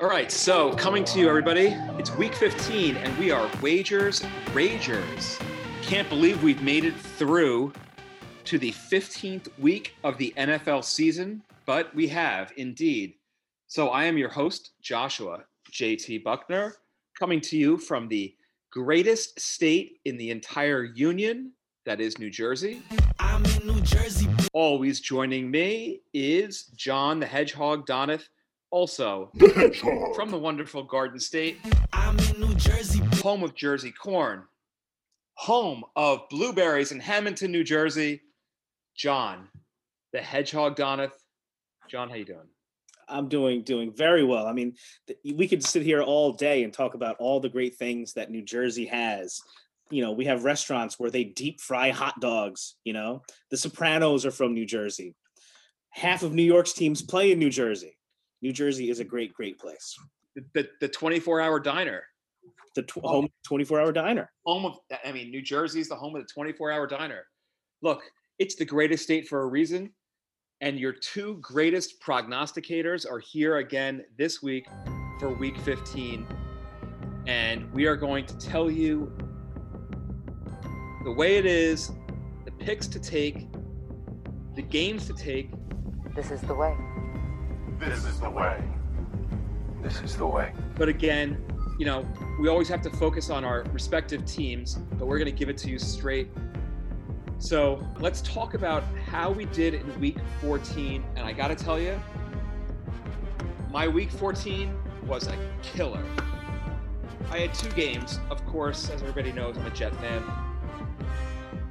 All 0.00 0.08
right, 0.08 0.30
so 0.30 0.72
coming 0.74 1.04
to 1.06 1.18
you, 1.18 1.28
everybody. 1.28 1.76
It's 1.98 2.14
week 2.14 2.32
15, 2.34 2.96
and 2.96 3.18
we 3.18 3.32
are 3.32 3.50
Wagers 3.60 4.22
Ragers. 4.52 5.42
Can't 5.82 6.08
believe 6.08 6.44
we've 6.44 6.62
made 6.62 6.84
it 6.84 6.94
through 6.94 7.72
to 8.44 8.56
the 8.56 8.70
15th 8.70 9.48
week 9.58 9.96
of 10.04 10.16
the 10.16 10.32
NFL 10.36 10.84
season, 10.84 11.42
but 11.66 11.92
we 11.92 12.06
have 12.06 12.52
indeed. 12.56 13.14
So 13.66 13.88
I 13.88 14.04
am 14.04 14.16
your 14.16 14.28
host, 14.28 14.74
Joshua 14.80 15.40
JT 15.72 16.22
Buckner, 16.22 16.76
coming 17.18 17.40
to 17.40 17.56
you 17.56 17.78
from 17.78 18.06
the 18.06 18.32
greatest 18.70 19.40
state 19.40 19.98
in 20.04 20.16
the 20.18 20.30
entire 20.30 20.84
union, 20.84 21.50
that 21.84 22.00
is 22.00 22.20
New 22.20 22.30
Jersey. 22.30 22.80
I'm 23.34 23.44
in 23.46 23.66
New 23.66 23.80
Jersey. 23.80 24.28
Always 24.52 25.00
joining 25.00 25.50
me 25.50 26.02
is 26.12 26.66
John 26.76 27.18
the 27.18 27.26
Hedgehog 27.26 27.84
Donath, 27.84 28.28
also 28.70 29.32
The 29.34 29.48
hedgehog. 29.48 30.14
from 30.14 30.30
the 30.30 30.38
wonderful 30.38 30.84
Garden 30.84 31.18
State. 31.18 31.58
I'm 31.92 32.16
in 32.20 32.38
New 32.40 32.54
Jersey. 32.54 33.00
home 33.24 33.42
of 33.42 33.56
Jersey 33.56 33.90
corn, 33.90 34.44
home 35.34 35.82
of 35.96 36.28
blueberries 36.30 36.92
in 36.92 37.00
Hamilton, 37.00 37.50
New 37.50 37.64
Jersey. 37.64 38.22
John, 38.96 39.48
the 40.12 40.20
Hedgehog 40.20 40.76
Donath. 40.76 41.10
John, 41.90 42.08
how 42.08 42.14
you 42.14 42.24
doing? 42.24 42.46
I'm 43.08 43.28
doing 43.28 43.62
doing 43.62 43.92
very 43.92 44.22
well. 44.22 44.46
I 44.46 44.52
mean, 44.52 44.76
th- 45.08 45.18
we 45.36 45.48
could 45.48 45.64
sit 45.64 45.82
here 45.82 46.02
all 46.02 46.32
day 46.34 46.62
and 46.62 46.72
talk 46.72 46.94
about 46.94 47.16
all 47.18 47.40
the 47.40 47.48
great 47.48 47.74
things 47.74 48.12
that 48.12 48.30
New 48.30 48.42
Jersey 48.42 48.86
has. 48.86 49.40
You 49.90 50.02
know, 50.02 50.12
we 50.12 50.24
have 50.24 50.44
restaurants 50.44 50.98
where 50.98 51.10
they 51.10 51.24
deep 51.24 51.60
fry 51.60 51.90
hot 51.90 52.20
dogs. 52.20 52.76
You 52.84 52.92
know, 52.94 53.22
The 53.50 53.56
Sopranos 53.56 54.24
are 54.26 54.30
from 54.30 54.54
New 54.54 54.66
Jersey. 54.66 55.14
Half 55.90 56.22
of 56.22 56.32
New 56.34 56.42
York's 56.42 56.72
teams 56.72 57.02
play 57.02 57.32
in 57.32 57.38
New 57.38 57.50
Jersey. 57.50 57.96
New 58.42 58.52
Jersey 58.52 58.90
is 58.90 59.00
a 59.00 59.04
great, 59.04 59.32
great 59.34 59.58
place. 59.58 59.94
The 60.34 60.44
the, 60.54 60.68
the 60.80 60.88
24 60.88 61.40
hour 61.40 61.60
diner, 61.60 62.02
The 62.74 62.82
tw- 62.82 63.04
home 63.04 63.28
24 63.46 63.80
hour 63.80 63.92
diner. 63.92 64.30
home 64.44 64.64
of 64.66 64.78
I 65.04 65.12
mean, 65.12 65.30
New 65.30 65.42
Jersey 65.42 65.80
is 65.80 65.88
the 65.88 65.94
home 65.96 66.16
of 66.16 66.22
the 66.22 66.28
24 66.32 66.72
hour 66.72 66.86
diner. 66.86 67.24
Look, 67.82 68.02
it's 68.38 68.56
the 68.56 68.64
greatest 68.64 69.04
state 69.04 69.28
for 69.28 69.42
a 69.42 69.46
reason. 69.46 69.92
And 70.60 70.78
your 70.78 70.92
two 70.92 71.36
greatest 71.42 72.00
prognosticators 72.00 73.08
are 73.08 73.18
here 73.18 73.58
again 73.58 74.02
this 74.16 74.42
week 74.42 74.66
for 75.20 75.28
week 75.30 75.58
15. 75.60 76.26
And 77.26 77.72
we 77.72 77.86
are 77.86 77.96
going 77.96 78.24
to 78.26 78.36
tell 78.38 78.70
you 78.70 79.12
the 81.04 81.12
way 81.12 81.36
it 81.36 81.44
is, 81.44 81.92
the 82.46 82.50
picks 82.50 82.86
to 82.88 82.98
take, 82.98 83.46
the 84.54 84.62
games 84.62 85.06
to 85.06 85.12
take. 85.12 85.50
This 86.14 86.30
is 86.30 86.40
the 86.40 86.54
way. 86.54 86.74
This 87.78 88.04
is 88.06 88.18
the 88.20 88.30
way. 88.30 88.62
This 89.82 90.00
is 90.00 90.16
the 90.16 90.26
way. 90.26 90.52
But 90.76 90.88
again, 90.88 91.44
you 91.78 91.84
know, 91.84 92.08
we 92.40 92.48
always 92.48 92.68
have 92.68 92.80
to 92.82 92.90
focus 92.90 93.28
on 93.28 93.44
our 93.44 93.64
respective 93.64 94.24
teams, 94.24 94.76
but 94.92 95.06
we're 95.06 95.18
going 95.18 95.30
to 95.30 95.38
give 95.38 95.50
it 95.50 95.58
to 95.58 95.68
you 95.68 95.78
straight. 95.78 96.30
So 97.38 97.86
let's 98.00 98.22
talk 98.22 98.54
about 98.54 98.82
how 99.06 99.30
we 99.30 99.44
did 99.44 99.74
in 99.74 100.00
week 100.00 100.16
14. 100.40 101.04
And 101.16 101.26
I 101.26 101.32
got 101.32 101.48
to 101.48 101.54
tell 101.54 101.78
you, 101.78 102.00
my 103.70 103.86
week 103.86 104.10
14 104.10 104.74
was 105.06 105.26
a 105.26 105.36
killer. 105.62 106.02
I 107.30 107.40
had 107.40 107.52
two 107.52 107.70
games, 107.70 108.20
of 108.30 108.44
course, 108.46 108.88
as 108.88 109.02
everybody 109.02 109.32
knows, 109.32 109.58
I'm 109.58 109.66
a 109.66 109.70
Jet 109.70 109.94
fan. 109.96 110.22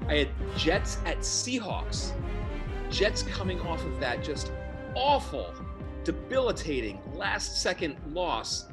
I 0.08 0.16
had 0.16 0.30
Jets 0.58 0.98
at 1.06 1.20
Seahawks. 1.20 2.12
Jets 2.90 3.24
coming 3.24 3.60
off 3.62 3.84
of 3.86 4.00
that 4.00 4.24
just 4.24 4.52
awful, 4.96 5.54
debilitating 6.04 7.00
last 7.14 7.62
second 7.62 7.96
loss 8.14 8.68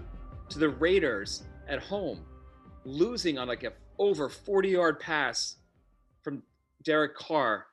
to 0.48 0.58
the 0.58 0.68
Raiders 0.68 1.44
at 1.68 1.80
home, 1.80 2.24
losing 2.84 3.38
on 3.38 3.48
like 3.48 3.62
a 3.62 3.72
over 3.98 4.28
40 4.28 4.68
yard 4.70 4.98
pass 4.98 5.56
from 6.22 6.42
Derek 6.82 7.14
Carr 7.14 7.66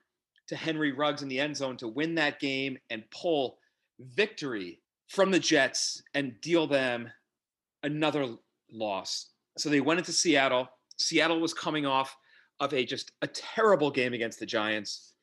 to 0.48 0.56
Henry 0.56 0.92
Ruggs 0.92 1.24
in 1.24 1.28
the 1.28 1.40
end 1.40 1.58
zone 1.58 1.78
to 1.78 1.88
win 1.88 2.16
that 2.16 2.40
game 2.40 2.78
and 2.90 3.04
pull 3.12 3.58
victory 4.00 4.80
from 5.08 5.32
the 5.32 5.40
Jets 5.40 6.04
and 6.14 6.40
deal 6.42 6.68
them 6.68 7.10
another 7.84 8.36
loss. 8.72 9.32
So 9.58 9.70
they 9.70 9.82
went 9.82 10.00
into 10.00 10.12
Seattle. 10.12 10.70
Seattle 10.98 11.40
was 11.40 11.54
coming 11.54 11.86
off 11.86 12.16
of 12.60 12.74
a 12.74 12.86
just 12.86 13.12
a 13.22 13.28
terrible 13.28 13.92
game 13.92 14.14
against 14.14 14.40
the 14.40 14.46
Giants. 14.46 15.14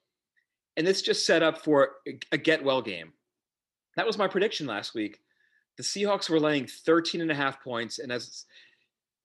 And 0.76 0.86
this 0.86 1.02
just 1.02 1.26
set 1.26 1.42
up 1.42 1.58
for 1.58 1.96
a- 2.32 2.38
get 2.38 2.64
well 2.64 2.82
game. 2.82 3.12
That 3.96 4.06
was 4.06 4.18
my 4.18 4.28
prediction 4.28 4.66
last 4.66 4.94
week. 4.94 5.20
The 5.76 5.82
Seahawks 5.82 6.28
were 6.28 6.40
laying 6.40 6.66
13 6.66 7.20
and 7.20 7.30
a 7.30 7.34
half 7.34 7.62
points. 7.62 7.98
And 7.98 8.12
as 8.12 8.44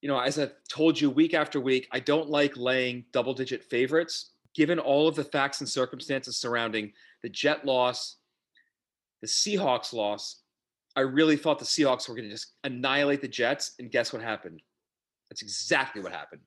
you 0.02 0.08
know, 0.08 0.19
as 0.19 0.40
I've 0.40 0.53
told 0.69 1.00
you 1.00 1.09
week 1.09 1.34
after 1.34 1.59
week, 1.59 1.88
I 1.92 2.00
don't 2.00 2.30
like 2.30 2.56
laying 2.56 3.06
double 3.12 3.34
digit 3.34 3.64
favorites. 3.64 4.31
Given 4.56 4.80
all 4.80 5.08
of 5.08 5.16
the 5.16 5.24
facts 5.24 5.59
and 5.59 5.69
circumstances 5.69 6.38
surrounding 6.38 6.94
the 7.22 7.30
Jet 7.30 7.66
loss, 7.66 8.18
the 9.22 9.28
Seahawks 9.28 9.94
loss, 9.94 10.42
I 10.96 11.02
really 11.02 11.38
thought 11.38 11.59
the 11.59 11.66
Seahawks 11.66 12.08
were 12.08 12.16
going 12.16 12.28
to 12.28 12.34
just 12.34 12.53
annihilate 12.64 13.22
the 13.22 13.28
Jets. 13.28 13.74
And 13.80 13.92
guess 13.92 14.12
what 14.12 14.22
happened? 14.22 14.62
That's 15.30 15.42
exactly 15.42 16.02
what 16.02 16.12
happened. 16.12 16.42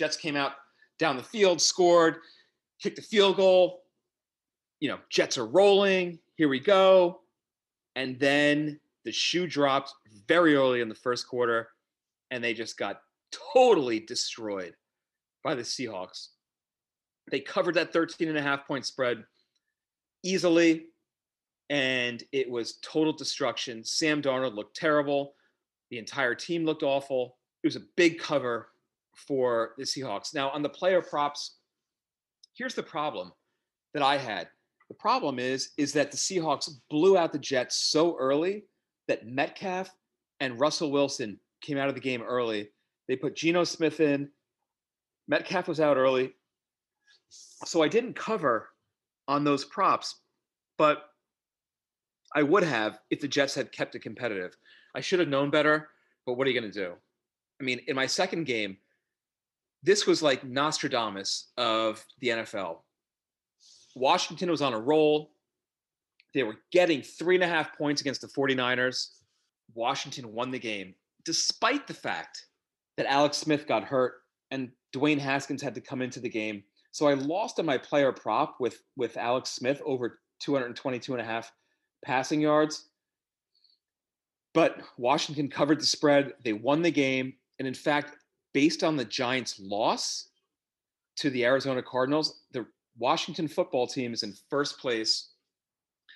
Jets 0.00 0.16
came 0.16 0.34
out 0.34 0.52
down 0.98 1.18
the 1.18 1.22
field, 1.22 1.60
scored, 1.60 2.16
kicked 2.82 2.98
a 2.98 3.02
field 3.02 3.36
goal. 3.36 3.82
You 4.80 4.88
know, 4.88 4.98
Jets 5.10 5.36
are 5.36 5.44
rolling. 5.44 6.18
Here 6.36 6.48
we 6.48 6.58
go. 6.58 7.20
And 7.96 8.18
then 8.18 8.80
the 9.04 9.12
shoe 9.12 9.46
dropped 9.46 9.92
very 10.26 10.56
early 10.56 10.80
in 10.80 10.88
the 10.88 10.94
first 10.94 11.28
quarter, 11.28 11.68
and 12.30 12.42
they 12.42 12.54
just 12.54 12.78
got 12.78 13.02
totally 13.52 14.00
destroyed 14.00 14.74
by 15.44 15.54
the 15.54 15.60
Seahawks. 15.60 16.28
They 17.30 17.40
covered 17.40 17.74
that 17.74 17.92
13 17.92 18.26
and 18.26 18.38
a 18.38 18.42
half 18.42 18.66
point 18.66 18.86
spread 18.86 19.22
easily, 20.22 20.86
and 21.68 22.24
it 22.32 22.50
was 22.50 22.78
total 22.80 23.12
destruction. 23.12 23.84
Sam 23.84 24.22
Darnold 24.22 24.54
looked 24.54 24.76
terrible. 24.76 25.34
The 25.90 25.98
entire 25.98 26.34
team 26.34 26.64
looked 26.64 26.84
awful. 26.84 27.36
It 27.62 27.66
was 27.66 27.76
a 27.76 27.82
big 27.96 28.18
cover 28.18 28.68
for 29.26 29.72
the 29.78 29.84
Seahawks. 29.84 30.34
Now, 30.34 30.50
on 30.50 30.62
the 30.62 30.68
player 30.68 31.02
props, 31.02 31.56
here's 32.54 32.74
the 32.74 32.82
problem 32.82 33.32
that 33.94 34.02
I 34.02 34.16
had. 34.16 34.48
The 34.88 34.94
problem 34.94 35.38
is 35.38 35.70
is 35.76 35.92
that 35.92 36.10
the 36.10 36.16
Seahawks 36.16 36.68
blew 36.88 37.16
out 37.16 37.32
the 37.32 37.38
Jets 37.38 37.76
so 37.76 38.16
early 38.18 38.64
that 39.08 39.26
Metcalf 39.26 39.90
and 40.40 40.58
Russell 40.58 40.90
Wilson 40.90 41.38
came 41.60 41.78
out 41.78 41.88
of 41.88 41.94
the 41.94 42.00
game 42.00 42.22
early. 42.22 42.70
They 43.08 43.16
put 43.16 43.36
Geno 43.36 43.64
Smith 43.64 44.00
in. 44.00 44.28
Metcalf 45.28 45.68
was 45.68 45.80
out 45.80 45.96
early. 45.96 46.34
So 47.28 47.82
I 47.82 47.88
didn't 47.88 48.16
cover 48.16 48.68
on 49.28 49.44
those 49.44 49.64
props, 49.64 50.22
but 50.76 51.04
I 52.34 52.42
would 52.42 52.64
have 52.64 52.98
if 53.10 53.20
the 53.20 53.28
Jets 53.28 53.54
had 53.54 53.72
kept 53.72 53.94
it 53.94 54.00
competitive. 54.00 54.56
I 54.94 55.00
should 55.00 55.20
have 55.20 55.28
known 55.28 55.50
better, 55.50 55.88
but 56.26 56.34
what 56.34 56.46
are 56.46 56.50
you 56.50 56.60
going 56.60 56.72
to 56.72 56.86
do? 56.86 56.94
I 57.60 57.64
mean, 57.64 57.80
in 57.86 57.94
my 57.94 58.06
second 58.06 58.44
game, 58.44 58.78
this 59.82 60.06
was 60.06 60.22
like 60.22 60.44
Nostradamus 60.44 61.52
of 61.56 62.04
the 62.20 62.28
NFL. 62.28 62.78
Washington 63.94 64.50
was 64.50 64.62
on 64.62 64.74
a 64.74 64.78
roll. 64.78 65.32
They 66.34 66.42
were 66.42 66.56
getting 66.70 67.02
three 67.02 67.34
and 67.34 67.44
a 67.44 67.48
half 67.48 67.76
points 67.76 68.00
against 68.00 68.20
the 68.20 68.28
49ers. 68.28 69.08
Washington 69.74 70.32
won 70.32 70.50
the 70.50 70.58
game, 70.58 70.94
despite 71.24 71.86
the 71.86 71.94
fact 71.94 72.46
that 72.96 73.06
Alex 73.06 73.38
Smith 73.38 73.66
got 73.66 73.84
hurt 73.84 74.14
and 74.50 74.70
Dwayne 74.94 75.18
Haskins 75.18 75.62
had 75.62 75.74
to 75.74 75.80
come 75.80 76.02
into 76.02 76.20
the 76.20 76.28
game. 76.28 76.62
So 76.92 77.06
I 77.06 77.14
lost 77.14 77.58
on 77.58 77.66
my 77.66 77.78
player 77.78 78.12
prop 78.12 78.56
with, 78.60 78.82
with 78.96 79.16
Alex 79.16 79.50
Smith 79.50 79.80
over 79.84 80.20
222 80.40 81.12
and 81.12 81.22
a 81.22 81.24
half 81.24 81.50
passing 82.04 82.40
yards. 82.40 82.88
But 84.52 84.80
Washington 84.98 85.48
covered 85.48 85.80
the 85.80 85.86
spread. 85.86 86.32
They 86.44 86.52
won 86.52 86.82
the 86.82 86.90
game. 86.90 87.34
And 87.58 87.68
in 87.68 87.74
fact, 87.74 88.16
based 88.52 88.82
on 88.82 88.96
the 88.96 89.04
Giants' 89.04 89.60
loss 89.60 90.28
to 91.16 91.30
the 91.30 91.44
Arizona 91.44 91.82
Cardinals, 91.82 92.42
the 92.52 92.66
Washington 92.98 93.48
football 93.48 93.86
team 93.86 94.12
is 94.12 94.22
in 94.22 94.34
first 94.48 94.78
place. 94.78 95.30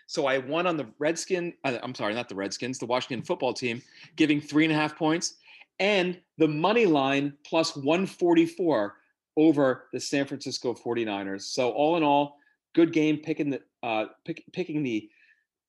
So 0.07 0.27
I 0.27 0.39
won 0.39 0.67
on 0.67 0.77
the 0.77 0.87
Redskin. 0.99 1.55
uh, 1.65 1.79
I'm 1.83 1.95
sorry, 1.95 2.15
not 2.15 2.29
the 2.29 2.35
Redskins, 2.35 2.79
the 2.79 2.87
Washington 2.87 3.25
football 3.25 3.55
team, 3.55 3.83
giving 4.17 4.41
three 4.41 4.65
and 4.65 4.73
a 4.73 4.77
half 4.77 4.97
points, 4.97 5.37
and 5.79 6.21
the 6.39 6.49
money 6.49 6.87
line 6.87 7.33
plus 7.45 7.75
144 7.77 8.97
over 9.37 9.87
the 9.93 10.01
San 10.01 10.27
Francisco 10.27 10.75
49ers. 10.75 11.43
So 11.43 11.71
all 11.71 11.97
in 11.97 12.03
all, 12.03 12.39
good 12.75 12.93
game 12.93 13.19
picking 13.19 13.51
the 13.51 13.61
uh, 13.83 14.07
pick, 14.25 14.45
picking 14.53 14.83
the 14.83 15.09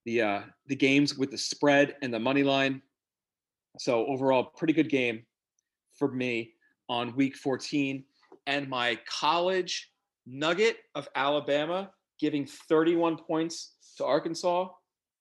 the 0.05 0.21
uh, 0.21 0.41
the 0.67 0.75
games 0.75 1.17
with 1.17 1.31
the 1.31 1.37
spread 1.37 1.95
and 2.01 2.13
the 2.13 2.19
money 2.19 2.43
line. 2.43 2.81
So 3.79 4.05
overall, 4.05 4.43
pretty 4.43 4.73
good 4.73 4.89
game 4.89 5.25
for 5.97 6.09
me 6.09 6.54
on 6.89 7.15
week 7.15 7.35
14. 7.35 8.03
And 8.47 8.69
my 8.69 8.99
college 9.07 9.91
Nugget 10.25 10.77
of 10.93 11.07
Alabama 11.15 11.91
giving 12.19 12.45
31 12.45 13.17
points 13.17 13.73
to 13.97 14.05
Arkansas. 14.05 14.67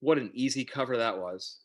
What 0.00 0.19
an 0.19 0.31
easy 0.34 0.64
cover 0.64 0.96
that 0.96 1.19
was. 1.19 1.58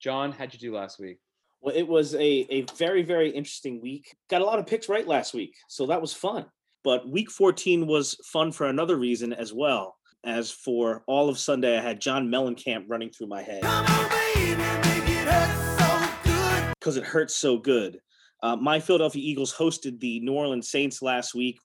John, 0.00 0.32
how'd 0.32 0.52
you 0.52 0.58
do 0.58 0.74
last 0.74 0.98
week? 0.98 1.18
Well, 1.60 1.74
it 1.74 1.86
was 1.88 2.14
a, 2.14 2.46
a 2.50 2.66
very, 2.76 3.02
very 3.02 3.30
interesting 3.30 3.80
week. 3.80 4.14
Got 4.28 4.42
a 4.42 4.44
lot 4.44 4.58
of 4.58 4.66
picks 4.66 4.88
right 4.88 5.06
last 5.06 5.34
week, 5.34 5.54
so 5.68 5.86
that 5.86 6.00
was 6.00 6.12
fun. 6.12 6.46
But 6.84 7.08
week 7.08 7.30
14 7.30 7.86
was 7.86 8.14
fun 8.24 8.52
for 8.52 8.66
another 8.66 8.96
reason 8.96 9.32
as 9.32 9.52
well. 9.52 9.96
As 10.24 10.50
for 10.50 11.02
all 11.06 11.28
of 11.28 11.38
Sunday, 11.38 11.78
I 11.78 11.82
had 11.82 12.00
John 12.00 12.28
Mellencamp 12.28 12.84
running 12.88 13.10
through 13.10 13.28
my 13.28 13.42
head 13.42 13.62
Come 13.62 13.86
on, 13.86 14.08
baby, 14.34 14.56
make 14.56 15.08
it 15.08 15.78
so 15.78 16.72
because 16.78 16.96
it 16.96 17.04
hurts 17.04 17.34
so 17.34 17.58
good. 17.58 18.00
Uh, 18.42 18.56
my 18.56 18.80
Philadelphia 18.80 19.22
Eagles 19.22 19.54
hosted 19.54 19.98
the 20.00 20.20
New 20.20 20.32
Orleans 20.32 20.70
Saints 20.70 21.02
last 21.02 21.34
week, 21.34 21.58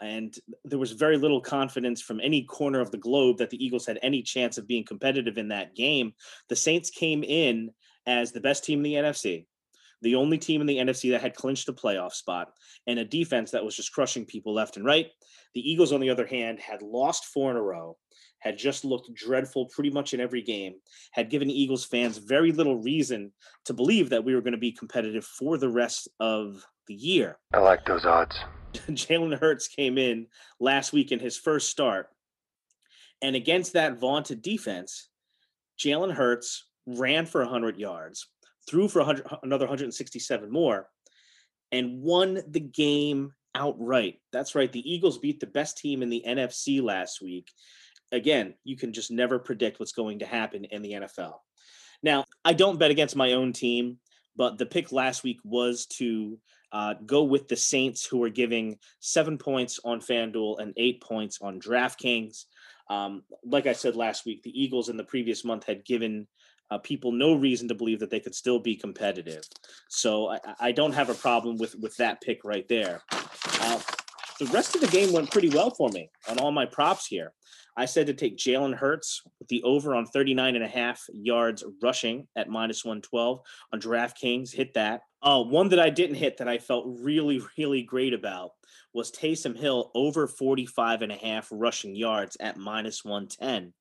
and 0.00 0.34
there 0.64 0.78
was 0.78 0.92
very 0.92 1.18
little 1.18 1.40
confidence 1.40 2.00
from 2.00 2.20
any 2.20 2.44
corner 2.44 2.80
of 2.80 2.90
the 2.90 2.98
globe 2.98 3.38
that 3.38 3.50
the 3.50 3.62
Eagles 3.62 3.86
had 3.86 3.98
any 4.02 4.22
chance 4.22 4.56
of 4.58 4.68
being 4.68 4.84
competitive 4.84 5.38
in 5.38 5.48
that 5.48 5.74
game. 5.74 6.12
The 6.48 6.56
Saints 6.56 6.90
came 6.90 7.24
in 7.24 7.70
as 8.06 8.32
the 8.32 8.40
best 8.40 8.64
team 8.64 8.78
in 8.78 8.84
the 8.84 8.94
NFC, 8.94 9.46
the 10.02 10.14
only 10.14 10.38
team 10.38 10.60
in 10.60 10.66
the 10.66 10.76
NFC 10.76 11.10
that 11.10 11.20
had 11.20 11.34
clinched 11.34 11.68
a 11.68 11.72
playoff 11.72 12.12
spot, 12.12 12.52
and 12.86 12.98
a 12.98 13.04
defense 13.04 13.50
that 13.50 13.64
was 13.64 13.76
just 13.76 13.92
crushing 13.92 14.24
people 14.24 14.54
left 14.54 14.76
and 14.76 14.86
right. 14.86 15.08
The 15.54 15.68
Eagles, 15.68 15.92
on 15.92 16.00
the 16.00 16.10
other 16.10 16.26
hand, 16.26 16.60
had 16.60 16.82
lost 16.82 17.26
four 17.26 17.50
in 17.50 17.56
a 17.56 17.62
row, 17.62 17.96
had 18.40 18.56
just 18.56 18.84
looked 18.84 19.12
dreadful 19.14 19.66
pretty 19.66 19.90
much 19.90 20.14
in 20.14 20.20
every 20.20 20.42
game, 20.42 20.74
had 21.12 21.30
given 21.30 21.50
Eagles 21.50 21.84
fans 21.84 22.18
very 22.18 22.52
little 22.52 22.76
reason 22.76 23.32
to 23.64 23.74
believe 23.74 24.10
that 24.10 24.24
we 24.24 24.34
were 24.34 24.40
going 24.40 24.52
to 24.52 24.58
be 24.58 24.72
competitive 24.72 25.24
for 25.24 25.58
the 25.58 25.68
rest 25.68 26.08
of 26.20 26.64
the 26.86 26.94
year. 26.94 27.38
I 27.52 27.58
like 27.58 27.84
those 27.84 28.04
odds. 28.04 28.38
Jalen 28.72 29.38
Hurts 29.38 29.68
came 29.68 29.98
in 29.98 30.26
last 30.60 30.92
week 30.92 31.12
in 31.12 31.18
his 31.18 31.36
first 31.36 31.70
start. 31.70 32.08
And 33.22 33.34
against 33.34 33.72
that 33.72 33.98
vaunted 33.98 34.42
defense, 34.42 35.08
Jalen 35.78 36.12
Hurts 36.12 36.64
ran 36.86 37.26
for 37.26 37.40
100 37.42 37.76
yards, 37.76 38.28
threw 38.68 38.88
for 38.88 39.00
100, 39.00 39.26
another 39.42 39.64
167 39.64 40.50
more, 40.50 40.88
and 41.72 42.00
won 42.00 42.40
the 42.48 42.60
game 42.60 43.32
outright. 43.54 44.20
That's 44.32 44.54
right. 44.54 44.72
The 44.72 44.90
Eagles 44.90 45.18
beat 45.18 45.40
the 45.40 45.46
best 45.46 45.78
team 45.78 46.02
in 46.02 46.08
the 46.08 46.24
NFC 46.26 46.82
last 46.82 47.20
week. 47.20 47.50
Again, 48.12 48.54
you 48.64 48.76
can 48.76 48.92
just 48.92 49.10
never 49.10 49.38
predict 49.38 49.80
what's 49.80 49.92
going 49.92 50.20
to 50.20 50.26
happen 50.26 50.64
in 50.64 50.82
the 50.82 50.92
NFL. 50.92 51.34
Now, 52.02 52.24
I 52.44 52.52
don't 52.52 52.78
bet 52.78 52.90
against 52.90 53.16
my 53.16 53.32
own 53.32 53.52
team, 53.52 53.98
but 54.36 54.56
the 54.56 54.66
pick 54.66 54.92
last 54.92 55.24
week 55.24 55.40
was 55.44 55.86
to 55.98 56.38
uh, 56.72 56.94
go 57.04 57.24
with 57.24 57.48
the 57.48 57.56
Saints, 57.56 58.06
who 58.06 58.22
are 58.22 58.30
giving 58.30 58.78
seven 59.00 59.38
points 59.38 59.80
on 59.84 60.00
FanDuel 60.00 60.60
and 60.60 60.74
eight 60.76 61.02
points 61.02 61.38
on 61.40 61.60
DraftKings. 61.60 62.44
Um, 62.90 63.22
like 63.44 63.66
I 63.66 63.72
said 63.72 63.96
last 63.96 64.26
week, 64.26 64.42
the 64.42 64.62
Eagles 64.62 64.88
in 64.88 64.96
the 64.96 65.04
previous 65.04 65.44
month 65.44 65.64
had 65.64 65.84
given 65.84 66.26
uh, 66.70 66.78
people 66.78 67.12
no 67.12 67.34
reason 67.34 67.68
to 67.68 67.74
believe 67.74 68.00
that 68.00 68.10
they 68.10 68.20
could 68.20 68.34
still 68.34 68.58
be 68.58 68.76
competitive. 68.76 69.42
So 69.88 70.30
I, 70.30 70.38
I 70.60 70.72
don't 70.72 70.92
have 70.92 71.08
a 71.08 71.14
problem 71.14 71.56
with 71.56 71.74
with 71.76 71.96
that 71.96 72.20
pick 72.20 72.44
right 72.44 72.68
there. 72.68 73.02
Uh, 73.12 73.80
the 74.38 74.46
rest 74.46 74.74
of 74.74 74.80
the 74.80 74.86
game 74.88 75.12
went 75.12 75.30
pretty 75.30 75.50
well 75.50 75.70
for 75.70 75.88
me 75.90 76.10
on 76.28 76.38
all 76.38 76.52
my 76.52 76.66
props 76.66 77.06
here. 77.06 77.32
I 77.76 77.84
said 77.84 78.08
to 78.08 78.14
take 78.14 78.36
Jalen 78.36 78.74
Hurts 78.74 79.22
with 79.38 79.48
the 79.48 79.62
over 79.62 79.94
on 79.94 80.06
39 80.06 80.56
and 80.56 80.64
a 80.64 80.68
half 80.68 81.00
yards 81.12 81.64
rushing 81.82 82.26
at 82.34 82.48
minus 82.48 82.84
112 82.84 83.40
on 83.72 83.80
DraftKings. 83.80 84.52
Hit 84.52 84.74
that. 84.74 85.02
Uh, 85.22 85.42
one 85.42 85.68
that 85.68 85.78
I 85.78 85.90
didn't 85.90 86.16
hit 86.16 86.38
that 86.38 86.48
I 86.48 86.58
felt 86.58 86.86
really, 87.00 87.40
really 87.56 87.82
great 87.82 88.14
about 88.14 88.50
was 88.92 89.12
Taysom 89.12 89.56
Hill 89.56 89.90
over 89.94 90.26
45 90.26 91.02
and 91.02 91.12
a 91.12 91.16
half 91.16 91.48
rushing 91.52 91.94
yards 91.94 92.36
at 92.40 92.56
minus 92.56 93.04
110. 93.04 93.72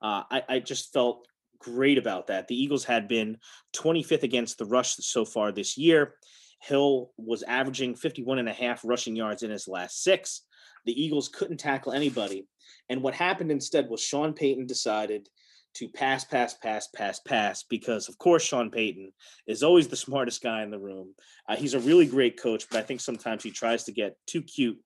Uh, 0.00 0.22
I, 0.30 0.42
I 0.48 0.58
just 0.58 0.92
felt 0.92 1.26
great 1.58 1.98
about 1.98 2.28
that. 2.28 2.48
The 2.48 2.60
Eagles 2.60 2.84
had 2.84 3.06
been 3.06 3.38
25th 3.76 4.22
against 4.22 4.58
the 4.58 4.64
rush 4.64 4.96
so 4.96 5.24
far 5.24 5.52
this 5.52 5.76
year. 5.76 6.14
Hill 6.62 7.10
was 7.16 7.42
averaging 7.42 7.94
51 7.94 8.38
and 8.38 8.48
a 8.48 8.52
half 8.52 8.82
rushing 8.84 9.16
yards 9.16 9.42
in 9.42 9.50
his 9.50 9.66
last 9.66 10.02
six. 10.02 10.42
The 10.86 11.00
Eagles 11.00 11.28
couldn't 11.28 11.58
tackle 11.58 11.92
anybody. 11.92 12.46
And 12.88 13.02
what 13.02 13.14
happened 13.14 13.50
instead 13.50 13.88
was 13.88 14.02
Sean 14.02 14.32
Payton 14.32 14.66
decided 14.66 15.28
to 15.74 15.88
pass, 15.88 16.24
pass, 16.24 16.54
pass, 16.54 16.88
pass, 16.88 17.20
pass, 17.20 17.64
because 17.64 18.08
of 18.08 18.18
course 18.18 18.44
Sean 18.44 18.70
Payton 18.70 19.10
is 19.46 19.62
always 19.62 19.88
the 19.88 19.96
smartest 19.96 20.42
guy 20.42 20.62
in 20.62 20.70
the 20.70 20.78
room. 20.78 21.14
Uh, 21.48 21.56
he's 21.56 21.74
a 21.74 21.80
really 21.80 22.06
great 22.06 22.40
coach, 22.40 22.66
but 22.70 22.78
I 22.78 22.82
think 22.82 23.00
sometimes 23.00 23.42
he 23.42 23.50
tries 23.50 23.84
to 23.84 23.92
get 23.92 24.16
too 24.26 24.42
cute. 24.42 24.78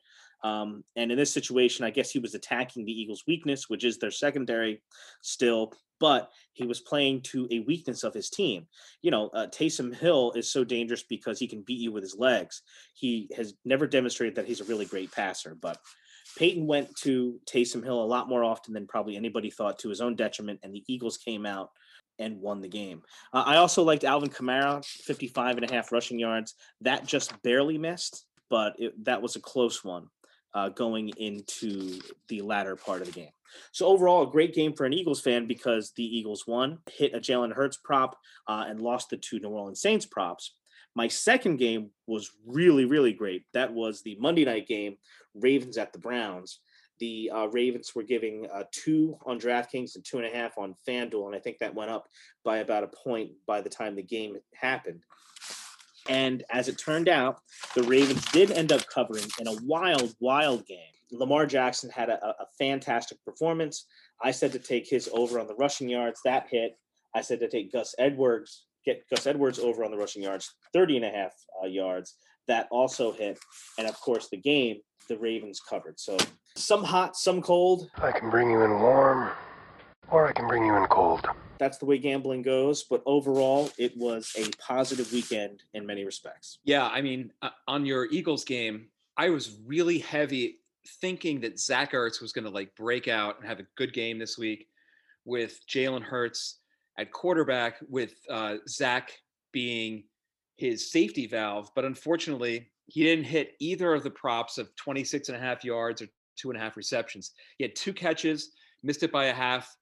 Um, 0.44 0.84
and 0.94 1.10
in 1.10 1.18
this 1.18 1.32
situation, 1.32 1.84
I 1.84 1.90
guess 1.90 2.10
he 2.10 2.20
was 2.20 2.34
attacking 2.34 2.84
the 2.84 2.92
Eagles' 2.92 3.24
weakness, 3.26 3.68
which 3.68 3.84
is 3.84 3.98
their 3.98 4.10
secondary 4.10 4.82
still, 5.22 5.72
but 6.00 6.30
he 6.52 6.66
was 6.66 6.80
playing 6.80 7.22
to 7.22 7.46
a 7.50 7.60
weakness 7.60 8.04
of 8.04 8.14
his 8.14 8.30
team. 8.30 8.66
You 9.02 9.10
know, 9.10 9.28
uh, 9.28 9.46
Taysom 9.46 9.94
Hill 9.94 10.32
is 10.32 10.50
so 10.50 10.64
dangerous 10.64 11.02
because 11.02 11.38
he 11.38 11.46
can 11.46 11.62
beat 11.62 11.80
you 11.80 11.92
with 11.92 12.02
his 12.02 12.16
legs. 12.16 12.62
He 12.94 13.30
has 13.36 13.54
never 13.64 13.86
demonstrated 13.86 14.36
that 14.36 14.46
he's 14.46 14.60
a 14.60 14.64
really 14.64 14.86
great 14.86 15.12
passer, 15.12 15.54
but 15.54 15.78
Payton 16.36 16.66
went 16.66 16.94
to 16.96 17.40
Taysom 17.46 17.82
Hill 17.82 18.02
a 18.02 18.04
lot 18.04 18.28
more 18.28 18.44
often 18.44 18.74
than 18.74 18.86
probably 18.86 19.16
anybody 19.16 19.50
thought 19.50 19.78
to 19.80 19.88
his 19.88 20.00
own 20.00 20.16
detriment, 20.16 20.60
and 20.62 20.74
the 20.74 20.84
Eagles 20.86 21.16
came 21.16 21.46
out 21.46 21.70
and 22.18 22.40
won 22.40 22.60
the 22.60 22.68
game. 22.68 23.02
Uh, 23.32 23.44
I 23.46 23.56
also 23.56 23.82
liked 23.82 24.04
Alvin 24.04 24.30
Kamara, 24.30 24.84
55 24.84 25.58
and 25.58 25.70
a 25.70 25.74
half 25.74 25.92
rushing 25.92 26.18
yards. 26.18 26.54
That 26.80 27.06
just 27.06 27.40
barely 27.42 27.78
missed, 27.78 28.26
but 28.48 28.74
it, 28.78 29.04
that 29.04 29.22
was 29.22 29.36
a 29.36 29.40
close 29.40 29.84
one 29.84 30.08
uh, 30.56 30.70
going 30.70 31.10
into 31.18 32.00
the 32.28 32.40
latter 32.40 32.74
part 32.76 33.02
of 33.02 33.06
the 33.06 33.12
game. 33.12 33.30
So 33.72 33.86
overall, 33.86 34.22
a 34.22 34.30
great 34.30 34.54
game 34.54 34.72
for 34.72 34.86
an 34.86 34.94
Eagles 34.94 35.20
fan 35.20 35.46
because 35.46 35.92
the 35.92 36.04
Eagles 36.04 36.46
won, 36.46 36.78
hit 36.90 37.14
a 37.14 37.18
Jalen 37.18 37.52
Hurts 37.52 37.76
prop, 37.76 38.16
uh, 38.48 38.64
and 38.66 38.80
lost 38.80 39.10
the 39.10 39.18
two 39.18 39.38
New 39.38 39.50
Orleans 39.50 39.80
Saints 39.80 40.06
props. 40.06 40.54
My 40.94 41.08
second 41.08 41.58
game 41.58 41.90
was 42.06 42.30
really, 42.46 42.86
really 42.86 43.12
great. 43.12 43.44
That 43.52 43.72
was 43.72 44.02
the 44.02 44.16
Monday 44.18 44.46
night 44.46 44.66
game, 44.66 44.96
Ravens 45.34 45.76
at 45.76 45.92
the 45.92 45.98
Browns. 45.98 46.60
The 47.00 47.30
uh, 47.34 47.46
Ravens 47.48 47.94
were 47.94 48.02
giving 48.02 48.48
uh, 48.50 48.64
two 48.72 49.18
on 49.26 49.38
DraftKings 49.38 49.94
and 49.94 50.04
two 50.04 50.16
and 50.16 50.26
a 50.26 50.34
half 50.34 50.56
on 50.56 50.74
FanDuel, 50.88 51.26
and 51.26 51.36
I 51.36 51.38
think 51.38 51.58
that 51.58 51.74
went 51.74 51.90
up 51.90 52.08
by 52.44 52.58
about 52.58 52.84
a 52.84 52.88
point 52.88 53.32
by 53.46 53.60
the 53.60 53.68
time 53.68 53.94
the 53.94 54.02
game 54.02 54.36
happened. 54.54 55.02
And 56.08 56.44
as 56.50 56.68
it 56.68 56.78
turned 56.78 57.08
out, 57.08 57.40
the 57.74 57.82
Ravens 57.82 58.24
did 58.32 58.50
end 58.50 58.72
up 58.72 58.86
covering 58.86 59.24
in 59.40 59.48
a 59.48 59.56
wild, 59.62 60.14
wild 60.20 60.66
game. 60.66 60.78
Lamar 61.12 61.46
Jackson 61.46 61.90
had 61.90 62.08
a, 62.08 62.24
a 62.24 62.46
fantastic 62.58 63.18
performance. 63.24 63.86
I 64.22 64.30
said 64.30 64.52
to 64.52 64.58
take 64.58 64.88
his 64.88 65.08
over 65.12 65.38
on 65.38 65.46
the 65.46 65.54
rushing 65.54 65.88
yards. 65.88 66.20
That 66.24 66.46
hit. 66.50 66.76
I 67.14 67.20
said 67.20 67.40
to 67.40 67.48
take 67.48 67.72
Gus 67.72 67.94
Edwards, 67.98 68.66
get 68.84 69.02
Gus 69.10 69.26
Edwards 69.26 69.58
over 69.58 69.84
on 69.84 69.90
the 69.90 69.96
rushing 69.96 70.22
yards, 70.22 70.54
30 70.72 70.96
and 70.96 71.04
a 71.06 71.10
half 71.10 71.32
uh, 71.62 71.66
yards. 71.66 72.16
That 72.48 72.68
also 72.70 73.12
hit. 73.12 73.38
And 73.78 73.88
of 73.88 73.98
course, 74.00 74.28
the 74.30 74.36
game, 74.36 74.78
the 75.08 75.18
Ravens 75.18 75.60
covered. 75.60 75.98
So 75.98 76.16
some 76.56 76.84
hot, 76.84 77.16
some 77.16 77.42
cold. 77.42 77.88
I 77.96 78.12
can 78.12 78.30
bring 78.30 78.50
you 78.50 78.62
in 78.62 78.70
warm, 78.80 79.30
or 80.10 80.28
I 80.28 80.32
can 80.32 80.46
bring 80.46 80.64
you 80.64 80.76
in 80.76 80.86
cold. 80.86 81.26
That's 81.58 81.78
the 81.78 81.86
way 81.86 81.98
gambling 81.98 82.42
goes. 82.42 82.84
But 82.84 83.02
overall, 83.06 83.70
it 83.78 83.96
was 83.96 84.32
a 84.36 84.50
positive 84.58 85.12
weekend 85.12 85.62
in 85.74 85.86
many 85.86 86.04
respects. 86.04 86.58
Yeah, 86.64 86.86
I 86.86 87.02
mean, 87.02 87.32
uh, 87.42 87.50
on 87.68 87.86
your 87.86 88.06
Eagles 88.10 88.44
game, 88.44 88.88
I 89.16 89.30
was 89.30 89.58
really 89.66 89.98
heavy 89.98 90.58
thinking 91.00 91.40
that 91.40 91.58
Zach 91.58 91.92
Ertz 91.92 92.20
was 92.20 92.32
going 92.32 92.44
to 92.44 92.50
like 92.50 92.74
break 92.76 93.08
out 93.08 93.38
and 93.38 93.48
have 93.48 93.60
a 93.60 93.66
good 93.76 93.92
game 93.92 94.18
this 94.18 94.38
week 94.38 94.68
with 95.24 95.60
Jalen 95.68 96.02
Hurts 96.02 96.60
at 96.98 97.12
quarterback, 97.12 97.76
with 97.88 98.14
uh, 98.30 98.56
Zach 98.68 99.12
being 99.52 100.04
his 100.56 100.90
safety 100.90 101.26
valve. 101.26 101.70
But 101.74 101.84
unfortunately, 101.84 102.70
he 102.86 103.02
didn't 103.02 103.24
hit 103.24 103.54
either 103.58 103.92
of 103.94 104.02
the 104.02 104.10
props 104.10 104.58
of 104.58 104.74
26 104.76 105.28
and 105.28 105.36
a 105.36 105.40
half 105.40 105.64
yards 105.64 106.00
or 106.00 106.06
two 106.36 106.50
and 106.50 106.58
a 106.58 106.62
half 106.62 106.76
receptions. 106.76 107.32
He 107.58 107.64
had 107.64 107.74
two 107.74 107.92
catches, 107.92 108.52
missed 108.82 109.02
it 109.02 109.12
by 109.12 109.26
a 109.26 109.34
half. 109.34 109.74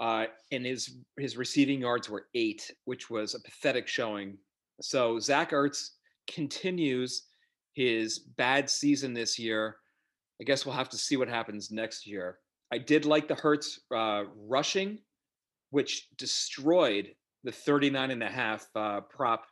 Uh, 0.00 0.26
and 0.52 0.64
his 0.66 0.98
his 1.18 1.36
receiving 1.36 1.80
yards 1.80 2.08
were 2.08 2.26
eight, 2.34 2.70
which 2.84 3.08
was 3.08 3.34
a 3.34 3.40
pathetic 3.40 3.88
showing. 3.88 4.36
So 4.80 5.18
Zach 5.18 5.52
Ertz 5.52 5.90
continues 6.26 7.24
his 7.72 8.18
bad 8.18 8.68
season 8.68 9.14
this 9.14 9.38
year. 9.38 9.76
I 10.40 10.44
guess 10.44 10.66
we'll 10.66 10.74
have 10.74 10.90
to 10.90 10.98
see 10.98 11.16
what 11.16 11.28
happens 11.28 11.70
next 11.70 12.06
year. 12.06 12.38
I 12.70 12.78
did 12.78 13.06
like 13.06 13.28
the 13.28 13.34
Hurts 13.34 13.80
uh, 13.94 14.24
rushing, 14.36 14.98
which 15.70 16.08
destroyed 16.16 17.14
the 17.44 17.52
39 17.52 18.10
and 18.10 18.22
a 18.22 18.28
half 18.28 18.66
uh, 18.74 19.00
prop 19.02 19.46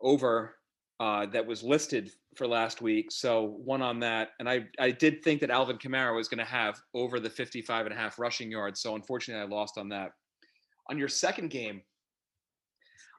over 0.00 0.56
uh, 0.98 1.26
that 1.26 1.46
was 1.46 1.62
listed 1.62 2.10
for 2.36 2.46
last 2.46 2.80
week. 2.80 3.10
So 3.10 3.58
one 3.64 3.82
on 3.82 4.00
that. 4.00 4.30
And 4.38 4.48
I, 4.48 4.66
I 4.78 4.90
did 4.90 5.22
think 5.22 5.40
that 5.40 5.50
Alvin 5.50 5.78
Kamara 5.78 6.14
was 6.14 6.28
going 6.28 6.38
to 6.38 6.44
have 6.44 6.80
over 6.94 7.18
the 7.18 7.30
55 7.30 7.86
and 7.86 7.94
a 7.94 7.98
half 7.98 8.18
rushing 8.18 8.50
yards. 8.50 8.80
So 8.80 8.94
unfortunately, 8.94 9.42
I 9.42 9.46
lost 9.46 9.78
on 9.78 9.88
that. 9.90 10.12
On 10.88 10.98
your 10.98 11.08
second 11.08 11.50
game, 11.50 11.82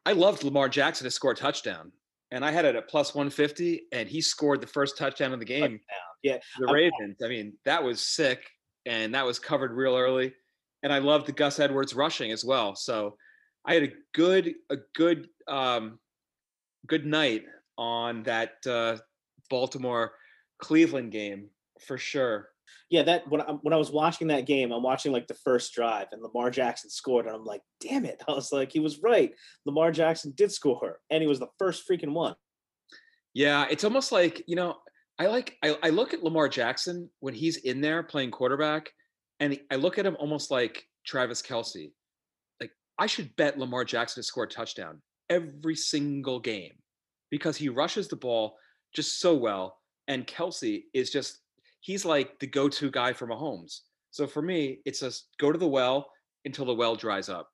I 0.06 0.13
loved 0.13 0.44
Lamar 0.44 0.70
Jackson 0.70 1.06
to 1.06 1.12
score 1.12 1.32
a 1.32 1.36
touchdown. 1.36 1.91
and 2.32 2.46
I 2.46 2.51
had 2.51 2.65
it 2.65 2.75
at 2.75 2.88
plus 2.88 3.13
150, 3.13 3.84
and 3.91 4.08
he 4.08 4.22
scored 4.22 4.62
the 4.62 4.68
first 4.68 4.98
touchdown 4.98 5.34
of 5.34 5.39
the 5.39 5.46
game. 5.46 5.80
Yeah, 6.24 6.38
the 6.60 6.72
Ravens. 6.72 7.18
I 7.24 7.27
mean, 7.27 7.53
that 7.65 7.84
was 7.84 8.01
sick, 8.01 8.48
and 8.86 9.13
that 9.13 9.25
was 9.25 9.38
covered 9.38 9.72
real 9.72 9.96
early. 9.98 10.34
And 10.84 10.94
I 10.94 11.00
loved 11.00 11.27
the 11.27 11.34
Gus 11.34 11.60
Edwards 11.60 11.94
rushing 11.94 12.32
as 12.32 12.46
well. 12.46 12.75
So 12.75 13.18
I 13.65 13.74
had 13.74 13.84
a 13.84 13.91
good, 14.13 14.56
a 14.70 14.77
good, 14.96 15.27
um, 15.48 16.00
good 16.88 17.06
night 17.06 17.44
on 17.81 18.21
that 18.21 18.53
uh, 18.69 18.95
Baltimore 19.50 20.13
Cleveland 20.59 21.11
game 21.11 21.50
for 21.85 21.97
sure. 21.97 22.50
Yeah, 22.91 23.01
that 23.03 23.27
when 23.27 23.41
I, 23.41 23.53
when 23.63 23.73
I 23.73 23.77
was 23.77 23.89
watching 23.89 24.27
that 24.27 24.45
game, 24.45 24.71
I'm 24.71 24.83
watching 24.83 25.11
like 25.11 25.27
the 25.27 25.33
first 25.33 25.73
drive, 25.73 26.07
and 26.11 26.21
Lamar 26.21 26.51
Jackson 26.51 26.91
scored, 26.91 27.25
and 27.25 27.35
I'm 27.35 27.43
like, 27.43 27.61
damn 27.79 28.05
it! 28.05 28.21
I 28.27 28.33
was 28.33 28.51
like, 28.51 28.71
he 28.71 28.79
was 28.79 29.01
right. 29.01 29.33
Lamar 29.65 29.91
Jackson 29.91 30.31
did 30.35 30.51
score, 30.51 31.00
and 31.09 31.21
he 31.21 31.27
was 31.27 31.39
the 31.39 31.47
first 31.57 31.89
freaking 31.89 32.13
one. 32.13 32.35
Yeah, 33.33 33.65
it's 33.69 33.83
almost 33.83 34.11
like 34.11 34.43
you 34.47 34.55
know, 34.55 34.77
I 35.17 35.25
like 35.25 35.57
I, 35.63 35.75
I 35.81 35.89
look 35.89 36.13
at 36.13 36.23
Lamar 36.23 36.50
Jackson 36.50 37.09
when 37.19 37.33
he's 37.33 37.57
in 37.57 37.81
there 37.81 38.03
playing 38.03 38.31
quarterback, 38.31 38.91
and 39.39 39.57
I 39.71 39.75
look 39.77 39.97
at 39.97 40.05
him 40.05 40.17
almost 40.19 40.51
like 40.51 40.85
Travis 41.05 41.41
Kelce. 41.41 41.91
Like 42.59 42.71
I 43.00 43.07
should 43.07 43.35
bet 43.38 43.57
Lamar 43.57 43.85
Jackson 43.85 44.21
to 44.21 44.27
score 44.27 44.43
a 44.43 44.47
touchdown 44.47 45.01
every 45.29 45.75
single 45.75 46.39
game 46.39 46.73
because 47.31 47.57
he 47.57 47.69
rushes 47.69 48.07
the 48.07 48.15
ball 48.15 48.57
just 48.93 49.19
so 49.19 49.33
well, 49.33 49.77
and 50.07 50.27
Kelce 50.27 50.83
is 50.93 51.09
just 51.09 51.39
he's 51.79 52.05
like 52.05 52.38
the 52.39 52.47
go-to 52.47 52.91
guy 52.91 53.13
for 53.13 53.25
Mahomes. 53.25 53.79
So 54.11 54.27
for 54.27 54.41
me, 54.41 54.79
it's 54.85 55.00
just 55.00 55.29
go 55.39 55.51
to 55.51 55.57
the 55.57 55.67
well 55.67 56.11
until 56.45 56.65
the 56.65 56.75
well 56.75 56.95
dries 56.95 57.29
up. 57.29 57.50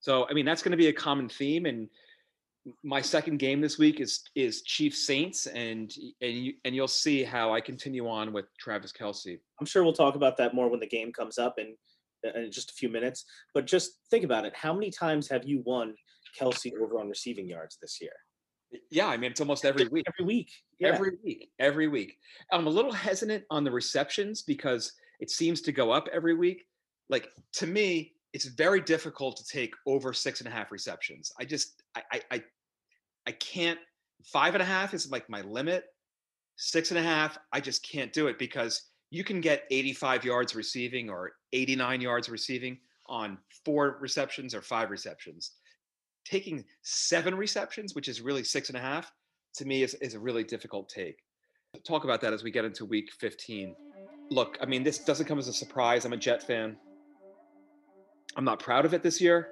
So 0.00 0.26
I 0.28 0.32
mean 0.32 0.46
that's 0.46 0.62
going 0.62 0.72
to 0.72 0.78
be 0.78 0.88
a 0.88 0.92
common 0.92 1.28
theme, 1.28 1.66
and 1.66 1.88
my 2.82 3.00
second 3.00 3.38
game 3.38 3.60
this 3.60 3.78
week 3.78 4.00
is 4.00 4.22
is 4.34 4.62
Chief 4.62 4.96
Saints, 4.96 5.46
and 5.46 5.92
and 6.20 6.32
you 6.32 6.54
and 6.64 6.74
you'll 6.74 6.88
see 6.88 7.22
how 7.22 7.52
I 7.52 7.60
continue 7.60 8.08
on 8.08 8.32
with 8.32 8.46
Travis 8.58 8.92
Kelce. 8.92 9.38
I'm 9.60 9.66
sure 9.66 9.84
we'll 9.84 9.92
talk 9.92 10.14
about 10.14 10.36
that 10.38 10.54
more 10.54 10.68
when 10.68 10.80
the 10.80 10.86
game 10.86 11.12
comes 11.12 11.38
up 11.38 11.58
in, 11.58 11.74
in 12.34 12.50
just 12.50 12.70
a 12.70 12.74
few 12.74 12.88
minutes. 12.88 13.24
But 13.54 13.66
just 13.66 13.98
think 14.10 14.24
about 14.24 14.44
it: 14.44 14.54
how 14.56 14.72
many 14.72 14.90
times 14.90 15.28
have 15.28 15.44
you 15.46 15.62
won 15.66 15.94
Kelce 16.38 16.72
over 16.80 16.98
on 16.98 17.08
receiving 17.08 17.48
yards 17.48 17.78
this 17.80 18.00
year? 18.00 18.12
Yeah, 18.90 19.06
I 19.06 19.16
mean 19.16 19.30
it's 19.30 19.40
almost 19.40 19.64
every 19.64 19.88
week. 19.88 20.06
Every 20.06 20.26
week. 20.26 20.50
Yeah. 20.78 20.88
Every 20.88 21.12
week, 21.24 21.50
every 21.58 21.88
week. 21.88 22.18
I'm 22.52 22.66
a 22.66 22.70
little 22.70 22.92
hesitant 22.92 23.44
on 23.50 23.64
the 23.64 23.70
receptions 23.70 24.42
because 24.42 24.92
it 25.20 25.30
seems 25.30 25.60
to 25.62 25.72
go 25.72 25.90
up 25.90 26.08
every 26.12 26.34
week. 26.34 26.66
Like 27.08 27.30
to 27.54 27.66
me, 27.66 28.12
it's 28.32 28.44
very 28.44 28.80
difficult 28.80 29.36
to 29.38 29.44
take 29.44 29.74
over 29.86 30.12
six 30.12 30.40
and 30.40 30.48
a 30.48 30.50
half 30.50 30.70
receptions. 30.70 31.32
I 31.38 31.44
just, 31.44 31.82
I, 31.96 32.02
I, 32.12 32.22
I, 32.30 32.42
I 33.26 33.32
can't. 33.32 33.78
Five 34.24 34.54
and 34.54 34.62
a 34.62 34.66
half 34.66 34.94
is 34.94 35.10
like 35.10 35.28
my 35.30 35.40
limit. 35.42 35.84
Six 36.56 36.90
and 36.90 36.98
a 36.98 37.02
half, 37.02 37.38
I 37.52 37.60
just 37.60 37.88
can't 37.88 38.12
do 38.12 38.26
it 38.26 38.38
because 38.38 38.82
you 39.10 39.24
can 39.24 39.40
get 39.40 39.64
85 39.70 40.24
yards 40.24 40.54
receiving 40.54 41.08
or 41.08 41.32
89 41.52 42.00
yards 42.00 42.28
receiving 42.28 42.78
on 43.06 43.38
four 43.64 43.96
receptions 44.00 44.54
or 44.54 44.60
five 44.60 44.90
receptions. 44.90 45.52
Taking 46.28 46.64
seven 46.82 47.34
receptions, 47.34 47.94
which 47.94 48.08
is 48.08 48.20
really 48.20 48.44
six 48.44 48.68
and 48.68 48.76
a 48.76 48.80
half, 48.80 49.10
to 49.54 49.64
me 49.64 49.82
is, 49.82 49.94
is 49.94 50.14
a 50.14 50.20
really 50.20 50.44
difficult 50.44 50.88
take. 50.88 51.16
Talk 51.86 52.04
about 52.04 52.20
that 52.20 52.32
as 52.32 52.42
we 52.42 52.50
get 52.50 52.64
into 52.64 52.84
week 52.84 53.10
15. 53.18 53.74
Look, 54.30 54.58
I 54.60 54.66
mean, 54.66 54.82
this 54.82 54.98
doesn't 54.98 55.26
come 55.26 55.38
as 55.38 55.48
a 55.48 55.52
surprise. 55.52 56.04
I'm 56.04 56.12
a 56.12 56.18
Jet 56.18 56.42
fan. 56.42 56.76
I'm 58.36 58.44
not 58.44 58.58
proud 58.58 58.84
of 58.84 58.92
it 58.92 59.02
this 59.02 59.20
year, 59.20 59.48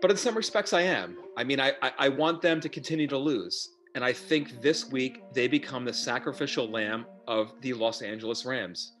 but 0.00 0.10
in 0.10 0.16
some 0.16 0.34
respects, 0.34 0.72
I 0.72 0.82
am. 0.82 1.16
I 1.36 1.44
mean, 1.44 1.60
I, 1.60 1.74
I, 1.80 1.92
I 1.98 2.08
want 2.08 2.42
them 2.42 2.60
to 2.60 2.68
continue 2.68 3.06
to 3.06 3.18
lose. 3.18 3.70
And 3.94 4.04
I 4.04 4.12
think 4.12 4.60
this 4.62 4.90
week 4.90 5.22
they 5.32 5.46
become 5.46 5.84
the 5.84 5.92
sacrificial 5.92 6.68
lamb 6.68 7.06
of 7.28 7.52
the 7.60 7.74
Los 7.74 8.02
Angeles 8.02 8.44
Rams. 8.44 8.92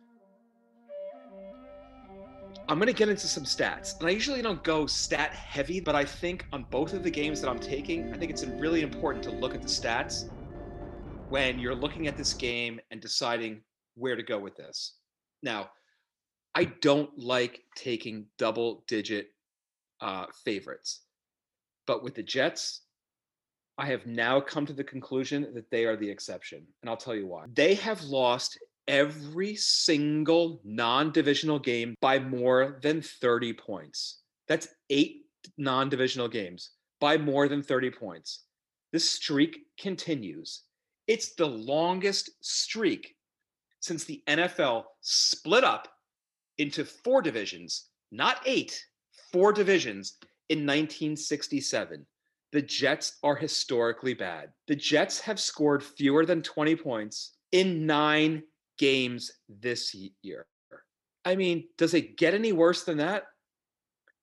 I'm 2.70 2.78
going 2.78 2.86
to 2.86 2.92
get 2.92 3.08
into 3.08 3.26
some 3.26 3.42
stats. 3.42 3.98
And 3.98 4.08
I 4.08 4.12
usually 4.12 4.42
don't 4.42 4.62
go 4.62 4.86
stat 4.86 5.32
heavy, 5.32 5.80
but 5.80 5.96
I 5.96 6.04
think 6.04 6.46
on 6.52 6.66
both 6.70 6.92
of 6.92 7.02
the 7.02 7.10
games 7.10 7.40
that 7.40 7.50
I'm 7.50 7.58
taking, 7.58 8.14
I 8.14 8.16
think 8.16 8.30
it's 8.30 8.44
really 8.44 8.82
important 8.82 9.24
to 9.24 9.32
look 9.32 9.56
at 9.56 9.62
the 9.62 9.66
stats 9.66 10.30
when 11.30 11.58
you're 11.58 11.74
looking 11.74 12.06
at 12.06 12.16
this 12.16 12.32
game 12.32 12.78
and 12.92 13.00
deciding 13.00 13.62
where 13.96 14.14
to 14.14 14.22
go 14.22 14.38
with 14.38 14.54
this. 14.54 14.98
Now, 15.42 15.70
I 16.54 16.66
don't 16.80 17.10
like 17.18 17.64
taking 17.74 18.26
double 18.38 18.84
digit 18.86 19.30
uh, 20.00 20.26
favorites, 20.44 21.00
but 21.88 22.04
with 22.04 22.14
the 22.14 22.22
Jets, 22.22 22.82
I 23.78 23.86
have 23.86 24.06
now 24.06 24.40
come 24.40 24.64
to 24.66 24.72
the 24.72 24.84
conclusion 24.84 25.54
that 25.54 25.68
they 25.72 25.86
are 25.86 25.96
the 25.96 26.08
exception. 26.08 26.64
And 26.82 26.88
I'll 26.88 26.96
tell 26.96 27.16
you 27.16 27.26
why. 27.26 27.46
They 27.52 27.74
have 27.74 28.00
lost 28.04 28.56
every 28.88 29.56
single 29.56 30.60
non 30.64 31.12
divisional 31.12 31.58
game 31.58 31.94
by 32.00 32.18
more 32.18 32.78
than 32.82 33.02
30 33.02 33.52
points. 33.54 34.20
That's 34.48 34.68
eight 34.88 35.26
non 35.56 35.88
divisional 35.88 36.28
games 36.28 36.70
by 37.00 37.16
more 37.16 37.48
than 37.48 37.62
30 37.62 37.90
points. 37.90 38.44
This 38.92 39.08
streak 39.08 39.58
continues. 39.78 40.62
It's 41.06 41.34
the 41.34 41.46
longest 41.46 42.30
streak 42.40 43.14
since 43.80 44.04
the 44.04 44.22
NFL 44.26 44.84
split 45.00 45.64
up 45.64 45.88
into 46.58 46.84
four 46.84 47.22
divisions, 47.22 47.86
not 48.12 48.40
eight, 48.44 48.84
four 49.32 49.52
divisions 49.52 50.18
in 50.48 50.58
1967. 50.58 52.06
The 52.52 52.62
Jets 52.62 53.16
are 53.22 53.36
historically 53.36 54.14
bad. 54.14 54.50
The 54.66 54.76
Jets 54.76 55.20
have 55.20 55.38
scored 55.38 55.82
fewer 55.82 56.26
than 56.26 56.42
20 56.42 56.76
points 56.76 57.36
in 57.52 57.86
nine 57.86 58.42
games 58.80 59.30
this 59.48 59.94
year. 60.22 60.46
I 61.26 61.36
mean, 61.36 61.68
does 61.76 61.92
it 61.92 62.16
get 62.16 62.32
any 62.32 62.52
worse 62.52 62.84
than 62.84 62.96
that? 62.96 63.24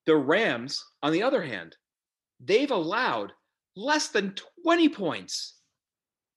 The 0.07 0.15
Rams, 0.15 0.83
on 1.03 1.11
the 1.11 1.21
other 1.21 1.43
hand, 1.43 1.77
they've 2.39 2.71
allowed 2.71 3.33
less 3.75 4.07
than 4.07 4.33
20 4.63 4.89
points 4.89 5.59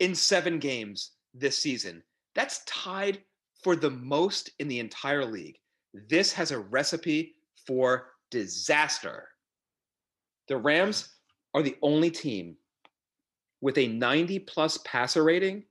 in 0.00 0.14
seven 0.14 0.58
games 0.58 1.12
this 1.32 1.56
season. 1.56 2.02
That's 2.34 2.62
tied 2.66 3.22
for 3.64 3.74
the 3.74 3.90
most 3.90 4.50
in 4.58 4.68
the 4.68 4.80
entire 4.80 5.24
league. 5.24 5.56
This 6.10 6.30
has 6.34 6.50
a 6.50 6.58
recipe 6.58 7.36
for 7.66 8.08
disaster. 8.30 9.28
The 10.48 10.58
Rams 10.58 11.08
are 11.54 11.62
the 11.62 11.76
only 11.80 12.10
team 12.10 12.56
with 13.62 13.78
a 13.78 13.88
90 13.88 14.40
plus 14.40 14.78
passer 14.84 15.24
rating 15.24 15.64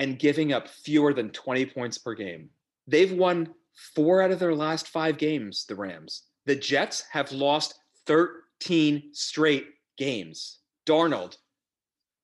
and 0.00 0.18
giving 0.18 0.52
up 0.54 0.66
fewer 0.66 1.12
than 1.12 1.30
20 1.30 1.66
points 1.66 1.98
per 1.98 2.14
game. 2.14 2.48
They've 2.86 3.12
won 3.12 3.52
four 3.94 4.22
out 4.22 4.30
of 4.30 4.38
their 4.38 4.54
last 4.54 4.88
five 4.88 5.18
games, 5.18 5.66
the 5.68 5.76
Rams. 5.76 6.22
The 6.46 6.56
Jets 6.56 7.04
have 7.10 7.30
lost 7.32 7.74
13 8.06 9.10
straight 9.12 9.66
games. 9.98 10.60
Darnold, 10.86 11.36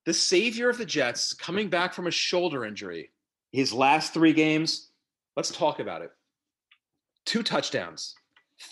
the 0.06 0.14
savior 0.14 0.70
of 0.70 0.78
the 0.78 0.86
Jets, 0.86 1.34
coming 1.34 1.68
back 1.68 1.92
from 1.92 2.06
a 2.06 2.10
shoulder 2.10 2.64
injury, 2.64 3.10
his 3.52 3.74
last 3.74 4.14
three 4.14 4.32
games, 4.32 4.88
let's 5.36 5.50
talk 5.50 5.78
about 5.78 6.00
it. 6.00 6.12
Two 7.26 7.42
touchdowns, 7.42 8.14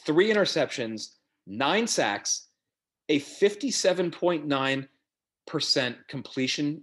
three 0.07 0.33
interceptions, 0.33 1.09
nine 1.47 1.87
sacks, 1.87 2.49
a 3.11 3.21
57.9% 3.21 5.97
completion 6.09 6.83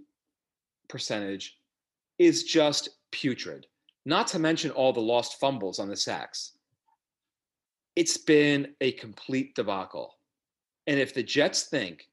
percentage 0.87 1.57
is 2.21 2.43
just 2.43 2.89
putrid. 3.11 3.65
Not 4.05 4.27
to 4.27 4.39
mention 4.39 4.71
all 4.71 4.93
the 4.93 4.99
lost 4.99 5.39
fumbles 5.39 5.79
on 5.79 5.89
the 5.89 5.95
sacks. 5.95 6.53
It's 7.95 8.17
been 8.17 8.73
a 8.79 8.91
complete 8.93 9.55
debacle. 9.55 10.17
And 10.87 10.99
if 10.99 11.13
the 11.13 11.23
Jets 11.23 11.63
think 11.63 12.07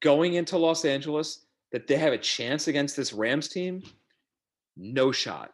going 0.00 0.34
into 0.34 0.58
Los 0.58 0.84
Angeles 0.84 1.46
that 1.72 1.86
they 1.86 1.96
have 1.96 2.12
a 2.12 2.18
chance 2.18 2.68
against 2.68 2.96
this 2.96 3.12
Rams 3.12 3.48
team, 3.48 3.82
no 4.76 5.12
shot. 5.12 5.52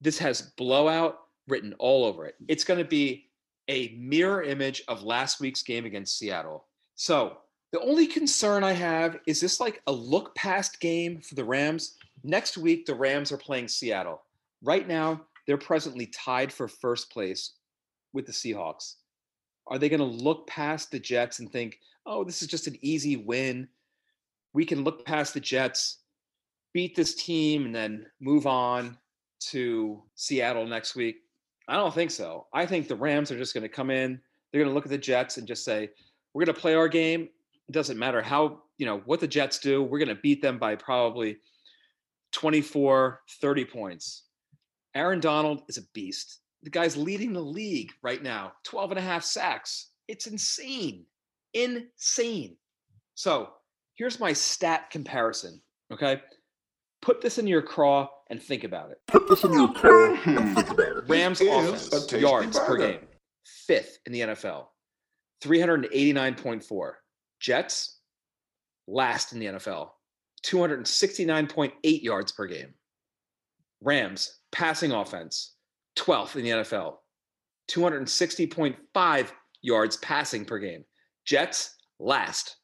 This 0.00 0.18
has 0.18 0.52
blowout 0.56 1.18
written 1.46 1.74
all 1.78 2.04
over 2.04 2.26
it. 2.26 2.34
It's 2.48 2.64
going 2.64 2.78
to 2.78 2.84
be 2.84 3.30
a 3.68 3.94
mirror 3.98 4.42
image 4.42 4.82
of 4.88 5.02
last 5.02 5.40
week's 5.40 5.62
game 5.62 5.84
against 5.84 6.18
Seattle. 6.18 6.66
So 6.94 7.38
the 7.72 7.80
only 7.80 8.06
concern 8.06 8.64
I 8.64 8.72
have 8.72 9.18
is 9.26 9.40
this 9.40 9.60
like 9.60 9.82
a 9.86 9.92
look 9.92 10.34
past 10.34 10.80
game 10.80 11.20
for 11.20 11.34
the 11.34 11.44
Rams. 11.44 11.96
Next 12.24 12.58
week, 12.58 12.86
the 12.86 12.94
Rams 12.94 13.32
are 13.32 13.38
playing 13.38 13.68
Seattle. 13.68 14.22
Right 14.62 14.86
now, 14.86 15.26
they're 15.46 15.56
presently 15.56 16.06
tied 16.06 16.52
for 16.52 16.68
first 16.68 17.10
place 17.10 17.52
with 18.12 18.26
the 18.26 18.32
Seahawks. 18.32 18.94
Are 19.66 19.78
they 19.78 19.88
going 19.88 20.00
to 20.00 20.04
look 20.04 20.46
past 20.46 20.90
the 20.90 20.98
Jets 20.98 21.38
and 21.38 21.50
think, 21.50 21.78
oh, 22.06 22.24
this 22.24 22.42
is 22.42 22.48
just 22.48 22.66
an 22.66 22.76
easy 22.80 23.16
win? 23.16 23.68
We 24.52 24.64
can 24.64 24.82
look 24.82 25.04
past 25.04 25.34
the 25.34 25.40
Jets, 25.40 25.98
beat 26.72 26.96
this 26.96 27.14
team, 27.14 27.66
and 27.66 27.74
then 27.74 28.06
move 28.20 28.46
on 28.46 28.96
to 29.40 30.02
Seattle 30.14 30.66
next 30.66 30.96
week? 30.96 31.16
I 31.68 31.76
don't 31.76 31.94
think 31.94 32.10
so. 32.10 32.46
I 32.52 32.64
think 32.64 32.88
the 32.88 32.96
Rams 32.96 33.30
are 33.30 33.38
just 33.38 33.54
going 33.54 33.62
to 33.62 33.68
come 33.68 33.90
in. 33.90 34.20
They're 34.50 34.62
going 34.62 34.70
to 34.70 34.74
look 34.74 34.86
at 34.86 34.90
the 34.90 34.98
Jets 34.98 35.36
and 35.36 35.46
just 35.46 35.64
say, 35.64 35.90
we're 36.32 36.44
going 36.44 36.54
to 36.54 36.60
play 36.60 36.74
our 36.74 36.88
game 36.88 37.28
It 37.68 37.72
doesn't 37.72 37.98
matter 37.98 38.22
how, 38.22 38.62
you 38.78 38.86
know, 38.86 39.02
what 39.04 39.20
the 39.20 39.28
Jets 39.28 39.58
do. 39.58 39.82
We're 39.82 39.98
going 39.98 40.08
to 40.08 40.14
beat 40.22 40.40
them 40.40 40.58
by 40.58 40.74
probably 40.76 41.36
24, 42.32 43.20
30 43.40 43.64
points. 43.64 44.24
Aaron 44.94 45.20
Donald 45.20 45.62
is 45.68 45.78
a 45.78 45.82
beast. 45.94 46.40
The 46.62 46.70
guy's 46.70 46.96
leading 46.96 47.32
the 47.32 47.40
league 47.40 47.92
right 48.02 48.22
now, 48.22 48.52
12 48.64 48.92
and 48.92 48.98
a 48.98 49.02
half 49.02 49.24
sacks. 49.24 49.90
It's 50.08 50.26
insane. 50.26 51.04
Insane. 51.54 52.56
So 53.14 53.50
here's 53.94 54.20
my 54.20 54.32
stat 54.32 54.90
comparison. 54.90 55.60
Okay. 55.92 56.20
Put 57.00 57.20
this 57.20 57.38
in 57.38 57.46
your 57.46 57.62
craw 57.62 58.08
and 58.30 58.42
think 58.42 58.64
about 58.64 58.90
it. 58.90 58.98
Put 59.06 59.28
this 59.28 59.44
in 59.44 59.52
your 59.52 59.72
car 59.72 60.14
and 60.14 60.56
think 60.56 60.70
about 60.70 60.96
it. 60.96 61.04
Rams 61.06 61.40
offense, 61.40 62.12
yards 62.12 62.58
per 62.58 62.76
game, 62.76 63.00
fifth 63.66 63.98
in 64.06 64.12
the 64.12 64.20
NFL, 64.20 64.66
389.4. 65.44 66.92
Jets, 67.40 68.00
last 68.88 69.32
in 69.32 69.38
the 69.38 69.46
NFL, 69.46 69.90
269.8 70.44 72.02
yards 72.02 72.32
per 72.32 72.46
game. 72.46 72.74
Rams, 73.80 74.40
passing 74.52 74.92
offense, 74.92 75.54
12th 75.96 76.36
in 76.36 76.44
the 76.44 76.50
NFL, 76.50 76.96
260.5 77.70 79.28
yards 79.62 79.96
passing 79.98 80.44
per 80.44 80.58
game. 80.58 80.84
Jets, 81.24 81.76
last, 81.98 82.56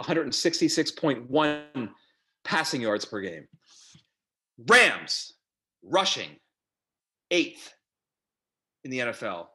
166.1 0.00 1.88
passing 2.44 2.80
yards 2.80 3.04
per 3.04 3.20
game. 3.20 3.46
Rams, 4.68 5.34
rushing, 5.82 6.36
eighth 7.30 7.72
in 8.84 8.90
the 8.90 8.98
NFL, 8.98 9.46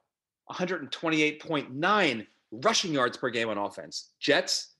128.9 0.51 2.27
rushing 2.51 2.93
yards 2.93 3.17
per 3.17 3.29
game 3.29 3.49
on 3.49 3.57
offense. 3.57 4.11
Jets, 4.19 4.75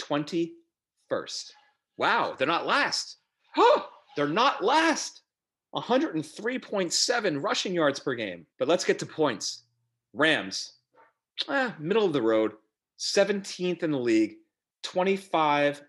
21st. 0.00 1.50
Wow, 1.96 2.34
they're 2.36 2.46
not 2.46 2.66
last. 2.66 3.18
They're 4.16 4.26
not 4.26 4.64
last. 4.64 5.20
103.7 5.74 7.42
rushing 7.42 7.74
yards 7.74 8.00
per 8.00 8.14
game. 8.14 8.46
But 8.58 8.66
let's 8.66 8.84
get 8.84 8.98
to 9.00 9.06
points. 9.06 9.64
Rams, 10.14 10.72
eh, 11.50 11.70
middle 11.78 12.06
of 12.06 12.14
the 12.14 12.22
road, 12.22 12.52
17th 12.98 13.82
in 13.82 13.90
the 13.90 13.98
league, 13.98 14.36
25 14.84 15.82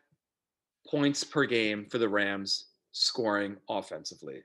points 0.89 1.23
per 1.23 1.45
game 1.45 1.85
for 1.89 1.99
the 1.99 2.09
Rams 2.09 2.65
scoring 2.91 3.55
offensively. 3.69 4.41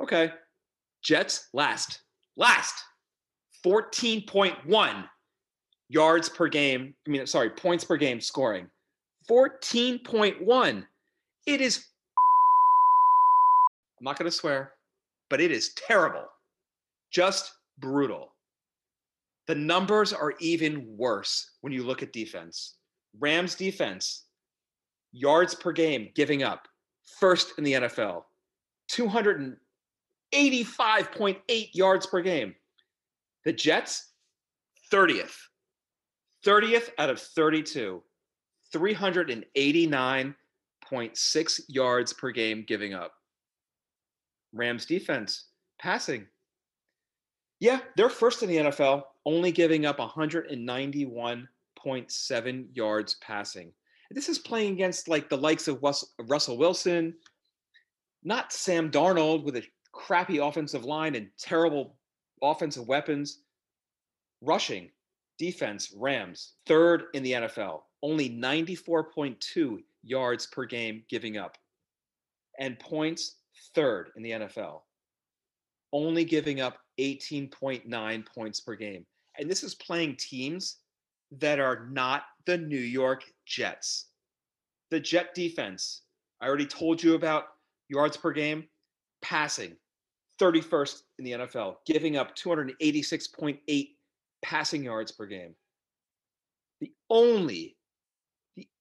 Okay. 0.00 0.32
Jets 1.02 1.48
last. 1.52 2.00
Last. 2.36 2.74
14.1 3.64 5.08
yards 5.88 6.28
per 6.28 6.48
game. 6.48 6.94
I 7.06 7.10
mean, 7.10 7.26
sorry, 7.26 7.50
points 7.50 7.84
per 7.84 7.96
game 7.96 8.20
scoring. 8.20 8.68
14.1. 9.28 10.86
It 11.46 11.60
is 11.60 11.86
I'm 13.98 14.04
not 14.04 14.18
going 14.18 14.30
to 14.30 14.36
swear, 14.36 14.74
but 15.30 15.40
it 15.40 15.50
is 15.50 15.72
terrible. 15.74 16.26
Just 17.10 17.54
brutal. 17.78 18.34
The 19.46 19.54
numbers 19.54 20.12
are 20.12 20.34
even 20.40 20.94
worse 20.96 21.52
when 21.60 21.72
you 21.72 21.84
look 21.84 22.02
at 22.02 22.12
defense. 22.12 22.78
Rams 23.18 23.54
defense, 23.54 24.24
yards 25.12 25.54
per 25.54 25.72
game 25.72 26.10
giving 26.14 26.42
up, 26.42 26.68
first 27.18 27.54
in 27.56 27.64
the 27.64 27.72
NFL, 27.74 28.24
285.8 28.90 31.68
yards 31.72 32.06
per 32.06 32.20
game. 32.20 32.54
The 33.44 33.52
Jets, 33.52 34.12
30th. 34.92 35.36
30th 36.44 36.90
out 36.98 37.08
of 37.08 37.20
32. 37.20 38.02
389.6 38.74 41.60
yards 41.68 42.12
per 42.12 42.30
game 42.30 42.64
giving 42.66 42.94
up. 42.94 43.12
Rams 44.52 44.86
defense, 44.86 45.46
passing. 45.78 46.26
Yeah, 47.60 47.80
they're 47.96 48.08
first 48.08 48.42
in 48.42 48.48
the 48.48 48.56
NFL, 48.56 49.04
only 49.24 49.52
giving 49.52 49.86
up 49.86 49.98
191.7 49.98 52.66
yards 52.72 53.14
passing. 53.16 53.72
This 54.10 54.28
is 54.28 54.38
playing 54.38 54.74
against 54.74 55.08
like 55.08 55.28
the 55.28 55.36
likes 55.36 55.68
of 55.68 55.82
Russell 55.82 56.58
Wilson, 56.58 57.14
not 58.22 58.52
Sam 58.52 58.90
Darnold 58.90 59.44
with 59.44 59.56
a 59.56 59.64
crappy 59.92 60.38
offensive 60.38 60.84
line 60.84 61.14
and 61.14 61.28
terrible 61.38 61.96
offensive 62.42 62.86
weapons. 62.86 63.40
Rushing, 64.42 64.90
defense, 65.38 65.94
Rams, 65.96 66.52
third 66.66 67.04
in 67.14 67.22
the 67.22 67.32
NFL, 67.32 67.80
only 68.02 68.30
94.2 68.30 69.78
yards 70.02 70.46
per 70.46 70.64
game 70.64 71.02
giving 71.08 71.36
up. 71.36 71.56
And 72.58 72.78
points, 72.78 73.36
third 73.74 74.10
in 74.16 74.22
the 74.22 74.30
NFL, 74.30 74.80
only 75.92 76.24
giving 76.24 76.60
up 76.60 76.78
18.9 76.98 78.26
points 78.26 78.60
per 78.60 78.74
game. 78.74 79.04
And 79.38 79.50
this 79.50 79.62
is 79.62 79.74
playing 79.74 80.16
teams 80.16 80.78
that 81.32 81.58
are 81.58 81.86
not 81.90 82.22
the 82.46 82.56
New 82.56 82.78
York 82.78 83.24
Jets. 83.44 84.06
The 84.90 85.00
Jet 85.00 85.34
defense, 85.34 86.02
I 86.40 86.46
already 86.46 86.66
told 86.66 87.02
you 87.02 87.14
about 87.14 87.44
yards 87.88 88.16
per 88.16 88.32
game, 88.32 88.64
passing, 89.22 89.76
31st 90.40 91.00
in 91.18 91.24
the 91.24 91.32
NFL, 91.32 91.76
giving 91.86 92.16
up 92.16 92.36
286.8 92.36 93.88
passing 94.42 94.84
yards 94.84 95.12
per 95.12 95.26
game. 95.26 95.54
The 96.80 96.92
only 97.10 97.75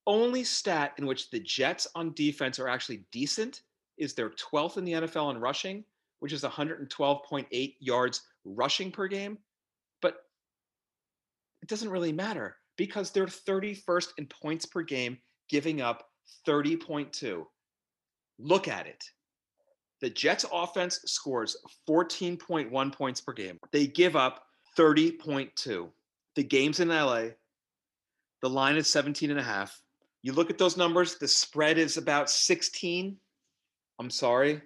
only 0.08 0.44
stat 0.44 0.94
in 0.98 1.06
which 1.06 1.30
the 1.30 1.40
Jets 1.40 1.88
on 1.96 2.14
defense 2.14 2.60
are 2.60 2.68
actually 2.68 3.06
decent 3.12 3.62
is 3.98 4.14
they're 4.14 4.32
12th 4.32 4.78
in 4.78 4.86
the 4.86 4.94
NFL 4.94 5.32
in 5.32 5.40
rushing, 5.40 5.84
which 6.20 6.34
is 6.34 6.44
112.8 6.44 7.76
yards 7.80 8.22
rushing 8.44 8.92
per 8.92 9.08
game. 9.08 9.38
But 10.02 10.18
it 11.62 11.70
doesn't 11.70 11.90
really 11.90 12.12
matter 12.12 12.58
because 12.78 13.12
they're 13.12 13.26
31st 13.26 14.10
in 14.18 14.28
points 14.28 14.66
per 14.66 14.82
game, 14.82 15.18
giving 15.50 15.82
up 15.82 16.08
30.2. 16.48 17.46
Look 18.38 18.68
at 18.68 18.88
it. 18.88 19.04
The 20.02 20.10
Jets 20.10 20.46
offense 20.52 21.00
scores 21.06 21.56
14.1 21.90 22.94
points 22.94 23.22
per 23.22 23.34
game. 23.34 23.60
They 23.72 23.88
give 23.88 24.16
up 24.16 24.44
30.2. 24.78 25.90
The 26.36 26.44
game's 26.44 26.82
in 26.82 26.90
LA. 26.90 27.28
The 28.42 28.50
line 28.50 28.76
is 28.76 28.90
17 28.90 29.32
and 29.32 29.40
a 29.40 29.44
half. 29.44 29.82
You 30.26 30.34
look 30.34 30.50
at 30.50 30.58
those 30.58 30.76
numbers, 30.76 31.20
the 31.20 31.28
spread 31.28 31.78
is 31.78 31.98
about 31.98 32.32
16. 32.32 33.16
I'm 34.00 34.10
sorry. 34.10 34.60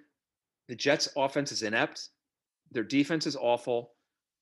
The 0.68 0.74
Jets 0.74 1.06
offense 1.18 1.52
is 1.52 1.62
inept. 1.62 2.08
Their 2.72 2.82
defense 2.82 3.26
is 3.26 3.36
awful. 3.36 3.92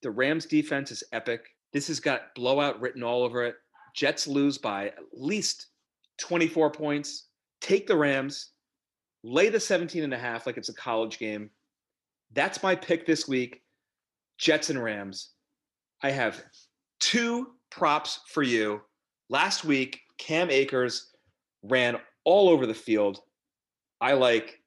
The 0.03 0.13
Rams 0.13 0.47
defense 0.47 0.93
is 0.93 1.03
epic. 1.11 1.41
This 1.73 1.89
has 1.89 1.99
got 1.99 2.33
blowout 2.37 2.81
written 2.81 3.03
all 3.03 3.25
over 3.25 3.45
it. 3.45 3.57
Jets 3.97 4.29
lose 4.29 4.59
by 4.59 4.87
at 4.87 4.95
least 5.13 5.67
24 6.19 6.71
points. 6.71 7.27
Take 7.61 7.89
the 7.89 7.97
Rams, 7.97 8.51
lay 9.25 9.49
the 9.49 9.59
17 9.59 10.05
and 10.05 10.15
a 10.15 10.19
half 10.19 10.47
like 10.47 10.57
it's 10.57 10.69
a 10.69 10.75
college 10.75 11.19
game. 11.19 11.51
That's 12.33 12.63
my 12.63 12.77
pick 12.77 13.07
this 13.07 13.27
week. 13.27 13.65
Jets 14.39 14.71
and 14.71 14.81
Rams. 14.81 15.31
I 16.01 16.11
have 16.11 16.41
two 17.01 17.55
props 17.73 18.21
for 18.29 18.45
you. 18.45 18.83
Last 19.29 19.65
week, 19.65 19.99
Cam 20.19 20.51
Akers 20.51 21.11
ran 21.63 21.97
all 22.25 22.49
over 22.49 22.67
the 22.67 22.75
field. 22.75 23.21
I 24.01 24.13
like 24.13 24.61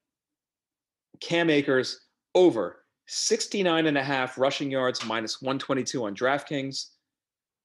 Cam 1.20 1.50
Akers 1.50 2.00
over 2.34 2.84
69 3.06 3.86
and 3.86 3.98
a 3.98 4.02
half 4.02 4.38
rushing 4.38 4.70
yards 4.70 5.04
minus 5.04 5.40
122 5.42 6.04
on 6.04 6.14
DraftKings. 6.14 6.86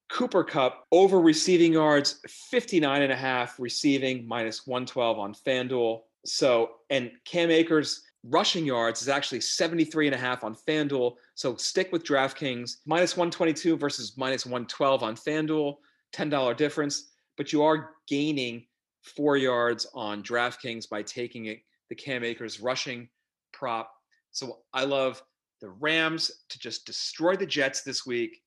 Cooper 0.10 0.43
Kupp 0.43 0.86
over 0.91 1.19
receiving 1.19 1.73
yards 1.73 2.21
59 2.28 3.02
and 3.02 3.12
a 3.12 3.15
half 3.15 3.60
receiving 3.60 4.28
minus 4.28 4.65
112 4.65 5.19
on 5.19 5.34
FanDuel. 5.34 6.02
So, 6.26 6.71
and 6.89 7.12
Cam 7.26 7.52
Akers 7.52 8.04
rushing 8.23 8.65
yards 8.65 9.02
is 9.02 9.10
actually 9.10 9.41
73 9.41 10.08
and 10.08 10.15
a 10.15 10.17
half 10.17 10.43
on 10.43 10.56
FanDuel. 10.56 11.15
So 11.36 11.56
stick 11.56 11.91
with 11.91 12.04
DraftKings 12.04 12.78
minus 12.86 13.15
122 13.15 13.78
versus 13.78 14.13
minus 14.17 14.45
112 14.45 15.04
on 15.04 15.15
FanDuel, 15.15 15.78
$10 16.13 16.58
difference, 16.58 17.12
but 17.38 17.54
you 17.54 17.63
are 17.63 17.91
gaining 18.08 18.65
four 19.04 19.38
yards 19.38 19.88
on 19.93 20.23
DraftKings 20.23 20.89
by 20.89 21.02
taking 21.04 21.45
it 21.45 21.60
the 21.89 21.95
Cam 21.95 22.23
Akers 22.23 22.60
rushing 22.60 23.08
prop. 23.54 23.91
So 24.32 24.60
I 24.73 24.84
love 24.84 25.23
the 25.62 25.69
Rams 25.69 26.32
to 26.50 26.60
just 26.60 26.86
destroy 26.86 27.36
the 27.36 27.45
Jets 27.45 27.82
this 27.82 28.06
week. 28.06 28.41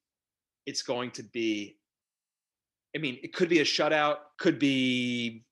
It's 0.66 0.83
going 0.83 1.11
to 1.12 1.22
be, 1.22 1.79
I 2.94 2.98
mean, 2.98 3.18
it 3.22 3.33
could 3.33 3.48
be 3.48 3.61
a 3.61 3.64
shutout, 3.64 4.16
could 4.38 4.59
be 4.59 5.44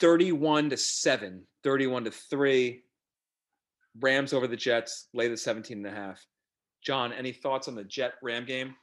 31 0.00 0.70
to 0.70 0.76
7, 0.76 1.46
31 1.62 2.04
to 2.04 2.10
3. 2.10 2.82
Rams 4.00 4.32
over 4.32 4.46
the 4.46 4.56
Jets, 4.56 5.08
lay 5.14 5.28
the 5.28 5.36
17 5.36 5.78
and 5.78 5.86
a 5.86 5.90
half. 5.90 6.24
John, 6.82 7.12
any 7.12 7.32
thoughts 7.32 7.68
on 7.68 7.74
the 7.74 7.84
Jet 7.84 8.14
Ram 8.22 8.44
game? 8.44 8.74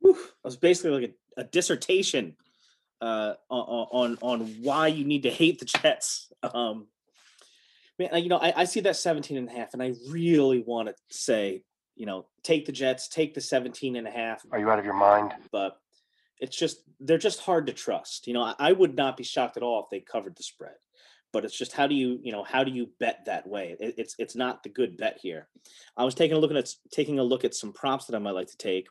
Whew, 0.00 0.14
that 0.14 0.44
was 0.44 0.56
basically 0.56 1.00
like 1.00 1.14
a, 1.38 1.42
a 1.42 1.44
dissertation 1.44 2.36
uh, 3.04 3.34
on 3.50 3.86
on 3.90 4.18
on 4.22 4.40
why 4.62 4.86
you 4.86 5.04
need 5.04 5.24
to 5.24 5.30
hate 5.30 5.58
the 5.58 5.66
Jets. 5.66 6.32
Um, 6.42 6.86
man, 7.98 8.22
you 8.22 8.28
know, 8.28 8.38
I, 8.38 8.62
I 8.62 8.64
see 8.64 8.80
that 8.80 8.96
17 8.96 9.36
and 9.36 9.48
a 9.48 9.52
half, 9.52 9.74
and 9.74 9.82
I 9.82 9.92
really 10.08 10.62
want 10.66 10.88
to 10.88 10.94
say, 11.10 11.62
you 11.96 12.06
know, 12.06 12.26
take 12.42 12.66
the 12.66 12.72
Jets, 12.72 13.08
take 13.08 13.34
the 13.34 13.40
17 13.40 13.96
and 13.96 14.06
a 14.06 14.10
half, 14.10 14.44
Are 14.50 14.58
you 14.58 14.70
out 14.70 14.78
of 14.78 14.84
your 14.84 14.94
mind? 14.94 15.32
but 15.52 15.78
it's 16.40 16.56
just 16.56 16.78
they're 17.00 17.18
just 17.18 17.40
hard 17.40 17.66
to 17.66 17.72
trust. 17.72 18.26
You 18.26 18.34
know, 18.34 18.42
I, 18.42 18.54
I 18.58 18.72
would 18.72 18.96
not 18.96 19.16
be 19.16 19.24
shocked 19.24 19.56
at 19.56 19.62
all 19.62 19.82
if 19.82 19.90
they 19.90 20.00
covered 20.00 20.36
the 20.36 20.42
spread, 20.42 20.76
but 21.32 21.44
it's 21.44 21.56
just 21.56 21.72
how 21.72 21.86
do 21.86 21.94
you, 21.94 22.18
you 22.22 22.32
know, 22.32 22.42
how 22.42 22.64
do 22.64 22.70
you 22.70 22.88
bet 22.98 23.26
that 23.26 23.46
way? 23.46 23.76
It, 23.78 23.94
it's 23.98 24.14
it's 24.18 24.34
not 24.34 24.62
the 24.62 24.70
good 24.70 24.96
bet 24.96 25.18
here. 25.20 25.48
I 25.96 26.04
was 26.04 26.14
taking 26.14 26.36
a 26.36 26.40
look 26.40 26.52
at 26.52 26.68
taking 26.90 27.18
a 27.18 27.22
look 27.24 27.44
at 27.44 27.54
some 27.54 27.72
props 27.72 28.06
that 28.06 28.16
I 28.16 28.18
might 28.18 28.32
like 28.32 28.48
to 28.48 28.56
take. 28.56 28.88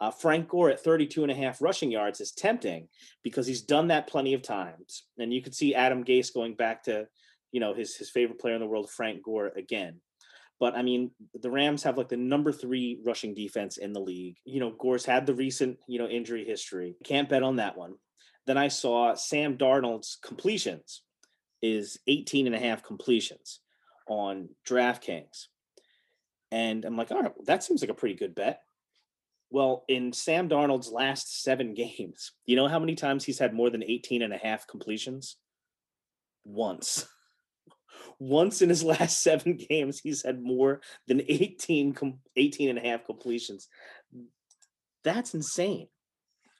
Uh, 0.00 0.10
Frank 0.10 0.48
Gore 0.48 0.70
at 0.70 0.82
32 0.82 1.22
and 1.22 1.30
a 1.30 1.34
half 1.34 1.62
rushing 1.62 1.90
yards 1.90 2.20
is 2.20 2.32
tempting 2.32 2.88
because 3.22 3.46
he's 3.46 3.62
done 3.62 3.88
that 3.88 4.08
plenty 4.08 4.34
of 4.34 4.42
times. 4.42 5.04
And 5.18 5.32
you 5.32 5.42
could 5.42 5.54
see 5.54 5.74
Adam 5.74 6.04
Gase 6.04 6.34
going 6.34 6.54
back 6.54 6.84
to, 6.84 7.06
you 7.52 7.60
know, 7.60 7.74
his 7.74 7.94
his 7.96 8.10
favorite 8.10 8.40
player 8.40 8.54
in 8.54 8.60
the 8.60 8.66
world, 8.66 8.90
Frank 8.90 9.22
Gore, 9.22 9.52
again. 9.56 10.00
But 10.58 10.76
I 10.76 10.82
mean, 10.82 11.10
the 11.34 11.50
Rams 11.50 11.82
have 11.82 11.98
like 11.98 12.08
the 12.08 12.16
number 12.16 12.52
three 12.52 13.00
rushing 13.04 13.34
defense 13.34 13.78
in 13.78 13.92
the 13.92 14.00
league. 14.00 14.36
You 14.44 14.60
know, 14.60 14.70
Gore's 14.70 15.04
had 15.04 15.26
the 15.26 15.34
recent, 15.34 15.78
you 15.88 15.98
know, 15.98 16.06
injury 16.06 16.44
history. 16.44 16.94
Can't 17.04 17.28
bet 17.28 17.42
on 17.42 17.56
that 17.56 17.76
one. 17.76 17.94
Then 18.46 18.58
I 18.58 18.68
saw 18.68 19.14
Sam 19.14 19.56
Darnold's 19.56 20.18
completions 20.22 21.02
is 21.62 21.98
18 22.06 22.46
and 22.46 22.56
a 22.56 22.58
half 22.58 22.82
completions 22.82 23.60
on 24.08 24.48
DraftKings. 24.68 25.46
And 26.50 26.84
I'm 26.84 26.96
like, 26.96 27.10
all 27.10 27.22
right, 27.22 27.32
that 27.46 27.64
seems 27.64 27.80
like 27.80 27.90
a 27.90 27.94
pretty 27.94 28.14
good 28.14 28.34
bet. 28.34 28.60
Well, 29.52 29.84
in 29.86 30.14
Sam 30.14 30.48
Darnold's 30.48 30.90
last 30.90 31.42
seven 31.42 31.74
games, 31.98 32.32
you 32.46 32.56
know 32.56 32.68
how 32.68 32.78
many 32.78 32.94
times 32.94 33.24
he's 33.24 33.38
had 33.38 33.54
more 33.54 33.70
than 33.70 33.84
18 33.84 34.22
and 34.22 34.32
a 34.32 34.38
half 34.38 34.66
completions? 34.66 35.36
Once. 36.44 37.06
Once 38.18 38.62
in 38.62 38.68
his 38.70 38.82
last 38.94 39.20
seven 39.20 39.56
games, 39.56 40.00
he's 40.00 40.22
had 40.24 40.42
more 40.42 40.80
than 41.06 41.20
18, 41.28 41.94
18 42.36 42.68
and 42.70 42.78
a 42.78 42.82
half 42.82 43.04
completions. 43.04 43.68
That's 45.04 45.34
insane. 45.34 45.88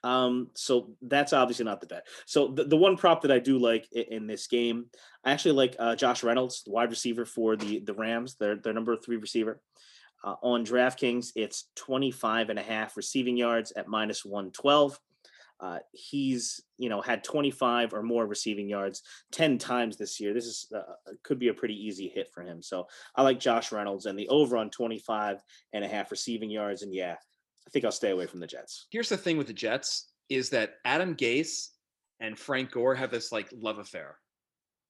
Um, 0.03 0.49
so 0.53 0.95
that's 1.01 1.31
obviously 1.31 1.63
not 1.63 1.79
the 1.79 1.87
bet. 1.87 2.05
So 2.25 2.49
the, 2.49 2.65
the 2.65 2.75
one 2.75 2.97
prop 2.97 3.21
that 3.21 3.31
I 3.31 3.39
do 3.39 3.57
like 3.57 3.87
i- 3.95 4.05
in 4.11 4.27
this 4.27 4.47
game, 4.47 4.87
I 5.23 5.31
actually 5.31 5.53
like 5.53 5.77
uh, 5.79 5.95
Josh 5.95 6.23
Reynolds, 6.23 6.61
the 6.65 6.71
wide 6.71 6.89
receiver 6.89 7.25
for 7.25 7.55
the 7.55 7.79
the 7.79 7.93
Rams, 7.93 8.35
their 8.35 8.57
their 8.57 8.73
number 8.73 8.97
three 8.97 9.15
receiver. 9.15 9.61
Uh, 10.23 10.35
on 10.41 10.65
DraftKings, 10.65 11.31
it's 11.35 11.65
25 11.75 12.49
and 12.49 12.59
a 12.59 12.63
half 12.63 12.95
receiving 12.95 13.35
yards 13.35 13.73
at 13.73 13.87
minus 13.87 14.23
112. 14.23 14.99
Uh, 15.59 15.79
he's 15.93 16.61
you 16.77 16.89
know 16.89 16.99
had 16.99 17.23
25 17.23 17.93
or 17.93 18.03
more 18.03 18.25
receiving 18.25 18.67
yards 18.67 19.01
10 19.31 19.57
times 19.57 19.95
this 19.95 20.19
year. 20.19 20.33
This 20.33 20.45
is 20.45 20.67
uh, 20.75 20.81
could 21.23 21.39
be 21.39 21.47
a 21.49 21.53
pretty 21.53 21.75
easy 21.75 22.09
hit 22.09 22.29
for 22.33 22.41
him. 22.41 22.61
So 22.61 22.87
I 23.15 23.23
like 23.23 23.39
Josh 23.39 23.71
Reynolds 23.71 24.05
and 24.05 24.17
the 24.17 24.27
over 24.27 24.57
on 24.57 24.69
25 24.69 25.41
and 25.71 25.85
a 25.85 25.87
half 25.87 26.11
receiving 26.11 26.49
yards. 26.49 26.81
And 26.81 26.93
yeah, 26.93 27.15
I 27.65 27.69
think 27.69 27.85
I'll 27.85 27.91
stay 27.91 28.11
away 28.11 28.25
from 28.25 28.39
the 28.39 28.47
Jets. 28.47 28.87
Here's 28.91 29.09
the 29.09 29.17
thing 29.17 29.37
with 29.37 29.47
the 29.47 29.53
Jets 29.53 30.11
is 30.29 30.49
that 30.49 30.75
Adam 30.83 31.15
Gase 31.15 31.69
and 32.19 32.37
Frank 32.37 32.71
Gore 32.71 32.95
have 32.95 33.11
this 33.11 33.31
like 33.31 33.49
love 33.53 33.77
affair. 33.77 34.17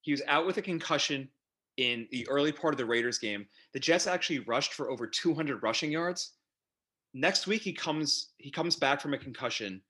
He 0.02 0.12
was 0.12 0.22
out 0.28 0.46
with 0.46 0.58
a 0.58 0.62
concussion 0.62 1.30
in 1.78 2.08
the 2.12 2.28
early 2.30 2.52
part 2.52 2.74
of 2.74 2.78
the 2.78 2.86
Raiders 2.86 3.18
game. 3.18 3.46
The 3.74 3.80
Jets 3.80 4.08
actually 4.08 4.40
rushed 4.40 4.74
for 4.74 4.90
over 4.90 5.08
200 5.08 5.64
rushing 5.64 5.92
yards. 5.92 6.34
Next 7.14 7.48
week 7.48 7.62
he 7.62 7.74
comes 7.74 8.32
he 8.38 8.50
comes 8.50 8.76
back 8.76 9.02
from 9.02 9.14
a 9.14 9.18
concussion 9.18 9.82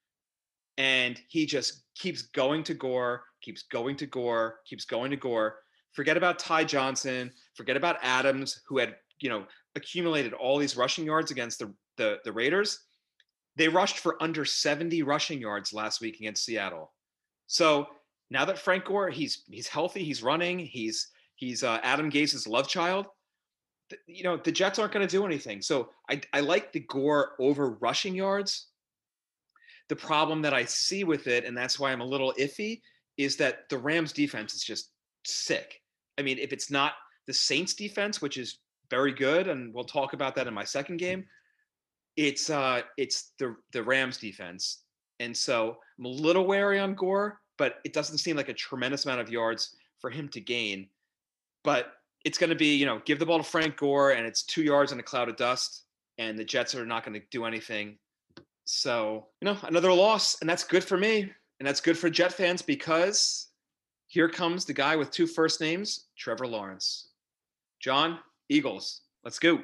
and 0.78 1.22
he 1.28 1.46
just 1.46 1.84
keeps 1.96 2.24
going 2.24 2.64
to 2.64 2.74
Gore, 2.74 3.24
keeps 3.42 3.64
going 3.64 3.96
to 3.98 4.06
Gore, 4.06 4.60
keeps 4.66 4.86
going 4.86 5.12
to 5.12 5.18
Gore. 5.18 5.60
Forget 5.94 6.18
about 6.18 6.40
Ty 6.40 6.64
Johnson, 6.66 7.32
forget 7.54 7.78
about 7.78 7.98
Adams 8.02 8.62
who 8.68 8.80
had, 8.80 8.96
you 9.20 9.30
know, 9.30 9.46
accumulated 9.76 10.34
all 10.34 10.58
these 10.58 10.76
rushing 10.76 11.06
yards 11.06 11.32
against 11.32 11.60
the 11.60 11.74
the, 11.98 12.18
the 12.24 12.32
Raiders 12.32 12.80
they 13.56 13.68
rushed 13.68 14.00
for 14.00 14.22
under 14.22 14.46
70 14.46 15.04
rushing 15.04 15.40
yards 15.40 15.74
last 15.74 16.02
week 16.02 16.18
against 16.20 16.46
Seattle. 16.46 16.92
So 17.48 17.88
now 18.30 18.46
that 18.46 18.58
Frank 18.58 18.86
Gore, 18.86 19.10
he's 19.10 19.44
he's 19.48 19.68
healthy, 19.68 20.04
he's 20.04 20.24
running, 20.24 20.60
he's 20.60 21.10
he's 21.44 21.64
uh, 21.64 21.80
Adam 21.84 22.10
Gase's 22.10 22.48
love 22.48 22.68
child. 22.68 23.08
You 24.08 24.24
know 24.24 24.38
the 24.38 24.52
Jets 24.52 24.80
aren't 24.80 24.94
going 24.94 25.06
to 25.08 25.12
do 25.12 25.26
anything. 25.26 25.62
So 25.62 25.90
I 26.10 26.22
I 26.32 26.40
like 26.40 26.72
the 26.72 26.80
Gore 26.82 27.34
over 27.40 27.72
rushing 27.82 28.16
yards. 28.16 28.68
The 29.90 29.96
problem 29.96 30.42
that 30.44 30.54
I 30.54 30.66
see 30.66 31.04
with 31.04 31.28
it, 31.28 31.46
and 31.46 31.56
that's 31.56 31.80
why 31.80 31.92
I'm 31.92 32.02
a 32.02 32.06
little 32.06 32.34
iffy, 32.40 32.82
is 33.18 33.36
that 33.38 33.70
the 33.70 33.78
Rams 33.78 34.14
defense 34.14 34.54
is 34.54 34.64
just 34.64 34.92
sick. 35.26 35.82
I 36.18 36.22
mean, 36.22 36.40
if 36.40 36.54
it's 36.54 36.72
not 36.72 36.94
the 37.28 37.34
Saints 37.34 37.74
defense, 37.74 38.22
which 38.22 38.38
is 38.38 38.60
very 38.90 39.12
good, 39.12 39.48
and 39.48 39.74
we'll 39.74 39.84
talk 39.84 40.14
about 40.14 40.36
that 40.36 40.48
in 40.48 40.54
my 40.54 40.64
second 40.64 40.98
game, 40.98 41.26
it's 42.16 42.50
uh 42.50 42.82
it's 42.98 43.34
the 43.38 43.56
the 43.74 43.84
Rams 43.84 44.18
defense. 44.18 44.84
And 45.20 45.36
so 45.36 45.78
I'm 46.00 46.06
a 46.06 46.10
little 46.10 46.48
wary 46.48 46.80
on 46.80 46.96
Gore, 46.96 47.40
but 47.58 47.76
it 47.84 47.94
doesn't 47.94 48.18
seem 48.18 48.36
like 48.36 48.50
a 48.50 48.54
tremendous 48.54 49.06
amount 49.06 49.22
of 49.22 49.30
yards 49.30 49.76
for 50.00 50.10
him 50.10 50.28
to 50.30 50.42
gain. 50.42 50.88
But 51.64 51.94
it's 52.26 52.38
going 52.38 52.50
to 52.50 52.56
be, 52.56 52.76
you 52.76 52.86
know, 52.86 53.02
give 53.06 53.20
the 53.20 53.26
ball 53.26 53.38
to 53.38 53.44
Frank 53.44 53.78
Gore 53.78 54.12
and 54.12 54.26
it's 54.26 54.44
2 54.44 54.64
yards 54.64 54.92
in 54.92 55.00
a 55.00 55.04
cloud 55.04 55.30
of 55.30 55.36
dust 55.36 55.86
and 56.18 56.38
the 56.38 56.44
Jets 56.44 56.76
are 56.76 56.86
not 56.86 57.06
going 57.06 57.20
to 57.20 57.26
do 57.32 57.46
anything. 57.46 57.98
So, 58.66 59.28
you 59.42 59.46
know, 59.46 59.58
another 59.64 59.92
loss 59.92 60.40
and 60.42 60.50
that's 60.50 60.64
good 60.64 60.84
for 60.84 60.98
me 60.98 61.32
and 61.60 61.68
that's 61.68 61.82
good 61.82 61.98
for 61.98 62.10
Jet 62.10 62.34
fans 62.34 62.62
because 62.62 63.50
here 64.08 64.30
comes 64.30 64.66
the 64.66 64.74
guy 64.74 64.96
with 64.96 65.12
two 65.12 65.28
first 65.28 65.60
names, 65.60 66.08
Trevor 66.18 66.48
Lawrence. 66.48 67.10
John, 67.80 68.20
Eagles. 68.50 69.02
Let's 69.24 69.40
go. 69.40 69.60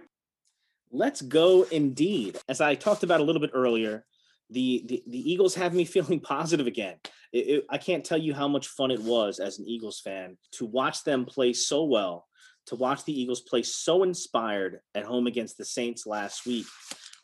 Let's 0.91 1.21
go 1.21 1.63
indeed. 1.63 2.37
As 2.49 2.61
I 2.61 2.75
talked 2.75 3.03
about 3.03 3.19
a 3.19 3.23
little 3.23 3.41
bit 3.41 3.51
earlier, 3.53 4.05
the 4.49 4.83
the, 4.87 5.03
the 5.07 5.31
Eagles 5.31 5.55
have 5.55 5.73
me 5.73 5.85
feeling 5.95 6.19
positive 6.19 6.67
again. 6.67 6.97
It, 7.31 7.37
it- 7.47 7.65
I 7.69 7.77
can't 7.77 8.03
tell 8.05 8.17
you 8.17 8.33
how 8.33 8.47
much 8.47 8.67
fun 8.67 8.91
it 8.91 9.01
was 9.01 9.39
as 9.39 9.59
an 9.59 9.65
Eagles 9.67 9.99
fan 9.99 10.37
to 10.53 10.65
watch 10.65 11.03
them 11.03 11.25
play 11.25 11.53
so 11.53 11.83
well, 11.83 12.27
to 12.67 12.75
watch 12.75 13.03
the 13.05 13.19
Eagles 13.19 13.41
play 13.41 13.63
so 13.63 14.03
inspired 14.03 14.79
at 14.95 15.03
home 15.05 15.27
against 15.27 15.57
the 15.57 15.65
Saints 15.65 16.05
last 16.05 16.45
week, 16.45 16.65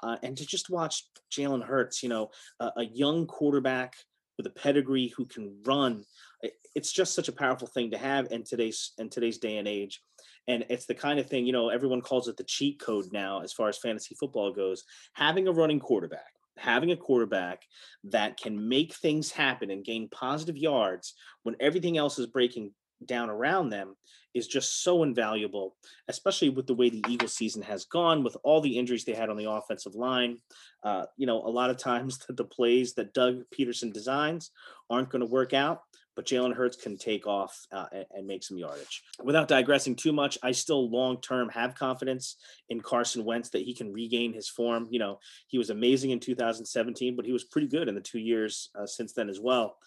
uh, 0.04 0.18
and 0.24 0.38
to 0.38 0.46
just 0.46 0.70
watch 0.70 1.04
Jalen 1.32 1.64
Hurts, 1.66 2.04
you 2.04 2.10
know, 2.10 2.30
a, 2.60 2.72
a 2.78 2.84
young 2.86 3.26
quarterback 3.28 3.96
with 4.38 4.46
a 4.48 4.52
pedigree 4.52 5.14
who 5.16 5.26
can 5.26 5.58
run. 5.66 6.04
It- 6.42 6.54
It's 6.76 6.92
just 6.92 7.14
such 7.16 7.30
a 7.30 7.32
powerful 7.44 7.68
thing 7.68 7.92
to 7.92 7.98
have 7.98 8.32
in 8.32 8.44
today's 8.44 8.92
in 9.00 9.10
today's 9.10 9.38
day 9.40 9.58
and 9.58 9.68
age 9.68 10.02
and 10.48 10.64
it's 10.70 10.86
the 10.86 10.94
kind 10.94 11.20
of 11.20 11.26
thing 11.28 11.46
you 11.48 11.54
know 11.54 11.70
everyone 11.70 12.02
calls 12.02 12.28
it 12.28 12.38
the 12.38 12.44
cheat 12.44 12.78
code 12.80 13.06
now 13.12 13.42
as 13.42 13.52
far 13.54 13.68
as 13.70 13.80
fantasy 13.80 14.14
football 14.20 14.52
goes 14.54 14.84
having 15.14 15.48
a 15.48 15.52
running 15.52 15.80
quarterback 15.80 16.35
having 16.58 16.92
a 16.92 16.98
quarterback 16.98 17.64
that 18.06 18.38
can 18.38 18.68
make 18.68 18.94
things 18.94 19.32
happen 19.32 19.70
and 19.70 19.84
gain 19.84 20.10
positive 20.10 20.58
yards 20.58 21.14
when 21.44 21.56
everything 21.60 21.98
else 21.98 22.18
is 22.20 22.28
breaking 22.28 22.72
down 23.06 23.30
around 23.30 23.70
them 23.70 23.96
is 24.34 24.48
just 24.48 24.84
so 24.84 25.04
invaluable 25.04 25.76
especially 26.08 26.50
with 26.50 26.66
the 26.66 26.74
way 26.74 26.90
the 26.90 27.04
eagles 27.10 27.34
season 27.34 27.62
has 27.62 27.86
gone 27.86 28.24
with 28.24 28.38
all 28.44 28.62
the 28.62 28.78
injuries 28.78 29.04
they 29.04 29.14
had 29.14 29.30
on 29.30 29.38
the 29.38 29.50
offensive 29.50 29.96
line. 29.96 30.38
Uh, 30.84 31.06
you 31.18 31.28
know 31.28 31.42
a 31.42 31.50
lot 31.50 31.70
of 31.70 31.78
times 31.90 32.20
the, 32.20 32.34
the 32.34 32.44
plays 32.44 32.94
that 32.94 33.14
doug 33.14 33.44
pederson 33.58 33.92
designs 33.92 34.52
aren't 34.90 35.10
going 35.10 35.22
to 35.22 35.26
work 35.26 35.54
out 35.54 35.82
but 36.16 36.26
Jalen 36.26 36.56
Hurts 36.56 36.78
can 36.78 36.98
take 36.98 37.28
off 37.28 37.66
uh, 37.72 37.86
and, 37.92 38.06
and 38.12 38.28
make 38.28 38.44
some 38.44 38.58
yardage. 38.58 39.04
Without 39.24 39.48
digressing 39.48 39.96
too 39.96 40.12
much, 40.12 40.38
I 40.42 40.52
still 40.52 40.90
long 40.90 41.22
term 41.22 41.50
have 41.50 41.76
confidence 41.76 42.38
in 42.70 42.82
Carson 42.82 43.26
Wentz 43.26 43.50
that 43.50 43.64
he 43.64 43.74
can 43.74 43.92
regain 43.92 44.34
his 44.34 44.50
form. 44.50 44.88
You 44.90 45.00
know, 45.00 45.20
he 45.48 45.58
was 45.58 45.70
amazing 45.70 46.12
in 46.12 46.20
2017, 46.20 47.16
but 47.16 47.26
he 47.26 47.34
was 47.34 47.44
pretty 47.44 47.68
good 47.68 47.88
in 47.88 47.96
the 47.96 48.02
two 48.02 48.20
years 48.20 48.70
uh, 48.80 48.86
since 48.86 49.14
then 49.14 49.30
as 49.30 49.40
well, 49.40 49.78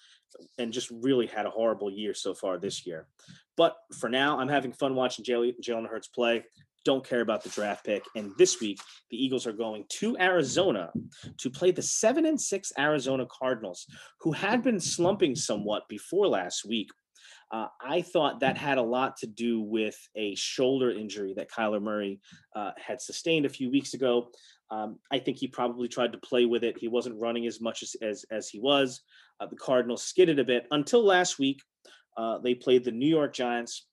and 0.58 0.72
just 0.72 0.90
really 0.90 1.26
had 1.26 1.46
a 1.46 1.50
horrible 1.50 1.90
year 1.90 2.14
so 2.14 2.34
far 2.34 2.58
this 2.58 2.86
year. 2.86 3.06
But 3.56 3.76
for 3.98 4.08
now, 4.08 4.38
I'm 4.38 4.48
having 4.48 4.72
fun 4.72 4.94
watching 4.94 5.24
Jalen 5.24 5.54
Jalen 5.62 5.88
Hurts 5.88 6.08
play. 6.08 6.44
Don't 6.88 7.06
care 7.06 7.20
about 7.20 7.42
the 7.42 7.50
draft 7.50 7.84
pick. 7.84 8.02
And 8.16 8.32
this 8.38 8.62
week, 8.62 8.80
the 9.10 9.22
Eagles 9.22 9.46
are 9.46 9.52
going 9.52 9.84
to 10.00 10.16
Arizona 10.18 10.90
to 11.36 11.50
play 11.50 11.70
the 11.70 11.82
seven 11.82 12.24
and 12.24 12.40
six 12.40 12.72
Arizona 12.78 13.26
Cardinals, 13.30 13.84
who 14.22 14.32
had 14.32 14.62
been 14.62 14.80
slumping 14.80 15.34
somewhat 15.36 15.82
before 15.90 16.26
last 16.28 16.64
week. 16.64 16.88
Uh, 17.52 17.66
I 17.82 18.00
thought 18.00 18.40
that 18.40 18.56
had 18.56 18.78
a 18.78 18.82
lot 18.96 19.18
to 19.18 19.26
do 19.26 19.60
with 19.60 19.98
a 20.16 20.34
shoulder 20.34 20.90
injury 20.90 21.34
that 21.36 21.50
Kyler 21.50 21.82
Murray 21.82 22.20
uh, 22.56 22.70
had 22.78 23.02
sustained 23.02 23.44
a 23.44 23.50
few 23.50 23.70
weeks 23.70 23.92
ago. 23.92 24.30
Um, 24.70 24.98
I 25.12 25.18
think 25.18 25.36
he 25.36 25.46
probably 25.46 25.88
tried 25.88 26.12
to 26.12 26.18
play 26.18 26.46
with 26.46 26.64
it. 26.64 26.78
He 26.78 26.88
wasn't 26.88 27.20
running 27.20 27.46
as 27.46 27.60
much 27.60 27.82
as 27.82 27.96
as, 28.00 28.24
as 28.30 28.48
he 28.48 28.60
was. 28.60 29.02
Uh, 29.40 29.46
the 29.46 29.56
Cardinals 29.56 30.04
skidded 30.04 30.38
a 30.38 30.44
bit 30.44 30.66
until 30.70 31.04
last 31.04 31.38
week. 31.38 31.60
Uh, 32.16 32.38
they 32.38 32.54
played 32.54 32.82
the 32.82 32.90
New 33.02 33.12
York 33.18 33.34
Giants, 33.34 33.88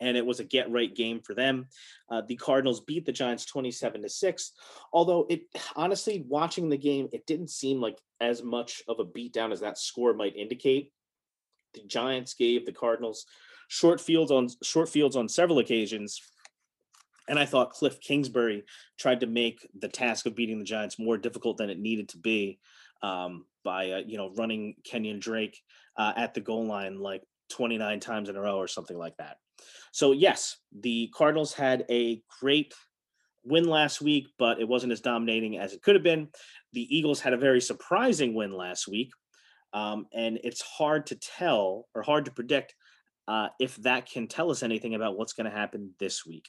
and 0.00 0.16
it 0.16 0.24
was 0.24 0.40
a 0.40 0.44
get 0.44 0.70
right 0.70 0.94
game 0.94 1.20
for 1.20 1.34
them. 1.34 1.66
Uh, 2.10 2.22
the 2.26 2.36
Cardinals 2.36 2.80
beat 2.80 3.04
the 3.04 3.12
Giants 3.12 3.44
27 3.44 4.02
to 4.02 4.08
6. 4.08 4.52
Although 4.92 5.26
it 5.28 5.42
honestly, 5.76 6.24
watching 6.28 6.68
the 6.68 6.78
game, 6.78 7.08
it 7.12 7.26
didn't 7.26 7.50
seem 7.50 7.80
like 7.80 7.98
as 8.20 8.42
much 8.42 8.82
of 8.88 8.98
a 8.98 9.04
beatdown 9.04 9.52
as 9.52 9.60
that 9.60 9.78
score 9.78 10.14
might 10.14 10.36
indicate. 10.36 10.92
The 11.74 11.82
Giants 11.86 12.34
gave 12.34 12.66
the 12.66 12.72
Cardinals 12.72 13.26
short 13.68 14.00
fields 14.00 14.30
on 14.30 14.48
short 14.62 14.88
fields 14.88 15.16
on 15.16 15.28
several 15.28 15.58
occasions. 15.58 16.20
And 17.28 17.38
I 17.38 17.46
thought 17.46 17.74
Kliff 17.74 18.00
Kingsbury 18.00 18.64
tried 18.98 19.20
to 19.20 19.26
make 19.26 19.68
the 19.78 19.88
task 19.88 20.26
of 20.26 20.34
beating 20.34 20.58
the 20.58 20.64
Giants 20.64 20.98
more 20.98 21.16
difficult 21.16 21.58
than 21.58 21.70
it 21.70 21.78
needed 21.78 22.08
to 22.08 22.18
be 22.18 22.58
um, 23.02 23.44
by 23.64 23.90
uh, 23.90 24.00
you 24.06 24.16
know 24.16 24.32
running 24.36 24.74
Kenyon 24.84 25.20
Drake 25.20 25.58
uh, 25.96 26.12
at 26.16 26.34
the 26.34 26.40
goal 26.40 26.66
line 26.66 26.98
like 26.98 27.22
29 27.50 28.00
times 28.00 28.28
in 28.28 28.36
a 28.36 28.40
row 28.40 28.56
or 28.56 28.68
something 28.68 28.98
like 28.98 29.16
that. 29.18 29.36
So 29.92 30.12
yes, 30.12 30.56
the 30.78 31.10
Cardinals 31.14 31.52
had 31.52 31.84
a 31.90 32.22
great 32.40 32.74
win 33.44 33.64
last 33.64 34.00
week, 34.00 34.28
but 34.38 34.60
it 34.60 34.68
wasn't 34.68 34.92
as 34.92 35.00
dominating 35.00 35.58
as 35.58 35.72
it 35.72 35.82
could 35.82 35.94
have 35.94 36.04
been. 36.04 36.28
The 36.72 36.96
Eagles 36.96 37.20
had 37.20 37.32
a 37.32 37.38
very 37.38 37.60
surprising 37.60 38.34
win 38.34 38.52
last 38.52 38.88
week, 38.88 39.12
um, 39.72 40.06
and 40.12 40.38
it's 40.44 40.60
hard 40.60 41.06
to 41.06 41.16
tell 41.16 41.86
or 41.94 42.02
hard 42.02 42.26
to 42.26 42.32
predict 42.32 42.74
uh, 43.28 43.48
if 43.58 43.76
that 43.76 44.10
can 44.10 44.26
tell 44.26 44.50
us 44.50 44.62
anything 44.62 44.94
about 44.94 45.16
what's 45.16 45.32
going 45.32 45.50
to 45.50 45.56
happen 45.56 45.94
this 45.98 46.26
week. 46.26 46.48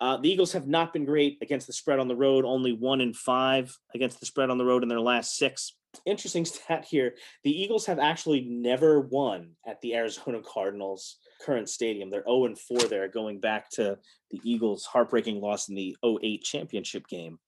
Uh, 0.00 0.16
the 0.16 0.30
Eagles 0.30 0.52
have 0.52 0.66
not 0.66 0.92
been 0.92 1.04
great 1.04 1.38
against 1.42 1.66
the 1.66 1.72
spread 1.72 1.98
on 1.98 2.08
the 2.08 2.16
road, 2.16 2.44
only 2.44 2.72
one 2.72 3.00
in 3.00 3.14
five 3.14 3.76
against 3.94 4.20
the 4.20 4.26
spread 4.26 4.50
on 4.50 4.58
the 4.58 4.64
road 4.64 4.82
in 4.82 4.88
their 4.88 5.00
last 5.00 5.36
six. 5.36 5.74
Interesting 6.06 6.44
stat 6.46 6.84
here 6.88 7.14
the 7.44 7.50
Eagles 7.50 7.86
have 7.86 7.98
actually 7.98 8.42
never 8.48 9.00
won 9.00 9.52
at 9.66 9.80
the 9.80 9.94
Arizona 9.94 10.40
Cardinals 10.44 11.18
current 11.44 11.68
stadium. 11.68 12.10
They're 12.10 12.24
0 12.24 12.46
and 12.46 12.58
4 12.58 12.78
there, 12.88 13.08
going 13.08 13.40
back 13.40 13.70
to 13.72 13.98
the 14.30 14.40
Eagles' 14.44 14.84
heartbreaking 14.84 15.40
loss 15.40 15.68
in 15.68 15.74
the 15.74 15.96
08 16.04 16.42
championship 16.42 17.06
game. 17.08 17.38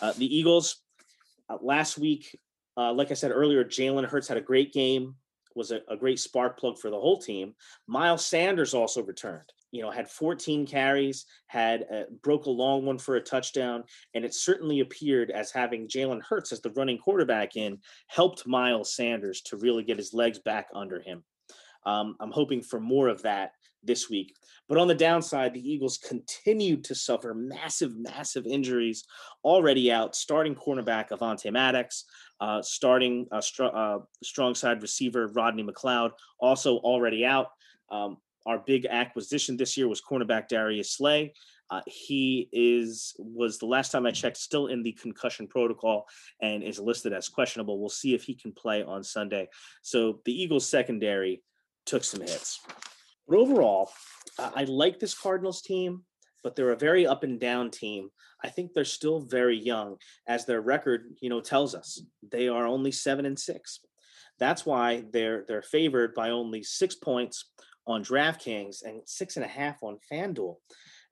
Uh, 0.00 0.12
the 0.16 0.34
Eagles, 0.34 0.82
uh, 1.48 1.58
last 1.60 1.98
week, 1.98 2.36
uh, 2.76 2.92
like 2.92 3.10
I 3.10 3.14
said 3.14 3.32
earlier, 3.32 3.64
Jalen 3.64 4.06
Hurts 4.06 4.28
had 4.28 4.38
a 4.38 4.42
great 4.42 4.72
game, 4.72 5.14
was 5.54 5.70
a, 5.72 5.80
a 5.88 5.96
great 5.96 6.18
spark 6.18 6.58
plug 6.58 6.78
for 6.78 6.90
the 6.90 7.00
whole 7.00 7.18
team. 7.18 7.54
Miles 7.86 8.24
Sanders 8.24 8.72
also 8.72 9.02
returned 9.02 9.52
you 9.72 9.82
know, 9.82 9.90
had 9.90 10.08
14 10.08 10.66
carries, 10.66 11.26
had 11.46 11.86
uh, 11.92 12.02
broke 12.22 12.46
a 12.46 12.50
long 12.50 12.84
one 12.84 12.98
for 12.98 13.16
a 13.16 13.20
touchdown, 13.20 13.84
and 14.14 14.24
it 14.24 14.34
certainly 14.34 14.80
appeared 14.80 15.30
as 15.30 15.52
having 15.52 15.88
Jalen 15.88 16.22
Hurts 16.22 16.52
as 16.52 16.60
the 16.60 16.70
running 16.70 16.98
quarterback 16.98 17.56
in 17.56 17.78
helped 18.08 18.46
Miles 18.46 18.94
Sanders 18.94 19.40
to 19.42 19.56
really 19.56 19.84
get 19.84 19.98
his 19.98 20.12
legs 20.12 20.38
back 20.38 20.68
under 20.74 21.00
him. 21.00 21.22
Um, 21.86 22.16
I'm 22.20 22.30
hoping 22.30 22.62
for 22.62 22.80
more 22.80 23.08
of 23.08 23.22
that 23.22 23.52
this 23.82 24.10
week. 24.10 24.34
But 24.68 24.78
on 24.78 24.88
the 24.88 24.94
downside, 24.94 25.54
the 25.54 25.68
Eagles 25.68 25.98
continued 25.98 26.84
to 26.84 26.94
suffer 26.94 27.34
massive, 27.34 27.96
massive 27.96 28.46
injuries 28.46 29.04
already 29.44 29.90
out. 29.90 30.14
Starting 30.14 30.54
cornerback 30.54 31.08
Avonte 31.08 31.52
Maddox, 31.52 32.04
uh, 32.40 32.62
starting 32.62 33.26
str- 33.40 33.64
uh, 33.64 33.98
strong 34.22 34.54
side 34.54 34.82
receiver 34.82 35.28
Rodney 35.28 35.64
McLeod, 35.64 36.12
also 36.38 36.76
already 36.78 37.24
out. 37.24 37.48
Um, 37.90 38.18
our 38.46 38.58
big 38.58 38.86
acquisition 38.86 39.56
this 39.56 39.76
year 39.76 39.88
was 39.88 40.00
cornerback 40.00 40.48
Darius 40.48 40.92
Slay. 40.92 41.34
Uh, 41.70 41.80
he 41.86 42.48
is 42.52 43.14
was 43.18 43.58
the 43.58 43.66
last 43.66 43.92
time 43.92 44.04
I 44.04 44.10
checked 44.10 44.36
still 44.36 44.66
in 44.66 44.82
the 44.82 44.92
concussion 44.92 45.46
protocol 45.46 46.06
and 46.42 46.64
is 46.64 46.80
listed 46.80 47.12
as 47.12 47.28
questionable. 47.28 47.78
We'll 47.78 47.88
see 47.88 48.14
if 48.14 48.24
he 48.24 48.34
can 48.34 48.52
play 48.52 48.82
on 48.82 49.04
Sunday. 49.04 49.48
So 49.82 50.20
the 50.24 50.32
Eagles 50.32 50.68
secondary 50.68 51.42
took 51.86 52.04
some 52.04 52.20
hits. 52.20 52.60
But 53.28 53.38
overall, 53.38 53.90
I 54.38 54.64
like 54.64 54.98
this 54.98 55.14
Cardinals 55.14 55.62
team, 55.62 56.02
but 56.42 56.56
they're 56.56 56.72
a 56.72 56.76
very 56.76 57.06
up 57.06 57.22
and 57.22 57.38
down 57.38 57.70
team. 57.70 58.10
I 58.42 58.48
think 58.48 58.72
they're 58.72 58.84
still 58.84 59.20
very 59.20 59.58
young, 59.58 59.96
as 60.26 60.46
their 60.46 60.60
record, 60.60 61.14
you 61.20 61.28
know, 61.28 61.40
tells 61.40 61.74
us. 61.74 62.02
They 62.30 62.48
are 62.48 62.66
only 62.66 62.92
seven 62.92 63.26
and 63.26 63.38
six. 63.38 63.80
That's 64.38 64.64
why 64.64 65.04
they're 65.12 65.44
they're 65.46 65.62
favored 65.62 66.14
by 66.14 66.30
only 66.30 66.62
six 66.62 66.94
points 66.94 67.50
on 67.86 68.02
DraftKings 68.02 68.82
and 68.84 69.02
six 69.06 69.36
and 69.36 69.44
a 69.44 69.48
half 69.48 69.82
on 69.82 69.98
FanDuel. 70.10 70.56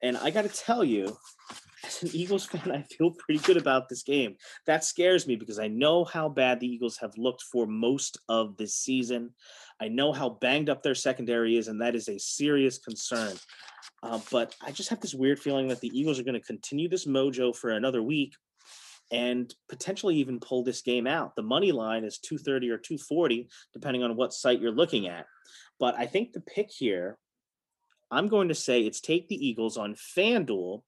And 0.02 0.16
I 0.16 0.30
got 0.30 0.42
to 0.42 0.48
tell 0.48 0.84
you, 0.84 1.16
as 1.84 2.02
an 2.02 2.10
Eagles 2.12 2.46
fan, 2.46 2.72
I 2.72 2.82
feel 2.82 3.12
pretty 3.18 3.40
good 3.44 3.56
about 3.56 3.88
this 3.88 4.02
game. 4.02 4.36
That 4.66 4.84
scares 4.84 5.26
me 5.26 5.36
because 5.36 5.58
I 5.58 5.68
know 5.68 6.04
how 6.04 6.28
bad 6.28 6.60
the 6.60 6.66
Eagles 6.66 6.98
have 6.98 7.12
looked 7.16 7.42
for 7.42 7.66
most 7.66 8.18
of 8.28 8.56
this 8.56 8.74
season. 8.74 9.30
I 9.80 9.88
know 9.88 10.12
how 10.12 10.30
banged 10.30 10.70
up 10.70 10.82
their 10.82 10.94
secondary 10.94 11.56
is, 11.56 11.68
and 11.68 11.80
that 11.80 11.94
is 11.94 12.08
a 12.08 12.18
serious 12.18 12.78
concern. 12.78 13.36
Uh, 14.02 14.20
but 14.30 14.54
I 14.64 14.72
just 14.72 14.90
have 14.90 15.00
this 15.00 15.14
weird 15.14 15.38
feeling 15.38 15.68
that 15.68 15.80
the 15.80 15.96
Eagles 15.98 16.18
are 16.18 16.24
going 16.24 16.40
to 16.40 16.46
continue 16.46 16.88
this 16.88 17.06
mojo 17.06 17.54
for 17.54 17.70
another 17.70 18.02
week 18.02 18.34
and 19.10 19.52
potentially 19.68 20.16
even 20.16 20.40
pull 20.40 20.62
this 20.62 20.82
game 20.82 21.06
out. 21.06 21.34
The 21.34 21.42
money 21.42 21.72
line 21.72 22.04
is 22.04 22.18
230 22.18 22.70
or 22.70 22.78
240, 22.78 23.48
depending 23.72 24.02
on 24.02 24.16
what 24.16 24.32
site 24.32 24.60
you're 24.60 24.70
looking 24.70 25.08
at. 25.08 25.26
But 25.80 25.94
I 25.96 26.06
think 26.06 26.32
the 26.32 26.40
pick 26.40 26.70
here, 26.70 27.16
I'm 28.10 28.28
going 28.28 28.48
to 28.48 28.54
say 28.54 28.82
it's 28.82 29.00
take 29.00 29.28
the 29.28 29.46
Eagles 29.46 29.76
on 29.76 29.94
FanDuel, 29.94 30.82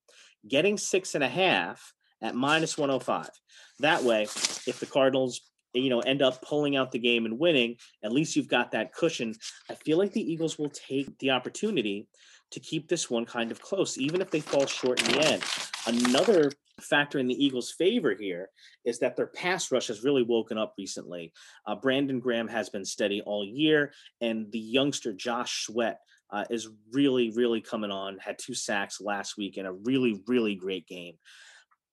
getting 0.46 0.76
six 0.76 1.14
and 1.14 1.24
a 1.24 1.29
half 1.29 1.92
at 2.22 2.35
minus 2.35 2.76
105. 2.76 3.31
That 3.79 4.03
way, 4.03 4.24
if 4.24 4.79
the 4.81 4.87
Cardinals 4.87 5.40
you 5.72 5.90
know 5.90 6.00
end 6.00 6.22
up 6.22 6.42
pulling 6.42 6.76
out 6.76 6.92
the 6.92 6.98
game 6.98 7.24
and 7.24 7.38
winning 7.38 7.76
at 8.02 8.12
least 8.12 8.37
you've 8.37 8.48
got 8.48 8.70
that 8.72 8.92
cushion 8.92 9.35
i 9.70 9.74
feel 9.74 9.98
like 9.98 10.12
the 10.12 10.33
eagles 10.33 10.59
will 10.59 10.70
take 10.70 11.18
the 11.18 11.30
opportunity 11.30 12.06
to 12.50 12.61
keep 12.61 12.88
this 12.88 13.09
one 13.09 13.24
kind 13.24 13.50
of 13.50 13.61
close 13.61 13.98
even 13.98 14.20
if 14.20 14.30
they 14.30 14.40
fall 14.40 14.66
short 14.66 15.00
in 15.06 15.12
the 15.14 15.20
end 15.20 15.44
another 15.87 16.50
factor 16.80 17.18
in 17.18 17.26
the 17.26 17.44
Eagles' 17.44 17.72
favor 17.72 18.14
here 18.14 18.48
is 18.85 18.98
that 18.98 19.16
their 19.16 19.26
pass 19.26 19.70
rush 19.70 19.88
has 19.88 20.02
really 20.02 20.22
woken 20.22 20.59
up 20.59 20.74
recently. 20.78 21.33
Uh, 21.66 21.76
Brandon 21.76 22.18
Graham 22.18 22.48
has 22.48 22.68
been 22.70 22.85
steady 22.85 23.20
all 23.22 23.44
year, 23.44 23.92
and 24.20 24.50
the 24.50 24.59
youngster 24.59 25.12
Josh 25.12 25.66
Sweat 25.66 26.00
uh, 26.30 26.44
is 26.50 26.68
really, 26.92 27.30
really 27.30 27.61
coming 27.61 27.90
on. 27.90 28.18
Had 28.18 28.38
two 28.38 28.54
sacks 28.54 29.00
last 29.00 29.37
week 29.37 29.56
and 29.56 29.66
a 29.66 29.72
really, 29.72 30.22
really 30.26 30.54
great 30.54 30.87
game. 30.87 31.14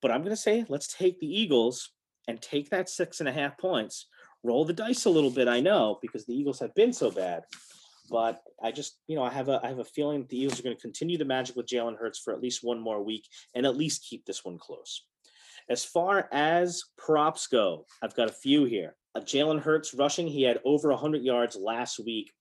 But 0.02 0.12
I'm 0.12 0.22
going 0.22 0.32
to 0.32 0.38
say 0.42 0.66
let's 0.70 0.94
take 0.94 1.20
the 1.20 1.28
Eagles 1.28 1.90
and 2.28 2.42
take 2.42 2.70
that 2.70 2.90
six 2.90 3.20
and 3.20 3.30
a 3.30 3.34
half 3.34 3.58
points. 3.58 4.08
Roll 4.44 4.66
the 4.66 4.74
dice 4.74 5.06
a 5.06 5.10
little 5.10 5.32
bit, 5.32 5.48
I 5.48 5.60
know, 5.60 6.00
because 6.02 6.26
the 6.26 6.34
Eagles 6.34 6.60
have 6.60 6.74
been 6.76 6.94
so 6.94 7.12
bad. 7.12 7.44
But 8.10 8.42
I 8.63 8.72
just, 8.72 9.00
you 9.08 9.16
know, 9.16 9.24
I 9.24 9.32
have 9.32 9.50
a 9.50 9.60
I 9.63 9.68
have 9.68 9.80
a 9.80 9.86
feeling 9.86 10.22
that 10.22 10.30
the 10.30 10.40
Eagles 10.40 10.60
are 10.60 10.63
going 10.63 10.76
to 10.76 10.82
continue 10.82 11.18
the 11.18 11.26
magic 11.26 11.56
with 11.56 11.68
Jalen 11.68 11.98
Hurts 11.98 12.20
for 12.20 12.34
at 12.34 12.42
least 12.42 12.63
one 12.63 12.80
more 12.80 13.04
week 13.04 13.28
and 13.54 13.66
at 13.66 13.76
least 13.76 14.06
keep 14.10 14.26
this 14.26 14.46
one 14.46 14.58
close. 14.58 15.04
As 15.70 15.84
far 15.84 16.30
as 16.32 16.84
props 16.98 17.48
go, 17.48 17.86
I've 18.02 18.16
got 18.16 18.30
a 18.30 18.34
few 18.34 18.63
here. 18.63 18.96
Uh, 19.13 19.20
Jalen 19.20 19.62
Hurts 19.62 19.94
rushing, 19.94 20.28
he 20.28 20.44
had 20.44 20.62
over 20.63 20.90
100 20.90 21.24
yards 21.24 21.58
last 21.58 22.00
week. 22.00 22.32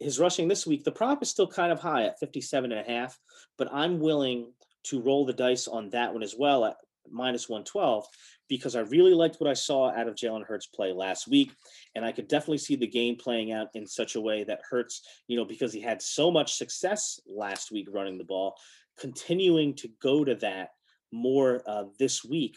His 0.00 0.18
rushing 0.18 0.48
this 0.48 0.66
week, 0.66 0.82
the 0.82 0.90
prop 0.90 1.22
is 1.22 1.30
still 1.30 1.46
kind 1.46 1.70
of 1.70 1.78
high 1.78 2.04
at 2.04 2.18
57 2.18 2.72
and 2.72 2.80
a 2.80 2.90
half, 2.90 3.16
but 3.56 3.72
I'm 3.72 4.00
willing 4.00 4.52
to 4.84 5.00
roll 5.00 5.24
the 5.24 5.32
dice 5.32 5.68
on 5.68 5.90
that 5.90 6.12
one 6.12 6.24
as 6.24 6.34
well 6.36 6.64
at 6.64 6.76
minus 7.12 7.48
112 7.48 8.06
because 8.48 8.74
I 8.74 8.80
really 8.80 9.14
liked 9.14 9.36
what 9.38 9.50
I 9.50 9.54
saw 9.54 9.90
out 9.90 10.08
of 10.08 10.14
Jalen 10.14 10.46
Hurts 10.46 10.66
play 10.66 10.92
last 10.92 11.28
week. 11.28 11.52
And 11.94 12.04
I 12.04 12.12
could 12.12 12.28
definitely 12.28 12.58
see 12.58 12.76
the 12.76 12.86
game 12.86 13.16
playing 13.16 13.52
out 13.52 13.68
in 13.74 13.86
such 13.86 14.14
a 14.14 14.20
way 14.20 14.44
that 14.44 14.60
Hurts, 14.68 15.02
you 15.28 15.36
know, 15.36 15.44
because 15.44 15.72
he 15.72 15.80
had 15.80 16.02
so 16.02 16.30
much 16.30 16.54
success 16.54 17.20
last 17.26 17.70
week 17.70 17.88
running 17.90 18.18
the 18.18 18.24
ball, 18.24 18.56
continuing 18.98 19.74
to 19.76 19.88
go 20.00 20.24
to 20.24 20.34
that 20.36 20.70
more 21.12 21.62
uh, 21.66 21.84
this 21.98 22.24
week. 22.24 22.56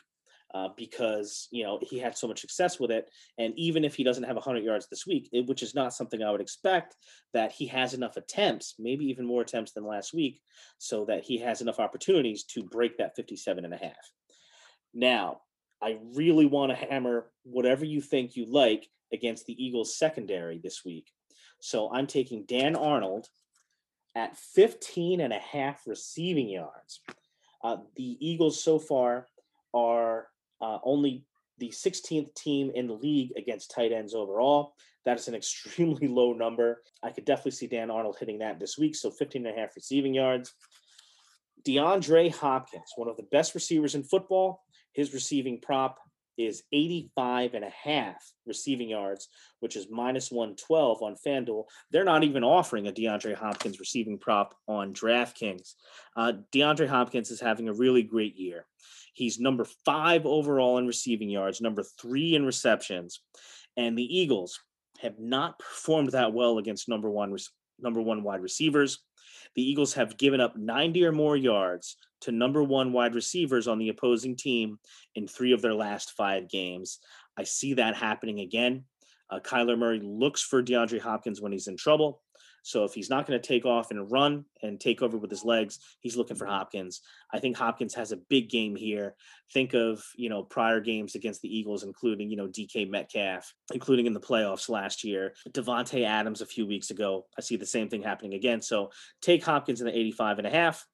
Uh, 0.53 0.67
because 0.75 1.47
you 1.49 1.63
know 1.63 1.79
he 1.81 1.97
had 1.97 2.17
so 2.17 2.27
much 2.27 2.41
success 2.41 2.77
with 2.77 2.91
it, 2.91 3.09
and 3.37 3.53
even 3.55 3.85
if 3.85 3.95
he 3.95 4.03
doesn't 4.03 4.25
have 4.25 4.35
100 4.35 4.61
yards 4.61 4.85
this 4.89 5.07
week, 5.07 5.29
it, 5.31 5.47
which 5.47 5.63
is 5.63 5.73
not 5.73 5.93
something 5.93 6.21
I 6.21 6.29
would 6.29 6.41
expect, 6.41 6.97
that 7.33 7.53
he 7.53 7.67
has 7.67 7.93
enough 7.93 8.17
attempts, 8.17 8.75
maybe 8.77 9.05
even 9.05 9.25
more 9.25 9.43
attempts 9.43 9.71
than 9.71 9.85
last 9.85 10.13
week, 10.13 10.41
so 10.77 11.05
that 11.05 11.23
he 11.23 11.37
has 11.37 11.61
enough 11.61 11.79
opportunities 11.79 12.43
to 12.47 12.63
break 12.63 12.97
that 12.97 13.15
57 13.15 13.63
and 13.63 13.73
a 13.73 13.77
half. 13.77 14.11
Now, 14.93 15.41
I 15.81 15.97
really 16.15 16.45
want 16.45 16.71
to 16.71 16.75
hammer 16.75 17.31
whatever 17.43 17.85
you 17.85 18.01
think 18.01 18.35
you 18.35 18.45
like 18.45 18.87
against 19.11 19.45
the 19.45 19.63
Eagles 19.63 19.97
secondary 19.97 20.59
this 20.59 20.85
week. 20.85 21.11
So 21.59 21.91
I'm 21.91 22.07
taking 22.07 22.45
Dan 22.45 22.75
Arnold 22.75 23.27
at 24.15 24.37
15 24.37 25.21
and 25.21 25.33
a 25.33 25.39
half 25.39 25.83
receiving 25.87 26.49
yards. 26.49 27.01
Uh, 27.63 27.77
the 27.95 28.17
Eagles 28.19 28.61
so 28.61 28.79
far 28.79 29.27
are 29.73 30.27
uh, 30.59 30.79
only 30.83 31.25
the 31.59 31.69
16th 31.69 32.33
team 32.33 32.71
in 32.73 32.87
the 32.87 32.93
league 32.93 33.31
against 33.37 33.71
tight 33.71 33.91
ends 33.91 34.13
overall. 34.13 34.73
That 35.05 35.19
is 35.19 35.27
an 35.27 35.35
extremely 35.41 36.07
low 36.07 36.33
number. 36.33 36.81
I 37.03 37.11
could 37.11 37.25
definitely 37.25 37.51
see 37.51 37.67
Dan 37.67 37.91
Arnold 37.91 38.17
hitting 38.19 38.39
that 38.39 38.59
this 38.59 38.77
week. 38.77 38.95
So 38.95 39.11
15 39.11 39.45
and 39.45 39.55
a 39.55 39.59
half 39.59 39.75
receiving 39.75 40.13
yards. 40.13 40.53
DeAndre 41.65 42.33
Hopkins, 42.33 42.91
one 42.95 43.07
of 43.07 43.17
the 43.17 43.27
best 43.31 43.53
receivers 43.53 43.93
in 43.93 44.03
football, 44.03 44.63
his 44.93 45.13
receiving 45.13 45.59
prop 45.61 45.99
is 46.37 46.63
85 46.71 47.53
and 47.53 47.65
a 47.65 47.69
half 47.69 48.15
receiving 48.45 48.89
yards, 48.89 49.27
which 49.59 49.75
is 49.75 49.87
minus 49.89 50.31
112 50.31 51.01
on 51.01 51.15
FanDuel. 51.25 51.65
They're 51.91 52.03
not 52.03 52.23
even 52.23 52.43
offering 52.43 52.87
a 52.87 52.91
DeAndre 52.91 53.35
Hopkins 53.35 53.79
receiving 53.79 54.17
prop 54.17 54.55
on 54.67 54.93
DraftKings. 54.93 55.73
Uh, 56.15 56.33
DeAndre 56.53 56.87
Hopkins 56.87 57.31
is 57.31 57.41
having 57.41 57.67
a 57.67 57.73
really 57.73 58.03
great 58.03 58.35
year. 58.35 58.65
He's 59.13 59.39
number 59.39 59.65
five 59.85 60.25
overall 60.25 60.77
in 60.77 60.87
receiving 60.87 61.29
yards, 61.29 61.61
number 61.61 61.83
three 61.83 62.35
in 62.35 62.45
receptions, 62.45 63.21
and 63.75 63.97
the 63.97 64.19
Eagles 64.19 64.59
have 65.01 65.19
not 65.19 65.59
performed 65.59 66.11
that 66.11 66.33
well 66.33 66.57
against 66.57 66.87
number 66.87 67.09
one 67.09 67.35
number 67.79 68.01
one 68.01 68.23
wide 68.23 68.41
receivers. 68.41 68.99
The 69.55 69.63
Eagles 69.63 69.93
have 69.93 70.17
given 70.17 70.39
up 70.39 70.55
90 70.55 71.05
or 71.05 71.11
more 71.11 71.35
yards 71.35 71.97
to 72.21 72.31
number 72.31 72.63
one 72.63 72.93
wide 72.93 73.15
receivers 73.15 73.67
on 73.67 73.79
the 73.79 73.89
opposing 73.89 74.35
team 74.35 74.79
in 75.15 75.27
three 75.27 75.51
of 75.51 75.61
their 75.61 75.73
last 75.73 76.11
five 76.11 76.49
games. 76.49 76.99
I 77.37 77.43
see 77.43 77.73
that 77.75 77.95
happening 77.95 78.39
again. 78.39 78.85
Uh, 79.29 79.39
Kyler 79.39 79.77
Murray 79.77 80.01
looks 80.03 80.41
for 80.41 80.61
DeAndre 80.61 80.99
Hopkins 80.99 81.41
when 81.41 81.51
he's 81.51 81.67
in 81.67 81.77
trouble. 81.77 82.21
So 82.63 82.83
if 82.83 82.93
he's 82.93 83.09
not 83.09 83.25
going 83.25 83.39
to 83.39 83.47
take 83.47 83.65
off 83.65 83.91
and 83.91 84.11
run 84.11 84.45
and 84.61 84.79
take 84.79 85.01
over 85.01 85.17
with 85.17 85.31
his 85.31 85.43
legs, 85.43 85.79
he's 85.99 86.15
looking 86.15 86.37
for 86.37 86.45
Hopkins. 86.45 87.01
I 87.33 87.39
think 87.39 87.57
Hopkins 87.57 87.95
has 87.95 88.11
a 88.11 88.17
big 88.17 88.49
game 88.49 88.75
here. 88.75 89.15
Think 89.51 89.73
of, 89.73 90.03
you 90.15 90.29
know, 90.29 90.43
prior 90.43 90.79
games 90.79 91.15
against 91.15 91.41
the 91.41 91.55
Eagles, 91.55 91.83
including, 91.83 92.29
you 92.29 92.37
know, 92.37 92.47
DK 92.47 92.89
Metcalf, 92.89 93.53
including 93.73 94.05
in 94.05 94.13
the 94.13 94.19
playoffs 94.19 94.69
last 94.69 95.03
year, 95.03 95.33
Davante 95.49 96.05
Adams 96.05 96.41
a 96.41 96.45
few 96.45 96.67
weeks 96.67 96.91
ago. 96.91 97.25
I 97.37 97.41
see 97.41 97.55
the 97.55 97.65
same 97.65 97.89
thing 97.89 98.03
happening 98.03 98.35
again. 98.35 98.61
So 98.61 98.91
take 99.21 99.43
Hopkins 99.43 99.81
in 99.81 99.87
the 99.87 99.97
85 99.97 100.39
and 100.39 100.47
a 100.47 100.51
half. 100.51 100.85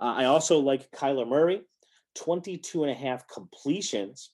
Uh, 0.00 0.14
I 0.16 0.24
also 0.26 0.58
like 0.58 0.90
Kyler 0.90 1.28
Murray, 1.28 1.62
22 2.16 2.84
and 2.84 2.92
a 2.92 2.94
half 2.94 3.26
completions, 3.28 4.30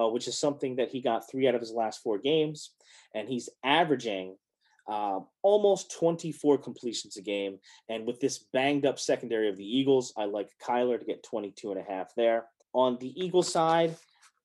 uh, 0.00 0.08
which 0.08 0.28
is 0.28 0.38
something 0.38 0.76
that 0.76 0.90
he 0.90 1.00
got 1.00 1.30
three 1.30 1.48
out 1.48 1.54
of 1.54 1.60
his 1.60 1.72
last 1.72 2.02
four 2.02 2.18
games. 2.18 2.70
And 3.14 3.28
he's 3.28 3.50
averaging 3.62 4.36
uh, 4.88 5.20
almost 5.42 5.92
24 5.98 6.58
completions 6.58 7.16
a 7.16 7.22
game. 7.22 7.58
And 7.88 8.06
with 8.06 8.20
this 8.20 8.38
banged 8.52 8.86
up 8.86 8.98
secondary 8.98 9.48
of 9.48 9.56
the 9.56 9.64
Eagles, 9.64 10.12
I 10.16 10.24
like 10.24 10.50
Kyler 10.64 10.98
to 10.98 11.04
get 11.04 11.22
22 11.22 11.72
and 11.72 11.80
a 11.80 11.84
half 11.84 12.14
there. 12.16 12.46
On 12.74 12.96
the 12.98 13.12
Eagles 13.22 13.52
side, 13.52 13.96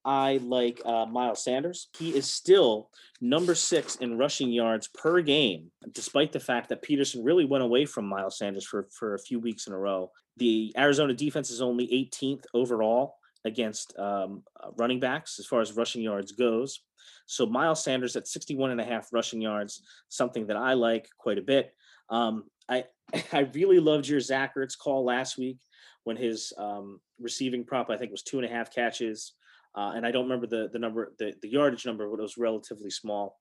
I 0.06 0.40
like 0.44 0.82
uh, 0.86 1.06
Miles 1.06 1.44
Sanders. 1.44 1.90
He 1.98 2.16
is 2.16 2.30
still 2.30 2.90
number 3.20 3.56
six 3.56 3.98
in 3.98 4.18
rushing 4.18 4.52
yards 4.52 4.88
per 4.88 5.22
game, 5.22 5.72
despite 5.92 6.32
the 6.32 6.40
fact 6.40 6.70
that 6.70 6.82
Pederson 6.82 7.26
really 7.26 7.46
went 7.46 7.64
away 7.64 7.86
from 7.86 8.08
Miles 8.08 8.38
Sanders 8.38 8.66
for, 8.66 8.88
for 8.98 9.16
a 9.16 9.20
few 9.20 9.40
weeks 9.40 9.68
in 9.68 9.74
a 9.74 9.78
row. 9.78 10.12
The 10.38 10.74
Arizona 10.78 11.14
defense 11.14 11.50
is 11.50 11.62
only 11.62 11.88
18th 11.88 12.46
overall 12.54 13.16
against 13.48 13.98
um, 13.98 14.44
uh, 14.62 14.70
running 14.78 15.00
backs 15.00 15.40
as 15.40 15.46
far 15.46 15.62
as 15.62 15.74
rushing 15.74 16.02
yards 16.02 16.32
goes. 16.32 16.82
So 17.26 17.46
Miles 17.46 17.84
Sanders 17.84 18.16
at 18.16 18.28
61 18.28 18.72
and 18.72 18.82
a 18.82 18.86
half 18.86 19.10
rushing 19.12 19.42
yards, 19.42 19.82
something 20.10 20.48
that 20.48 20.58
I 20.58 20.74
like 20.74 21.08
quite 21.18 21.38
a 21.38 21.42
bit. 21.42 21.74
Um, 22.10 22.46
I 22.70 22.86
I 23.34 23.40
really 23.54 23.80
loved 23.80 24.08
your 24.08 24.20
Zach 24.20 24.56
Ertz 24.56 24.78
call 24.78 25.04
last 25.06 25.38
week 25.38 25.60
when 26.04 26.18
his 26.18 26.54
um, 26.58 27.00
receiving 27.20 27.66
prop 27.66 27.90
I 27.90 27.98
think 27.98 28.12
was 28.12 28.24
two 28.24 28.38
and 28.38 28.46
a 28.46 28.50
half 28.52 28.74
catches, 28.74 29.34
uh, 29.76 29.94
and 29.96 30.06
I 30.06 30.12
don't 30.12 30.24
remember 30.24 30.48
the 30.48 30.70
the 30.72 30.80
number 30.80 31.14
the 31.20 31.34
the 31.42 31.50
yardage 31.50 31.86
number, 31.86 32.10
but 32.10 32.20
it 32.20 32.22
was 32.22 32.38
relatively 32.38 32.90
small, 32.90 33.38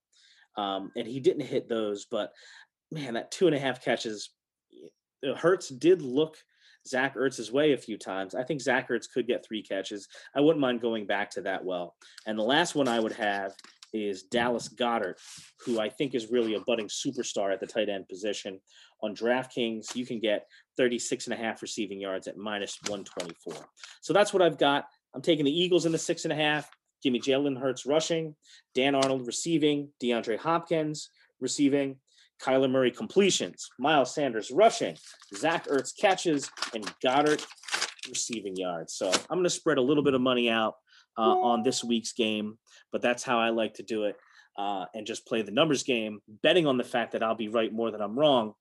um, 0.57 0.91
and 0.97 1.07
he 1.07 1.21
didn't 1.21 1.47
hit 1.47 1.69
those. 1.69 2.07
But 2.11 2.33
man, 2.91 3.15
that 3.15 3.31
two 3.31 3.47
and 3.47 3.55
a 3.55 3.61
half 3.61 3.85
catches, 3.85 4.31
Hurts 5.37 5.69
did 5.69 6.03
look 6.03 6.37
Zach 6.87 7.17
Ertz's 7.17 7.53
way 7.53 7.73
a 7.73 7.79
few 7.79 7.99
times. 7.99 8.35
I 8.35 8.43
think 8.43 8.61
Zach 8.61 8.89
Ertz 8.89 9.11
could 9.13 9.27
get 9.27 9.45
three 9.45 9.63
catches. 9.63 10.09
I 10.35 10.41
wouldn't 10.41 10.61
mind 10.61 10.81
going 10.81 11.07
back 11.07 11.31
to 11.31 11.43
that 11.43 11.65
well. 11.65 11.95
And 12.27 12.39
the 12.39 12.43
last 12.43 12.75
one 12.75 12.89
I 12.89 13.01
would 13.01 13.13
have 13.13 13.53
is 13.93 14.25
Dallas 14.25 14.69
Goedert, 14.69 15.15
who 15.65 15.81
I 15.81 15.89
think 15.89 16.15
is 16.15 16.31
really 16.31 16.55
a 16.55 16.61
budding 16.61 16.89
superstar 16.89 17.53
at 17.53 17.61
the 17.61 17.67
tight 17.67 17.89
end 17.89 18.09
position. 18.09 18.61
On 19.03 19.15
DraftKings, 19.15 19.95
you 19.95 20.07
can 20.07 20.21
get 20.21 20.47
36 20.77 21.27
and 21.27 21.35
a 21.35 21.37
half 21.37 21.63
receiving 21.63 22.01
yards 22.01 22.29
at 22.29 22.37
minus 22.37 22.79
124. 22.89 23.55
So 24.01 24.13
that's 24.13 24.33
what 24.33 24.43
I've 24.43 24.59
got. 24.59 24.87
I'm 25.15 25.23
taking 25.23 25.45
the 25.45 25.59
Eagles 25.59 25.87
in 25.87 25.93
the 25.93 25.99
six 25.99 26.25
and 26.25 26.33
a 26.33 26.37
half. 26.37 26.69
Give 27.03 27.13
me 27.13 27.21
Jalen 27.21 27.59
Hurts 27.59 27.87
rushing, 27.87 28.35
Dan 28.75 28.95
Arnold 28.95 29.27
receiving, 29.27 29.91
DeAndre 30.03 30.39
Hopkins 30.39 31.11
receiving, 31.41 31.97
Kyler 32.43 32.71
Murray 32.71 32.91
completions, 32.91 33.69
Miles 33.79 34.15
Sanders 34.15 34.51
rushing, 34.51 34.97
Zach 35.35 35.67
Ertz 35.67 35.93
catches, 35.99 36.51
and 36.75 36.85
Goedert 37.05 37.47
receiving 38.09 38.57
yards. 38.57 38.95
So 38.95 39.11
I'm 39.11 39.39
going 39.39 39.45
to 39.45 39.51
spread 39.51 39.79
a 39.79 39.83
little 39.83 40.03
bit 40.03 40.15
of 40.15 40.21
money 40.21 40.51
out 40.51 40.75
uh, 41.19 41.39
on 41.41 41.63
this 41.63 41.83
week's 41.83 42.13
game, 42.13 42.59
but 42.93 43.03
that's 43.03 43.23
how 43.23 43.39
I 43.39 43.51
like 43.51 43.75
to 43.75 43.83
do 43.83 44.05
it 44.05 44.17
uh, 44.59 44.87
and 44.95 45.07
just 45.07 45.27
play 45.27 45.43
the 45.43 45.51
numbers 45.51 45.83
game, 45.83 46.21
betting 46.43 46.67
on 46.67 46.77
the 46.77 46.85
fact 46.85 47.13
that 47.13 47.23
I'll 47.23 47.35
be 47.35 47.49
right 47.49 47.73
more 47.73 47.91
than 47.91 48.01
I'm 48.01 48.19
wrong. 48.19 48.55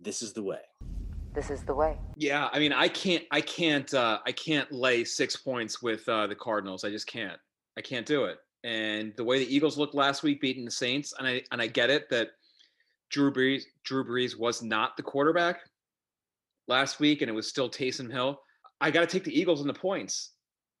This 0.00 0.22
is 0.22 0.32
the 0.32 0.42
way. 0.42 0.60
This 1.34 1.50
is 1.50 1.62
the 1.62 1.74
way. 1.74 1.96
Yeah, 2.16 2.48
I 2.52 2.58
mean, 2.58 2.72
I 2.72 2.88
can't, 2.88 3.24
I 3.30 3.40
can't, 3.40 3.92
uh, 3.94 4.18
I 4.26 4.32
can't 4.32 4.70
lay 4.70 5.04
six 5.04 5.36
points 5.36 5.80
with 5.82 6.06
uh, 6.08 6.26
the 6.26 6.34
Cardinals. 6.34 6.84
I 6.84 6.90
just 6.90 7.06
can't. 7.06 7.38
I 7.78 7.80
can't 7.80 8.04
do 8.04 8.24
it. 8.24 8.38
And 8.64 9.14
the 9.16 9.24
way 9.24 9.38
the 9.38 9.54
Eagles 9.54 9.78
looked 9.78 9.94
last 9.94 10.22
week, 10.22 10.40
beating 10.40 10.64
the 10.64 10.70
Saints, 10.70 11.14
and 11.18 11.26
I 11.26 11.42
and 11.50 11.60
I 11.60 11.66
get 11.66 11.90
it 11.90 12.08
that 12.10 12.28
Drew 13.12 13.32
Brees, 13.32 13.62
Drew 13.84 14.04
Brees 14.04 14.36
was 14.36 14.62
not 14.62 14.96
the 14.96 15.02
quarterback 15.02 15.60
last 16.66 16.98
week, 16.98 17.20
and 17.20 17.28
it 17.28 17.34
was 17.34 17.48
still 17.48 17.70
Taysom 17.70 18.10
Hill. 18.10 18.40
I 18.80 18.90
got 18.90 19.00
to 19.00 19.06
take 19.06 19.24
the 19.24 19.38
Eagles 19.38 19.60
in 19.60 19.66
the 19.66 19.74
points. 19.74 20.32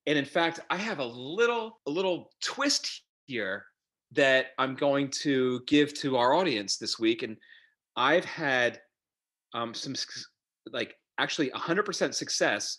And 0.06 0.18
in 0.18 0.24
fact, 0.24 0.58
I 0.70 0.76
have 0.76 0.98
a 0.98 1.04
little 1.04 1.80
a 1.86 1.90
little 1.90 2.30
twist 2.42 3.02
here 3.26 3.66
that 4.12 4.46
I'm 4.58 4.74
going 4.74 5.08
to 5.08 5.60
give 5.66 5.94
to 5.94 6.16
our 6.16 6.34
audience 6.34 6.76
this 6.76 6.98
week. 6.98 7.22
And 7.22 7.36
I've 7.96 8.24
had 8.24 8.80
um, 9.54 9.74
some 9.74 9.94
like 10.72 10.96
actually 11.18 11.50
100% 11.50 12.14
success 12.14 12.78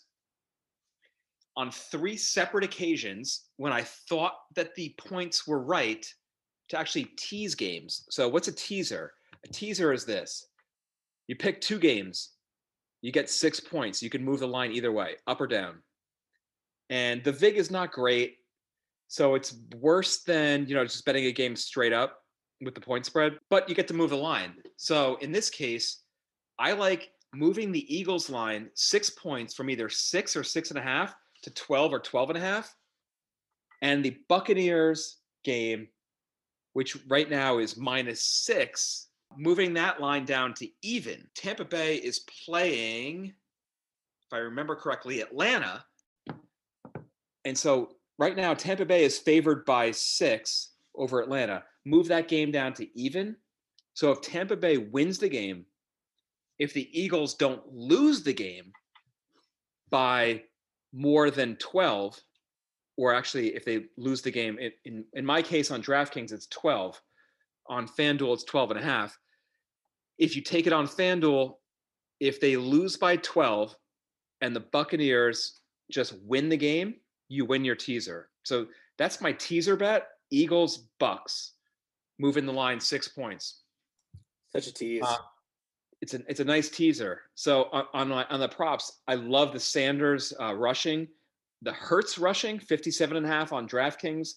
on 1.56 1.70
three 1.70 2.16
separate 2.16 2.64
occasions 2.64 3.44
when 3.56 3.72
I 3.72 3.82
thought 3.82 4.34
that 4.56 4.74
the 4.74 4.94
points 4.98 5.46
were 5.46 5.62
right 5.62 6.04
to 6.68 6.78
actually 6.78 7.04
tease 7.16 7.54
games. 7.54 8.04
So, 8.10 8.28
what's 8.28 8.48
a 8.48 8.52
teaser? 8.52 9.12
A 9.44 9.48
teaser 9.48 9.92
is 9.92 10.04
this 10.04 10.46
you 11.26 11.36
pick 11.36 11.60
two 11.60 11.78
games, 11.78 12.30
you 13.04 13.12
get 13.12 13.28
six 13.28 13.60
points. 13.60 14.02
You 14.02 14.08
can 14.08 14.24
move 14.24 14.40
the 14.40 14.48
line 14.48 14.72
either 14.72 14.90
way, 14.90 15.16
up 15.26 15.40
or 15.40 15.46
down. 15.46 15.82
And 16.88 17.22
the 17.22 17.32
VIG 17.32 17.56
is 17.56 17.70
not 17.70 17.92
great. 17.92 18.38
So 19.08 19.34
it's 19.34 19.56
worse 19.78 20.22
than, 20.22 20.66
you 20.66 20.74
know, 20.74 20.84
just 20.84 21.04
betting 21.04 21.26
a 21.26 21.32
game 21.32 21.54
straight 21.54 21.92
up 21.92 22.20
with 22.62 22.74
the 22.74 22.80
point 22.80 23.04
spread, 23.04 23.38
but 23.50 23.68
you 23.68 23.74
get 23.74 23.88
to 23.88 23.94
move 23.94 24.10
the 24.10 24.16
line. 24.16 24.54
So 24.76 25.16
in 25.16 25.32
this 25.32 25.50
case, 25.50 26.00
I 26.58 26.72
like 26.72 27.10
moving 27.34 27.72
the 27.72 27.94
Eagles 27.94 28.30
line 28.30 28.70
six 28.72 29.10
points 29.10 29.54
from 29.54 29.68
either 29.68 29.90
six 29.90 30.34
or 30.34 30.42
six 30.42 30.70
and 30.70 30.78
a 30.78 30.82
half 30.82 31.14
to 31.42 31.50
12 31.50 31.92
or 31.92 32.00
12 32.00 32.30
and 32.30 32.38
a 32.38 32.40
half. 32.40 32.74
And 33.82 34.02
the 34.02 34.16
Buccaneers 34.30 35.18
game, 35.44 35.88
which 36.72 36.96
right 37.06 37.28
now 37.28 37.58
is 37.58 37.76
minus 37.76 38.24
six, 38.24 39.08
moving 39.36 39.74
that 39.74 40.00
line 40.00 40.24
down 40.24 40.54
to 40.54 40.68
even. 40.82 41.26
Tampa 41.34 41.64
Bay 41.64 41.96
is 41.96 42.24
playing, 42.44 43.26
if 43.26 44.32
I 44.32 44.38
remember 44.38 44.76
correctly, 44.76 45.20
Atlanta. 45.20 45.84
And 47.44 47.56
so 47.56 47.90
right 48.18 48.36
now, 48.36 48.54
Tampa 48.54 48.84
Bay 48.84 49.04
is 49.04 49.18
favored 49.18 49.64
by 49.64 49.90
six 49.90 50.72
over 50.96 51.20
Atlanta. 51.20 51.64
Move 51.84 52.08
that 52.08 52.28
game 52.28 52.50
down 52.50 52.72
to 52.74 52.98
even. 52.98 53.36
So 53.94 54.10
if 54.10 54.20
Tampa 54.20 54.56
Bay 54.56 54.78
wins 54.78 55.18
the 55.18 55.28
game, 55.28 55.66
if 56.58 56.72
the 56.72 56.88
Eagles 56.98 57.34
don't 57.34 57.62
lose 57.72 58.22
the 58.22 58.32
game 58.32 58.72
by 59.90 60.42
more 60.92 61.30
than 61.30 61.56
12, 61.56 62.20
or 62.96 63.14
actually 63.14 63.54
if 63.54 63.64
they 63.64 63.86
lose 63.96 64.22
the 64.22 64.30
game, 64.30 64.58
in, 64.58 64.70
in, 64.84 65.04
in 65.14 65.26
my 65.26 65.42
case 65.42 65.70
on 65.70 65.82
DraftKings, 65.82 66.32
it's 66.32 66.46
12. 66.46 67.00
On 67.66 67.88
FanDuel, 67.88 68.34
it's 68.34 68.44
12 68.44 68.72
and 68.72 68.80
a 68.80 68.82
half 68.82 69.18
if 70.18 70.36
you 70.36 70.42
take 70.42 70.66
it 70.66 70.72
on 70.72 70.86
FanDuel, 70.86 71.56
if 72.20 72.40
they 72.40 72.56
lose 72.56 72.96
by 72.96 73.16
12 73.16 73.76
and 74.40 74.54
the 74.54 74.60
Buccaneers 74.60 75.60
just 75.90 76.14
win 76.24 76.48
the 76.48 76.56
game, 76.56 76.94
you 77.28 77.44
win 77.44 77.64
your 77.64 77.74
teaser. 77.74 78.28
So 78.44 78.66
that's 78.98 79.20
my 79.20 79.32
teaser 79.32 79.76
bet. 79.76 80.08
Eagles, 80.30 80.88
Bucks, 80.98 81.52
moving 82.18 82.46
the 82.46 82.52
line 82.52 82.80
six 82.80 83.08
points. 83.08 83.62
Such 84.48 84.66
a 84.68 84.72
tease. 84.72 85.02
Uh, 85.04 85.16
it's 86.00 86.14
a 86.14 86.20
it's 86.28 86.40
a 86.40 86.44
nice 86.44 86.68
teaser. 86.68 87.22
So 87.34 87.64
on 87.72 87.86
on, 87.94 88.08
my, 88.08 88.24
on 88.26 88.40
the 88.40 88.48
props, 88.48 89.00
I 89.08 89.14
love 89.14 89.52
the 89.52 89.60
Sanders 89.60 90.32
uh, 90.40 90.54
rushing, 90.54 91.08
the 91.62 91.72
Hurts 91.72 92.18
rushing, 92.18 92.58
57 92.58 93.16
and 93.16 93.26
a 93.26 93.28
half 93.28 93.52
on 93.52 93.68
DraftKings, 93.68 94.34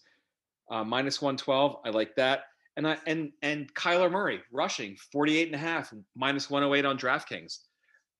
uh, 0.72 0.84
minus 0.84 1.22
112. 1.22 1.78
I 1.86 1.90
like 1.90 2.16
that 2.16 2.46
and 2.78 2.88
I 2.88 2.98
and 3.08 3.32
and 3.42 3.74
Kyler 3.74 4.10
Murray 4.10 4.42
rushing 4.52 4.96
48 5.12 5.48
and 5.48 5.56
a 5.56 5.58
half 5.58 5.94
minus 6.16 6.50
108 6.50 6.86
on 6.86 6.98
DraftKings. 6.98 7.58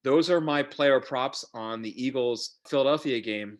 Those 0.04 0.30
are 0.30 0.42
my 0.42 0.64
player 0.64 1.00
props 1.00 1.46
on 1.54 1.82
the 1.82 2.04
Eagles 2.04 2.58
Philadelphia 2.68 3.22
game. 3.22 3.60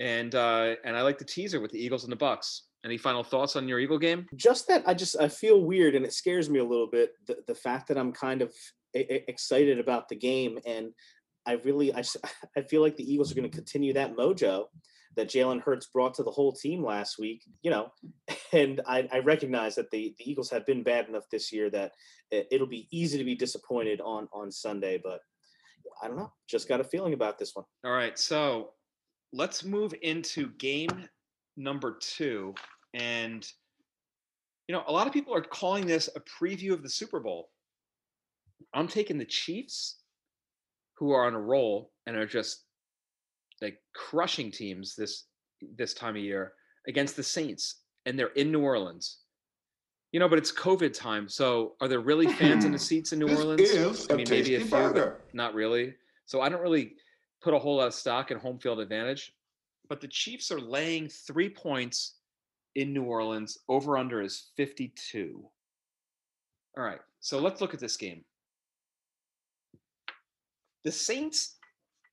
and 0.00 0.34
uh, 0.34 0.76
and 0.84 0.96
I 0.96 1.02
like 1.02 1.18
the 1.18 1.24
teaser 1.24 1.60
with 1.60 1.72
the 1.72 1.84
Eagles 1.84 2.04
and 2.04 2.12
the 2.12 2.16
Bucks. 2.16 2.68
Any 2.84 2.96
final 2.98 3.24
thoughts 3.24 3.56
on 3.56 3.66
your 3.66 3.80
Eagle 3.80 3.98
game? 3.98 4.26
just 4.36 4.68
that 4.68 4.82
i 4.86 4.92
just 4.92 5.18
i 5.18 5.26
feel 5.26 5.62
weird 5.62 5.94
and 5.94 6.04
it 6.04 6.12
scares 6.12 6.50
me 6.50 6.58
a 6.58 6.64
little 6.64 6.86
bit 6.86 7.12
the, 7.26 7.38
the 7.46 7.54
fact 7.54 7.88
that 7.88 7.96
i'm 7.96 8.12
kind 8.12 8.42
of 8.42 8.52
excited 8.92 9.80
about 9.80 10.08
the 10.08 10.14
game 10.14 10.58
and 10.66 10.90
i 11.46 11.52
really 11.64 11.94
I, 11.94 12.02
I 12.56 12.60
feel 12.60 12.82
like 12.82 12.96
the 12.96 13.10
eagles 13.10 13.32
are 13.32 13.34
going 13.34 13.50
to 13.50 13.56
continue 13.56 13.94
that 13.94 14.14
mojo 14.14 14.66
that 15.16 15.28
jalen 15.28 15.62
hurts 15.62 15.86
brought 15.86 16.14
to 16.14 16.22
the 16.22 16.30
whole 16.30 16.52
team 16.52 16.84
last 16.84 17.18
week 17.18 17.42
you 17.62 17.70
know 17.70 17.92
and 18.52 18.80
i, 18.86 19.08
I 19.12 19.18
recognize 19.20 19.74
that 19.76 19.90
the, 19.90 20.14
the 20.18 20.30
eagles 20.30 20.50
have 20.50 20.66
been 20.66 20.82
bad 20.82 21.08
enough 21.08 21.24
this 21.30 21.52
year 21.52 21.70
that 21.70 21.92
it, 22.30 22.48
it'll 22.50 22.66
be 22.66 22.88
easy 22.90 23.18
to 23.18 23.24
be 23.24 23.34
disappointed 23.34 24.00
on 24.00 24.28
on 24.32 24.50
sunday 24.50 25.00
but 25.02 25.20
i 26.02 26.08
don't 26.08 26.16
know 26.16 26.32
just 26.48 26.68
got 26.68 26.80
a 26.80 26.84
feeling 26.84 27.14
about 27.14 27.38
this 27.38 27.54
one 27.54 27.64
All 27.84 27.92
right, 27.92 28.18
so 28.18 28.70
let's 29.34 29.64
move 29.64 29.92
into 30.02 30.50
game 30.58 31.08
number 31.56 31.98
two. 32.00 32.54
And, 32.94 33.46
you 34.68 34.74
know, 34.74 34.84
a 34.86 34.92
lot 34.92 35.06
of 35.06 35.12
people 35.12 35.34
are 35.34 35.42
calling 35.42 35.86
this 35.86 36.08
a 36.14 36.20
preview 36.20 36.72
of 36.72 36.82
the 36.82 36.88
Super 36.88 37.20
Bowl. 37.20 37.48
I'm 38.72 38.88
taking 38.88 39.18
the 39.18 39.24
Chiefs, 39.24 39.98
who 40.96 41.10
are 41.10 41.26
on 41.26 41.34
a 41.34 41.40
roll 41.40 41.90
and 42.06 42.16
are 42.16 42.26
just 42.26 42.63
like 43.62 43.78
crushing 43.94 44.50
teams 44.50 44.94
this 44.96 45.24
this 45.76 45.94
time 45.94 46.16
of 46.16 46.22
year 46.22 46.52
against 46.88 47.16
the 47.16 47.22
Saints, 47.22 47.82
and 48.06 48.18
they're 48.18 48.28
in 48.28 48.52
New 48.52 48.60
Orleans. 48.60 49.18
You 50.12 50.20
know, 50.20 50.28
but 50.28 50.38
it's 50.38 50.52
COVID 50.52 50.92
time, 50.92 51.28
so 51.28 51.74
are 51.80 51.88
there 51.88 52.00
really 52.00 52.28
fans 52.28 52.64
in 52.64 52.72
the 52.72 52.78
seats 52.90 53.12
in 53.12 53.18
New 53.18 53.26
This 53.26 53.40
Orleans? 53.40 53.60
is 53.60 54.06
I 54.10 54.14
mean, 54.14 54.26
maybe 54.30 54.54
a 54.54 54.60
few, 54.60 54.68
but 54.68 55.20
not 55.32 55.54
really. 55.54 55.94
So 56.26 56.40
I 56.40 56.48
don't 56.48 56.62
really 56.62 56.92
put 57.42 57.52
a 57.54 57.58
whole 57.58 57.76
lot 57.76 57.88
of 57.88 57.94
stock 57.94 58.30
in 58.30 58.38
home 58.38 58.58
field 58.58 58.80
advantage. 58.80 59.32
But 59.88 60.00
the 60.00 60.08
Chiefs 60.08 60.50
are 60.50 60.60
laying 60.60 61.08
three 61.08 61.48
points 61.48 62.16
in 62.74 62.92
New 62.94 63.04
Orleans. 63.04 63.58
Over 63.68 63.98
under 63.98 64.22
is 64.22 64.50
52. 64.56 65.44
All 66.76 66.84
right. 66.84 67.00
So 67.20 67.38
let's 67.38 67.60
look 67.60 67.74
at 67.74 67.80
this 67.80 67.96
game. 67.96 68.24
The 70.84 70.92
Saints, 70.92 71.56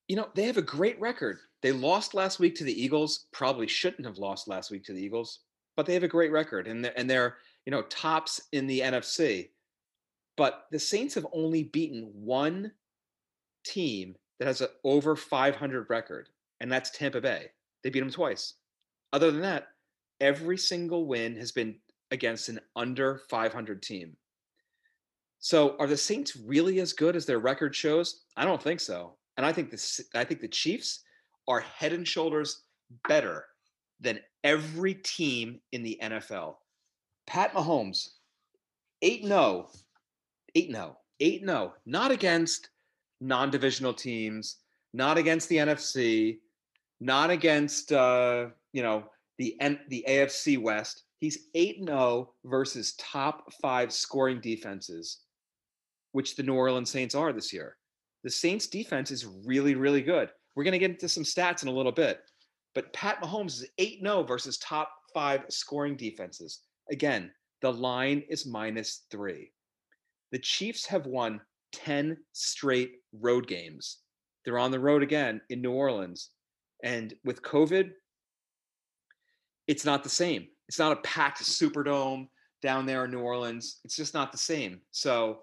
you 0.07 0.15
know, 0.15 0.29
they 0.35 0.43
have 0.43 0.57
a 0.57 0.61
great 0.61 0.99
record. 0.99 1.39
They 1.61 1.71
lost 1.71 2.13
last 2.13 2.39
week 2.39 2.55
to 2.55 2.63
the 2.63 2.83
Eagles. 2.83 3.27
Probably 3.31 3.67
shouldn't 3.67 4.05
have 4.05 4.17
lost 4.17 4.47
last 4.47 4.71
week 4.71 4.83
to 4.85 4.93
the 4.93 5.01
Eagles, 5.01 5.39
but 5.77 5.85
they 5.85 5.93
have 5.93 6.03
a 6.03 6.07
great 6.07 6.31
record 6.31 6.67
and 6.67 6.83
they're, 6.83 6.97
and 6.97 7.09
they're 7.09 7.37
you 7.65 7.71
know 7.71 7.83
tops 7.83 8.41
in 8.51 8.67
the 8.67 8.81
NFC. 8.81 9.49
But 10.37 10.65
the 10.71 10.79
Saints 10.79 11.15
have 11.15 11.27
only 11.33 11.63
beaten 11.63 12.09
one 12.13 12.71
team 13.63 14.15
that 14.39 14.47
has 14.47 14.61
an 14.61 14.69
over 14.83 15.15
500 15.15 15.89
record, 15.89 16.29
and 16.59 16.71
that's 16.71 16.89
Tampa 16.89 17.21
Bay. 17.21 17.47
They 17.83 17.89
beat 17.89 17.99
them 17.99 18.09
twice. 18.09 18.55
Other 19.13 19.29
than 19.29 19.41
that, 19.41 19.67
every 20.19 20.57
single 20.57 21.05
win 21.05 21.35
has 21.35 21.51
been 21.51 21.75
against 22.11 22.49
an 22.49 22.59
under 22.75 23.21
500 23.29 23.81
team. 23.81 24.15
So, 25.39 25.75
are 25.79 25.87
the 25.87 25.97
Saints 25.97 26.35
really 26.35 26.79
as 26.79 26.93
good 26.93 27.15
as 27.15 27.25
their 27.25 27.39
record 27.39 27.75
shows? 27.75 28.23
I 28.37 28.45
don't 28.45 28.61
think 28.61 28.79
so. 28.79 29.15
And 29.41 29.47
I 29.47 29.53
think 29.53 29.71
the 29.71 30.05
I 30.13 30.23
think 30.23 30.39
the 30.39 30.47
Chiefs 30.47 31.01
are 31.47 31.61
head 31.61 31.93
and 31.93 32.07
shoulders 32.07 32.61
better 33.07 33.45
than 33.99 34.19
every 34.43 34.93
team 34.93 35.59
in 35.71 35.81
the 35.81 35.97
NFL. 35.99 36.57
Pat 37.25 37.51
Mahomes, 37.51 38.07
oh, 38.07 39.01
8 39.01 39.25
0, 39.25 39.69
8 40.53 40.71
0, 40.71 40.97
8 41.19 41.41
0, 41.43 41.73
not 41.87 42.11
against 42.11 42.69
non 43.19 43.49
divisional 43.49 43.95
teams, 43.95 44.57
not 44.93 45.17
against 45.17 45.49
the 45.49 45.57
NFC, 45.57 46.37
not 46.99 47.31
against, 47.31 47.91
uh, 47.91 48.45
you 48.73 48.83
know, 48.83 49.05
the, 49.39 49.59
N- 49.59 49.79
the 49.89 50.05
AFC 50.07 50.61
West. 50.61 51.05
He's 51.17 51.47
8 51.55 51.77
0 51.83 52.31
versus 52.45 52.93
top 52.99 53.51
five 53.59 53.91
scoring 53.91 54.39
defenses, 54.39 55.21
which 56.11 56.35
the 56.35 56.43
New 56.43 56.53
Orleans 56.53 56.91
Saints 56.91 57.15
are 57.15 57.33
this 57.33 57.51
year. 57.51 57.77
The 58.23 58.29
Saints 58.29 58.67
defense 58.67 59.11
is 59.11 59.25
really, 59.25 59.75
really 59.75 60.01
good. 60.01 60.29
We're 60.55 60.63
going 60.63 60.73
to 60.73 60.79
get 60.79 60.91
into 60.91 61.09
some 61.09 61.23
stats 61.23 61.63
in 61.63 61.69
a 61.69 61.73
little 61.73 61.91
bit. 61.91 62.21
But 62.73 62.93
Pat 62.93 63.21
Mahomes 63.21 63.61
is 63.61 63.67
8 63.77 63.99
0 64.01 64.23
versus 64.23 64.57
top 64.57 64.91
five 65.13 65.43
scoring 65.49 65.95
defenses. 65.95 66.59
Again, 66.89 67.31
the 67.61 67.71
line 67.71 68.23
is 68.29 68.45
minus 68.45 69.03
three. 69.11 69.51
The 70.31 70.39
Chiefs 70.39 70.85
have 70.85 71.05
won 71.05 71.41
10 71.73 72.17
straight 72.31 72.93
road 73.19 73.47
games. 73.47 73.99
They're 74.43 74.59
on 74.59 74.71
the 74.71 74.79
road 74.79 75.03
again 75.03 75.41
in 75.49 75.61
New 75.61 75.71
Orleans. 75.71 76.29
And 76.83 77.13
with 77.23 77.41
COVID, 77.41 77.91
it's 79.67 79.85
not 79.85 80.03
the 80.03 80.09
same. 80.09 80.47
It's 80.67 80.79
not 80.79 80.93
a 80.93 81.01
packed 81.01 81.43
Superdome 81.43 82.27
down 82.61 82.85
there 82.85 83.05
in 83.05 83.11
New 83.11 83.19
Orleans. 83.19 83.79
It's 83.83 83.95
just 83.95 84.13
not 84.13 84.31
the 84.31 84.37
same. 84.37 84.81
So 84.91 85.41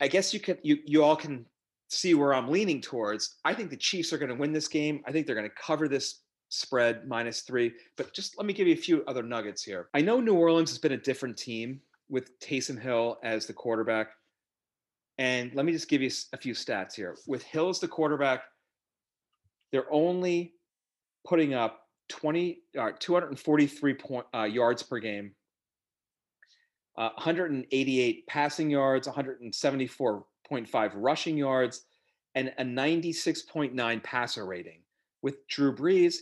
I 0.00 0.08
guess 0.08 0.34
you 0.34 0.40
can 0.40 0.58
you 0.62 0.78
you 0.84 1.04
all 1.04 1.16
can 1.16 1.46
see 1.88 2.14
where 2.14 2.34
I'm 2.34 2.48
leaning 2.48 2.80
towards. 2.80 3.36
I 3.44 3.54
think 3.54 3.70
the 3.70 3.76
Chiefs 3.76 4.12
are 4.12 4.18
going 4.18 4.30
to 4.30 4.34
win 4.34 4.52
this 4.52 4.68
game. 4.68 5.02
I 5.06 5.12
think 5.12 5.26
they're 5.26 5.36
going 5.36 5.48
to 5.48 5.54
cover 5.56 5.88
this 5.88 6.20
spread 6.48 7.06
minus 7.06 7.42
three. 7.42 7.72
But 7.96 8.12
just 8.12 8.38
let 8.38 8.46
me 8.46 8.52
give 8.52 8.66
you 8.66 8.74
a 8.74 8.78
few 8.78 9.04
other 9.06 9.22
nuggets 9.22 9.62
here. 9.62 9.88
I 9.94 10.00
know 10.00 10.20
New 10.20 10.34
Orleans 10.34 10.70
has 10.70 10.78
been 10.78 10.92
a 10.92 10.96
different 10.96 11.36
team 11.36 11.80
with 12.08 12.38
Taysom 12.40 12.80
Hill 12.80 13.18
as 13.22 13.46
the 13.46 13.52
quarterback. 13.52 14.08
And 15.18 15.54
let 15.54 15.64
me 15.64 15.72
just 15.72 15.88
give 15.88 16.02
you 16.02 16.10
a 16.32 16.36
few 16.36 16.54
stats 16.54 16.94
here. 16.94 17.16
With 17.26 17.42
Hill 17.42 17.68
as 17.68 17.78
the 17.78 17.88
quarterback, 17.88 18.42
they're 19.70 19.92
only 19.92 20.54
putting 21.26 21.54
up 21.54 21.80
20 22.08 22.58
uh, 22.78 22.90
243 22.98 23.94
point, 23.94 24.26
uh, 24.34 24.42
yards 24.42 24.82
per 24.82 24.98
game, 24.98 25.34
uh, 26.98 27.10
188 27.14 28.26
passing 28.26 28.70
yards, 28.70 29.08
174.5 29.08 30.22
rushing 30.94 31.36
yards, 31.36 31.82
and 32.34 32.52
a 32.58 32.64
96.9 32.64 34.02
passer 34.02 34.46
rating. 34.46 34.80
With 35.22 35.46
Drew 35.48 35.74
Brees, 35.74 36.16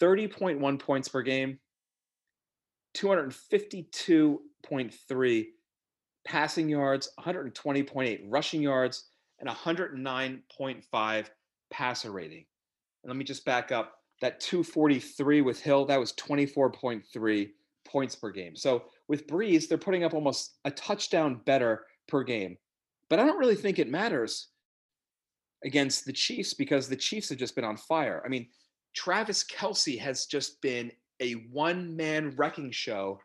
30.1 0.00 0.78
points 0.78 1.08
per 1.08 1.22
game, 1.22 1.58
252.3 2.96 5.46
passing 6.26 6.68
yards, 6.68 7.10
120.8 7.20 8.20
rushing 8.28 8.62
yards, 8.62 9.08
and 9.38 9.48
109.5 9.48 11.26
passer 11.70 12.10
rating. 12.10 12.44
And 13.02 13.10
let 13.10 13.16
me 13.16 13.24
just 13.24 13.44
back 13.44 13.70
up 13.72 13.94
that 14.20 14.40
243 14.40 15.42
with 15.42 15.60
Hill, 15.60 15.84
that 15.86 16.00
was 16.00 16.12
24.3 16.14 17.50
points 17.86 18.16
per 18.16 18.30
game. 18.30 18.56
So 18.56 18.84
with 19.08 19.26
Brees, 19.26 19.68
they're 19.68 19.78
putting 19.78 20.04
up 20.04 20.14
almost 20.14 20.58
a 20.64 20.70
touchdown 20.70 21.40
better 21.44 21.84
per 22.08 22.22
game. 22.22 22.56
But 23.08 23.20
I 23.20 23.26
don't 23.26 23.38
really 23.38 23.54
think 23.54 23.78
it 23.78 23.90
matters 23.90 24.48
against 25.64 26.04
the 26.04 26.12
Chiefs 26.12 26.54
because 26.54 26.88
the 26.88 26.96
Chiefs 26.96 27.28
have 27.28 27.38
just 27.38 27.54
been 27.54 27.64
on 27.64 27.76
fire. 27.76 28.20
I 28.24 28.28
mean, 28.28 28.48
Travis 28.94 29.44
Kelce 29.44 29.98
has 29.98 30.26
just 30.26 30.60
been 30.60 30.90
a 31.20 31.32
one 31.52 31.96
man 31.96 32.34
wrecking 32.36 32.70
show 32.70 33.20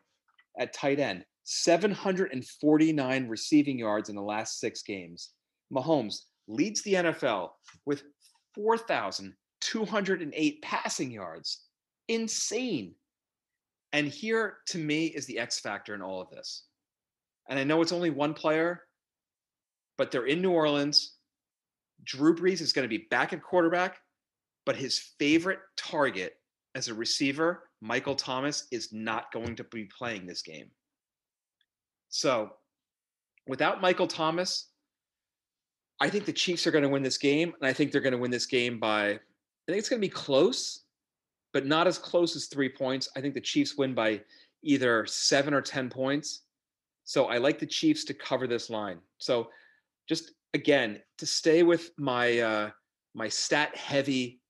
at 0.58 0.72
tight 0.72 0.98
end 1.00 1.24
749 1.44 3.28
receiving 3.28 3.78
yards 3.78 4.08
in 4.08 4.16
the 4.16 4.22
last 4.22 4.60
six 4.60 4.82
games. 4.82 5.30
Mahomes 5.72 6.22
leads 6.46 6.82
the 6.82 6.94
NFL 6.94 7.50
with 7.86 8.02
4,208 8.54 10.62
passing 10.62 11.10
yards. 11.10 11.62
Insane. 12.08 12.94
And 13.92 14.08
here, 14.08 14.58
to 14.68 14.78
me, 14.78 15.06
is 15.06 15.26
the 15.26 15.38
X 15.38 15.60
factor 15.60 15.94
in 15.94 16.02
all 16.02 16.20
of 16.20 16.28
this. 16.30 16.64
And 17.48 17.58
I 17.58 17.64
know 17.64 17.80
it's 17.82 17.92
only 17.92 18.10
one 18.10 18.34
player, 18.34 18.82
but 19.98 20.10
they're 20.10 20.26
in 20.26 20.42
New 20.42 20.50
Orleans. 20.50 21.16
Drew 22.04 22.34
Brees 22.34 22.60
is 22.60 22.72
going 22.72 22.84
to 22.84 22.98
be 22.98 23.06
back 23.10 23.32
at 23.32 23.42
quarterback, 23.42 23.98
but 24.66 24.76
his 24.76 24.98
favorite 25.18 25.60
target 25.76 26.34
as 26.74 26.88
a 26.88 26.94
receiver, 26.94 27.68
Michael 27.80 28.14
Thomas, 28.14 28.66
is 28.70 28.92
not 28.92 29.32
going 29.32 29.56
to 29.56 29.64
be 29.64 29.84
playing 29.84 30.26
this 30.26 30.42
game. 30.42 30.70
So, 32.08 32.50
without 33.46 33.80
Michael 33.80 34.06
Thomas, 34.06 34.68
I 36.00 36.08
think 36.08 36.24
the 36.24 36.32
Chiefs 36.32 36.66
are 36.66 36.70
going 36.70 36.82
to 36.82 36.90
win 36.90 37.02
this 37.02 37.18
game, 37.18 37.52
and 37.60 37.68
I 37.68 37.72
think 37.72 37.92
they're 37.92 38.00
going 38.00 38.12
to 38.12 38.18
win 38.18 38.30
this 38.30 38.46
game 38.46 38.78
by. 38.78 39.10
I 39.10 39.70
think 39.70 39.78
it's 39.78 39.88
going 39.88 40.02
to 40.02 40.06
be 40.06 40.12
close, 40.12 40.82
but 41.52 41.66
not 41.66 41.86
as 41.86 41.98
close 41.98 42.34
as 42.34 42.46
three 42.46 42.68
points. 42.68 43.08
I 43.16 43.20
think 43.20 43.34
the 43.34 43.40
Chiefs 43.40 43.76
win 43.76 43.94
by 43.94 44.20
either 44.64 45.06
seven 45.06 45.54
or 45.54 45.60
ten 45.60 45.88
points. 45.88 46.42
So 47.04 47.26
I 47.26 47.38
like 47.38 47.58
the 47.58 47.66
Chiefs 47.66 48.04
to 48.04 48.14
cover 48.14 48.46
this 48.46 48.70
line. 48.70 48.98
So 49.18 49.50
just 50.08 50.32
again 50.54 51.00
to 51.18 51.26
stay 51.26 51.62
with 51.62 51.90
my 51.98 52.38
uh, 52.38 52.70
my 53.14 53.28
stat 53.28 53.76
heavy 53.76 54.40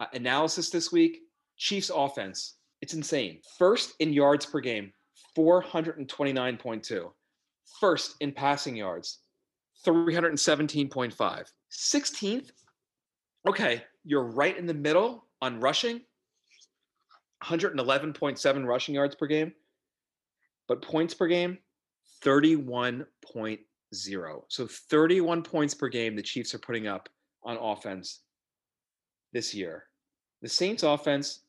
uh, 0.00 0.06
analysis 0.12 0.70
this 0.70 0.92
week, 0.92 1.20
Chiefs 1.56 1.90
offense 1.94 2.56
it's 2.82 2.94
insane. 2.94 3.40
First 3.58 3.94
in 4.00 4.12
yards 4.12 4.44
per 4.44 4.60
game, 4.60 4.92
429.2. 5.38 7.10
First 7.80 8.16
in 8.20 8.32
passing 8.32 8.76
yards, 8.76 9.20
317.5. 9.86 11.44
16th, 11.70 12.50
okay, 13.48 13.84
you're 14.04 14.24
right 14.24 14.58
in 14.58 14.66
the 14.66 14.74
middle 14.74 15.26
on 15.40 15.60
rushing, 15.60 16.00
111.7 17.44 18.66
rushing 18.66 18.94
yards 18.94 19.14
per 19.14 19.26
game, 19.26 19.52
but 20.66 20.82
points 20.82 21.14
per 21.14 21.28
game, 21.28 21.58
31.0. 23.92 24.42
So 24.48 24.66
31 24.66 25.42
points 25.42 25.74
per 25.74 25.88
game 25.88 26.16
the 26.16 26.22
Chiefs 26.22 26.54
are 26.54 26.58
putting 26.58 26.86
up 26.86 27.08
on 27.44 27.56
offense 27.56 28.20
this 29.32 29.54
year. 29.54 29.84
The 30.42 30.48
Saints 30.48 30.82
offense, 30.82 31.40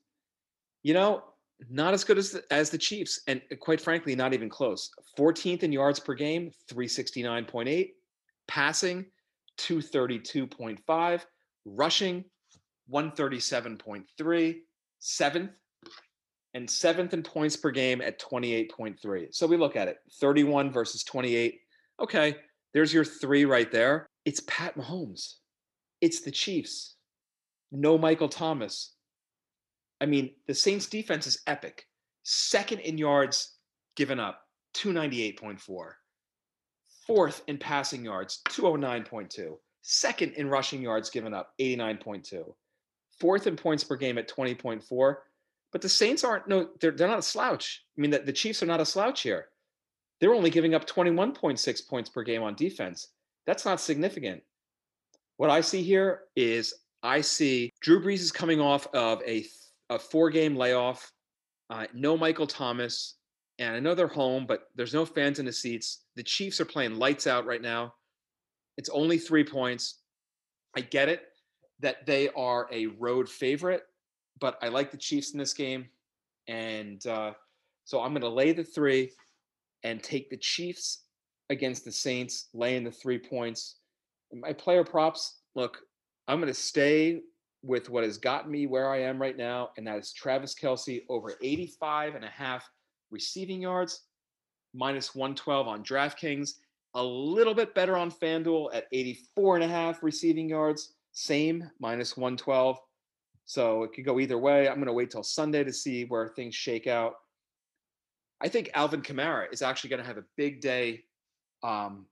you 0.84 0.94
know, 0.94 1.24
not 1.70 1.94
as 1.94 2.04
good 2.04 2.18
as 2.18 2.32
the, 2.32 2.44
as 2.52 2.70
the 2.70 2.78
Chiefs, 2.78 3.22
and 3.28 3.42
uh, 3.52 3.56
quite 3.56 3.82
frankly, 3.82 4.16
not 4.16 4.34
even 4.34 4.50
close. 4.50 4.92
14th 5.18 5.64
in 5.64 5.72
yards 5.72 6.00
per 6.00 6.14
game, 6.14 6.52
369.8. 6.72 7.92
Passing, 8.48 9.06
232.5. 9.60 11.22
Rushing, 11.66 12.26
137.3. 12.92 14.56
Seventh, 15.00 15.52
and 16.54 16.70
seventh 16.70 17.14
in 17.14 17.24
points 17.24 17.58
per 17.58 17.72
game 17.72 18.02
at 18.02 18.20
28.3. 18.20 19.34
So 19.34 19.48
we 19.48 19.58
look 19.58 19.76
at 19.76 19.88
it 19.88 19.98
31 20.20 20.72
versus 20.72 21.04
28. 21.04 21.60
Okay, 22.02 22.38
there's 22.74 22.94
your 22.94 23.06
three 23.06 23.46
right 23.46 23.72
there. 23.72 24.08
It's 24.26 24.42
Pat 24.48 24.78
Mahomes, 24.78 25.36
it's 26.02 26.22
the 26.22 26.32
Chiefs. 26.32 26.96
No 27.72 27.98
Michael 27.98 28.30
Thomas. 28.30 28.94
I 30.00 30.06
mean, 30.06 30.32
the 30.48 30.54
Saints 30.54 30.86
defense 30.86 31.26
is 31.26 31.42
epic. 31.48 31.88
Second 32.24 32.80
in 32.80 32.98
yards 32.98 33.58
given 33.96 34.20
up, 34.20 34.42
298.4. 34.76 35.92
Fourth 37.08 37.42
in 37.48 37.58
passing 37.58 38.06
yards, 38.06 38.42
209.2. 38.50 39.56
Second 39.82 40.34
in 40.34 40.50
rushing 40.50 40.82
yards 40.82 41.10
given 41.10 41.34
up, 41.34 41.54
89.2. 41.60 42.54
Fourth 43.20 43.48
in 43.48 43.56
points 43.56 43.84
per 43.84 43.96
game 43.96 44.18
at 44.18 44.30
20.4. 44.30 45.16
But 45.72 45.82
the 45.82 45.90
Saints 45.90 46.24
aren't 46.24 46.48
no, 46.48 46.70
they're 46.80 46.92
they're 46.92 47.08
not 47.08 47.20
a 47.20 47.24
slouch. 47.24 47.84
I 47.98 48.02
mean, 48.02 48.12
the, 48.12 48.20
the 48.20 48.32
Chiefs 48.32 48.62
are 48.62 48.68
not 48.68 48.80
a 48.80 48.86
slouch 48.86 49.22
here. 49.22 49.48
They're 50.24 50.34
only 50.34 50.52
giving 50.52 50.74
up 50.74 50.88
21.6 50.88 51.90
points 51.90 52.10
per 52.10 52.24
game 52.24 52.44
on 52.44 52.56
defense. 52.56 53.10
That's 53.46 53.66
not 53.66 53.82
significant. 53.82 54.42
What 55.36 55.50
I 55.50 55.60
see 55.60 55.84
here 55.84 56.22
is 56.38 56.74
I 57.04 57.20
see 57.20 57.70
Drew 57.82 58.02
Brees 58.02 58.22
is 58.22 58.32
coming 58.32 58.62
off 58.62 58.88
of 58.94 59.22
a, 59.28 59.46
a 59.90 60.00
four 60.00 60.30
game 60.30 60.56
layoff, 60.56 61.12
uh, 61.70 61.88
no 61.94 62.16
Michael 62.16 62.48
Thomas, 62.48 63.16
and 63.60 63.76
I 63.76 63.82
know 63.82 63.94
they're 63.94 64.08
home, 64.08 64.46
but 64.48 64.70
there's 64.76 64.94
no 64.94 65.06
fans 65.06 65.40
in 65.40 65.46
the 65.46 65.52
seats. 65.52 66.06
The 66.16 66.24
Chiefs 66.24 66.62
are 66.62 66.66
playing 66.66 66.96
lights 66.96 67.28
out 67.28 67.46
right 67.46 67.62
now. 67.62 67.94
It's 68.78 68.88
only 68.88 69.18
three 69.18 69.44
points. 69.44 70.04
I 70.74 70.80
get 70.80 71.10
it 71.10 71.24
that 71.82 72.06
they 72.06 72.30
are 72.30 72.70
a 72.72 72.86
road 72.86 73.28
favorite, 73.28 73.84
but 74.40 74.58
I 74.62 74.70
like 74.70 74.90
the 74.90 74.96
Chiefs 74.96 75.34
in 75.34 75.38
this 75.38 75.54
game. 75.54 75.90
And 76.48 77.06
uh, 77.08 77.34
so 77.84 78.00
I'm 78.00 78.12
going 78.14 78.22
to 78.22 78.30
lay 78.30 78.54
the 78.54 78.64
three 78.64 79.12
and 79.84 80.02
take 80.02 80.30
the 80.30 80.38
Chiefs 80.38 81.04
against 81.50 81.86
the 81.86 81.92
Saints, 81.92 82.50
laying 82.54 82.84
the 82.84 82.92
three 82.92 83.20
points. 83.20 83.78
My 84.34 84.54
player 84.54 84.84
props 84.84 85.40
look, 85.56 85.80
I'm 86.28 86.40
going 86.40 86.52
to 86.52 86.60
stay 86.60 87.22
with 87.62 87.90
what 87.90 88.04
has 88.04 88.18
gotten 88.18 88.52
me 88.52 88.68
where 88.68 88.90
I 88.90 89.02
am 89.02 89.22
right 89.22 89.38
now, 89.38 89.70
and 89.78 89.88
that 89.88 89.98
is 89.98 90.12
Travis 90.12 90.56
Kelce 90.56 91.04
over 91.10 91.34
85 91.42 92.16
and 92.16 92.26
a 92.26 92.30
half 92.30 92.70
receiving 93.12 93.62
yards, 93.62 94.02
minus 94.74 95.16
112 95.16 95.68
on 95.68 95.84
DraftKings, 95.84 96.52
a 96.96 97.04
little 97.04 97.54
bit 97.54 97.74
better 97.74 97.98
on 97.98 98.12
FanDuel 98.12 98.74
at 98.74 98.88
84 98.92 99.56
and 99.56 99.64
a 99.64 99.68
half 99.68 100.04
receiving 100.04 100.50
yards, 100.50 100.94
same 101.14 101.70
minus 101.80 102.18
112. 102.18 102.80
So 103.46 103.84
it 103.84 103.94
could 103.94 104.06
go 104.06 104.20
either 104.20 104.38
way. 104.38 104.68
I'm 104.68 104.76
going 104.76 104.88
to 104.88 104.94
wait 104.94 105.12
till 105.12 105.24
Sunday 105.24 105.64
to 105.64 105.74
see 105.74 106.06
where 106.06 106.30
things 106.30 106.56
shake 106.56 106.88
out. 106.88 107.16
I 108.42 108.50
think 108.50 108.70
Alvin 108.74 109.02
Kamara 109.02 109.52
is 109.52 109.62
actually 109.62 109.92
going 109.92 110.02
to 110.02 110.08
have 110.08 110.18
a 110.18 110.26
big 110.36 110.62
day 110.62 111.04
um, 111.64 112.06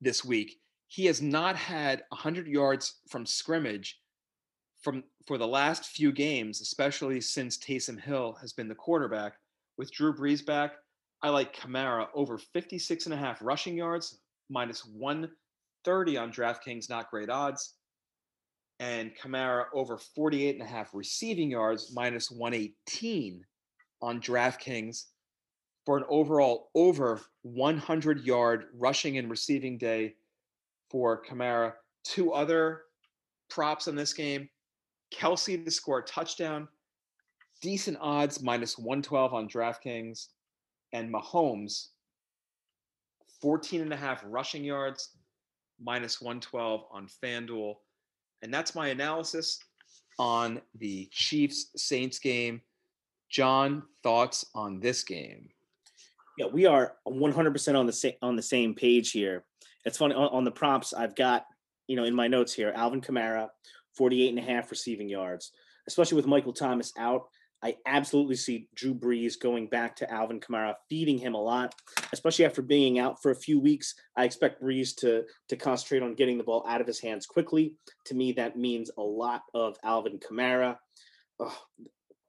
this 0.00 0.24
week. 0.24 0.58
He 0.88 1.06
has 1.06 1.20
not 1.20 1.56
had 1.56 2.04
100 2.08 2.46
yards 2.46 3.00
from 3.08 3.26
scrimmage 3.26 3.98
from 4.82 5.02
for 5.26 5.36
the 5.36 5.46
last 5.46 5.86
few 5.86 6.12
games, 6.12 6.60
especially 6.60 7.20
since 7.20 7.58
Taysom 7.58 8.00
Hill 8.00 8.36
has 8.40 8.52
been 8.52 8.68
the 8.68 8.74
quarterback. 8.74 9.34
With 9.76 9.92
Drew 9.92 10.14
Brees 10.14 10.46
back, 10.46 10.74
I 11.22 11.30
like 11.30 11.56
Kamara 11.56 12.06
over 12.14 12.38
56 12.38 13.06
and 13.06 13.14
a 13.14 13.16
half 13.16 13.42
rushing 13.42 13.76
yards, 13.76 14.20
minus 14.48 14.86
130 14.86 16.16
on 16.16 16.32
DraftKings, 16.32 16.88
not 16.88 17.10
great 17.10 17.28
odds. 17.28 17.74
And 18.78 19.10
Kamara 19.16 19.64
over 19.74 19.98
48 19.98 20.54
and 20.54 20.62
a 20.62 20.70
half 20.70 20.94
receiving 20.94 21.50
yards, 21.50 21.92
minus 21.94 22.30
118 22.30 23.44
on 24.02 24.20
DraftKings 24.20 25.06
for 25.86 25.96
an 25.96 26.04
overall 26.08 26.70
over 26.74 27.20
100 27.42 28.24
yard 28.24 28.66
rushing 28.76 29.18
and 29.18 29.30
receiving 29.30 29.78
day 29.78 30.16
for 30.90 31.22
Kamara. 31.22 31.74
Two 32.04 32.32
other 32.32 32.82
props 33.48 33.86
in 33.86 33.94
this 33.94 34.12
game 34.12 34.48
Kelce 35.14 35.64
to 35.64 35.70
score 35.70 36.00
a 36.00 36.02
touchdown, 36.02 36.66
decent 37.62 37.96
odds, 38.00 38.42
minus 38.42 38.76
112 38.76 39.32
on 39.32 39.48
DraftKings, 39.48 40.26
and 40.92 41.12
Mahomes, 41.12 41.88
14 43.40 43.82
and 43.82 43.92
a 43.92 43.96
half 43.96 44.24
rushing 44.26 44.64
yards, 44.64 45.10
minus 45.80 46.20
112 46.20 46.84
on 46.90 47.08
FanDuel. 47.22 47.74
And 48.42 48.52
that's 48.52 48.74
my 48.74 48.88
analysis 48.88 49.60
on 50.18 50.60
the 50.74 51.08
Chiefs 51.12 51.70
Saints 51.76 52.18
game. 52.18 52.60
John, 53.30 53.82
thoughts 54.02 54.46
on 54.54 54.80
this 54.80 55.04
game? 55.04 55.50
Yeah, 56.36 56.46
we 56.52 56.66
are 56.66 56.94
100% 57.08 57.78
on 57.78 57.86
the 57.86 57.92
same 57.92 58.14
on 58.22 58.36
the 58.36 58.42
same 58.42 58.74
page 58.74 59.10
here. 59.10 59.44
It's 59.84 59.98
funny 59.98 60.14
on, 60.14 60.28
on 60.28 60.44
the 60.44 60.50
props. 60.50 60.92
I've 60.92 61.16
got 61.16 61.46
you 61.86 61.96
know 61.96 62.04
in 62.04 62.14
my 62.14 62.28
notes 62.28 62.52
here 62.52 62.72
Alvin 62.74 63.00
Kamara, 63.00 63.48
48 63.96 64.30
and 64.30 64.38
a 64.38 64.42
half 64.42 64.70
receiving 64.70 65.08
yards, 65.08 65.52
especially 65.88 66.16
with 66.16 66.26
Michael 66.26 66.52
Thomas 66.52 66.92
out. 66.98 67.22
I 67.62 67.76
absolutely 67.86 68.36
see 68.36 68.68
Drew 68.74 68.94
Brees 68.94 69.40
going 69.40 69.68
back 69.68 69.96
to 69.96 70.12
Alvin 70.12 70.40
Kamara, 70.40 70.74
feeding 70.90 71.18
him 71.18 71.34
a 71.34 71.42
lot, 71.42 71.74
especially 72.12 72.44
after 72.44 72.60
being 72.60 72.98
out 72.98 73.22
for 73.22 73.30
a 73.30 73.36
few 73.36 73.58
weeks. 73.58 73.94
I 74.14 74.24
expect 74.24 74.62
Brees 74.62 74.94
to 74.96 75.24
to 75.48 75.56
concentrate 75.56 76.02
on 76.02 76.14
getting 76.14 76.36
the 76.36 76.44
ball 76.44 76.66
out 76.68 76.82
of 76.82 76.86
his 76.86 77.00
hands 77.00 77.24
quickly. 77.24 77.74
To 78.06 78.14
me, 78.14 78.32
that 78.32 78.58
means 78.58 78.90
a 78.98 79.02
lot 79.02 79.42
of 79.54 79.76
Alvin 79.82 80.18
Kamara. 80.18 80.76
Ugh, 81.40 81.52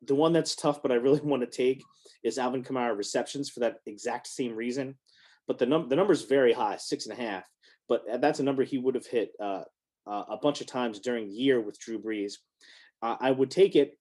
the 0.07 0.15
one 0.15 0.33
that's 0.33 0.55
tough, 0.55 0.81
but 0.81 0.91
I 0.91 0.95
really 0.95 1.19
want 1.23 1.41
to 1.41 1.47
take 1.47 1.83
is 2.23 2.37
Alvin 2.37 2.63
Kamara 2.63 2.97
receptions 2.97 3.49
for 3.49 3.59
that 3.61 3.77
exact 3.85 4.27
same 4.27 4.55
reason. 4.55 4.95
But 5.47 5.57
the 5.57 5.65
num 5.65 5.87
the 5.87 5.95
number 5.95 6.13
is 6.13 6.23
very 6.23 6.53
high, 6.53 6.77
six 6.77 7.05
and 7.05 7.17
a 7.17 7.21
half. 7.21 7.45
But 7.87 8.03
that's 8.19 8.39
a 8.39 8.43
number 8.43 8.63
he 8.63 8.77
would 8.77 8.95
have 8.95 9.05
hit 9.05 9.31
uh, 9.39 9.63
uh, 10.05 10.23
a 10.29 10.37
bunch 10.37 10.59
of 10.59 10.67
times 10.67 10.99
during 10.99 11.27
the 11.27 11.33
year 11.33 11.61
with 11.61 11.79
Drew 11.79 11.99
Brees. 11.99 12.33
Uh, 13.01 13.15
I 13.19 13.31
would 13.31 13.49
take 13.49 13.75
it 13.75 13.97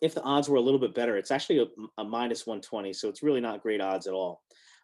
if 0.00 0.14
the 0.14 0.22
odds 0.22 0.48
were 0.48 0.56
a 0.56 0.60
little 0.60 0.80
bit 0.80 0.94
better. 0.94 1.16
It's 1.16 1.30
actually 1.30 1.60
a, 1.60 1.66
a 1.98 2.04
minus 2.04 2.46
120, 2.46 2.92
so 2.92 3.08
it's 3.08 3.22
really 3.22 3.40
not 3.40 3.62
great 3.62 3.80
odds 3.80 4.06
at 4.06 4.12
all. 4.12 4.42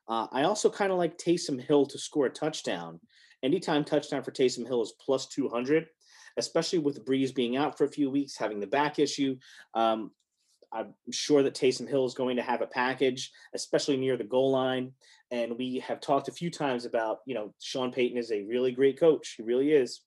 Uh, 0.08 0.26
I 0.32 0.42
also 0.42 0.70
kind 0.70 0.92
of 0.92 0.98
like 0.98 1.18
Taysom 1.18 1.60
Hill 1.60 1.86
to 1.86 1.98
score 1.98 2.26
a 2.26 2.30
touchdown. 2.30 3.00
Anytime 3.42 3.84
touchdown 3.84 4.22
for 4.22 4.32
Taysom 4.32 4.66
Hill 4.66 4.82
is 4.82 4.94
plus 5.04 5.26
200, 5.28 5.86
especially 6.40 6.80
with 6.80 7.04
Brees 7.04 7.32
being 7.32 7.56
out 7.56 7.78
for 7.78 7.84
a 7.84 7.90
few 7.90 8.10
weeks, 8.10 8.36
having 8.36 8.58
the 8.58 8.66
back 8.66 8.98
issue. 8.98 9.36
Um, 9.74 10.10
I'm 10.72 10.94
sure 11.10 11.42
that 11.42 11.54
Taysom 11.54 11.88
Hill 11.88 12.06
is 12.06 12.14
going 12.14 12.36
to 12.36 12.42
have 12.42 12.62
a 12.62 12.66
package, 12.66 13.30
especially 13.54 13.96
near 13.96 14.16
the 14.16 14.24
goal 14.24 14.50
line. 14.50 14.92
And 15.30 15.56
we 15.58 15.78
have 15.80 16.00
talked 16.00 16.28
a 16.28 16.32
few 16.32 16.50
times 16.50 16.84
about, 16.84 17.18
you 17.26 17.34
know, 17.34 17.54
Sean 17.60 17.92
Payton 17.92 18.18
is 18.18 18.32
a 18.32 18.42
really 18.42 18.72
great 18.72 18.98
coach. 18.98 19.34
He 19.36 19.42
really 19.42 19.72
is. 19.72 20.00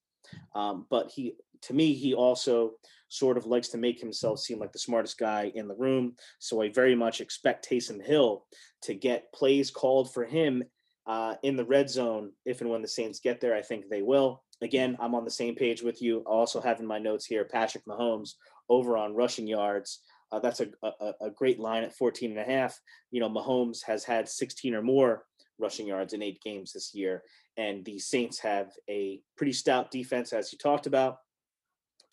Um, 0.56 0.86
but 0.90 1.12
he, 1.12 1.36
to 1.64 1.74
me, 1.74 1.94
he 1.94 2.14
also 2.14 2.74
sort 3.10 3.38
of 3.38 3.46
likes 3.46 3.68
to 3.70 3.78
make 3.78 4.00
himself 4.00 4.40
seem 4.40 4.58
like 4.60 4.72
the 4.72 4.80
smartest 4.80 5.18
guy 5.18 5.52
in 5.54 5.68
the 5.68 5.76
room. 5.76 6.16
So 6.40 6.62
I 6.62 6.70
very 6.70 6.96
much 6.96 7.22
expect 7.22 7.70
Taysom 7.70 8.04
Hill 8.04 8.46
to 8.84 8.94
get 8.94 9.32
plays 9.34 9.70
called 9.70 10.14
for 10.14 10.26
him 10.26 10.64
uh, 11.06 11.36
in 11.44 11.56
the 11.56 11.66
red 11.66 11.90
zone 11.90 12.32
if 12.46 12.62
and 12.62 12.70
when 12.70 12.82
the 12.82 12.88
Saints 12.88 13.20
get 13.20 13.42
there. 13.42 13.56
I 13.56 13.62
think 13.62 13.90
they 13.90 14.02
will. 14.02 14.44
Again, 14.62 14.98
I'm 15.00 15.16
on 15.16 15.26
the 15.26 15.32
same 15.32 15.56
page 15.56 15.82
with 15.82 16.02
you. 16.02 16.20
Also 16.26 16.62
have 16.62 16.80
in 16.80 16.86
my 16.86 17.00
notes 17.00 17.26
here 17.26 17.46
Patrick 17.46 17.86
Mahomes 17.86 18.32
over 18.70 18.98
on 18.98 19.16
rushing 19.16 19.48
yards. 19.48 20.00
Uh, 20.32 20.40
that's 20.40 20.62
a, 20.62 20.68
a, 20.82 21.14
a 21.22 21.30
great 21.30 21.60
line 21.60 21.84
at 21.84 21.96
14 21.96 22.32
and 22.32 22.40
a 22.40 22.44
half. 22.44 22.80
You 23.12 23.20
know, 23.20 23.30
Mahomes 23.30 23.84
has 23.86 24.04
had 24.04 24.28
16 24.28 24.74
or 24.74 24.82
more 24.82 25.26
rushing 25.60 25.88
yards 25.88 26.14
in 26.14 26.24
eight 26.24 26.42
games 26.42 26.74
this 26.74 26.92
year. 26.94 27.24
And 27.58 27.86
the 27.86 28.00
Saints 28.00 28.40
have 28.40 28.72
a 28.90 29.22
pretty 29.38 29.54
stout 29.54 29.92
defense, 29.92 30.34
as 30.34 30.52
you 30.52 30.58
talked 30.58 30.88
about, 30.88 31.18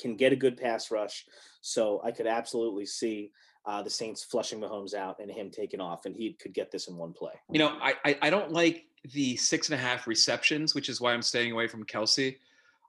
can 0.01 0.17
get 0.17 0.33
a 0.33 0.37
good 0.37 0.57
pass 0.57 0.91
rush. 0.91 1.25
So 1.61 2.01
I 2.05 2.11
could 2.11 2.27
absolutely 2.27 2.87
see 2.87 3.31
uh, 3.67 3.83
the 3.83 3.91
Saints 3.91 4.25
flushing 4.25 4.61
Mahomes 4.61 4.95
out 4.95 5.19
and 5.21 5.31
him 5.31 5.51
taking 5.51 5.81
off, 5.81 6.07
and 6.07 6.17
he 6.17 6.33
could 6.35 6.55
get 6.55 6.71
this 6.71 6.89
in 6.89 6.97
one 6.97 7.13
play. 7.13 7.33
You 7.51 7.59
know, 7.59 7.79
I, 7.81 7.95
I, 8.23 8.31
don't 8.31 8.53
like 8.53 8.87
the 9.13 9.37
six 9.37 9.69
and 9.69 9.79
a 9.79 9.83
half 9.83 10.07
receptions, 10.07 10.75
which 10.75 10.89
is 10.89 11.01
why 11.01 11.13
I'm 11.13 11.23
staying 11.23 11.53
away 11.53 11.69
from 11.69 11.85
Kelce 11.85 12.37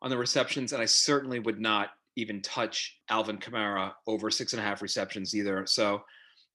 on 0.01 0.09
the 0.09 0.17
receptions. 0.17 0.71
And 0.73 0.81
I 0.81 0.85
certainly 0.85 1.39
would 1.39 1.59
not 1.59 1.89
even 2.15 2.41
touch 2.41 2.99
Alvin 3.09 3.37
Kamara 3.37 3.93
over 4.07 4.31
six 4.31 4.53
and 4.53 4.61
a 4.61 4.63
half 4.63 4.81
receptions 4.81 5.35
either. 5.35 5.65
So 5.65 6.03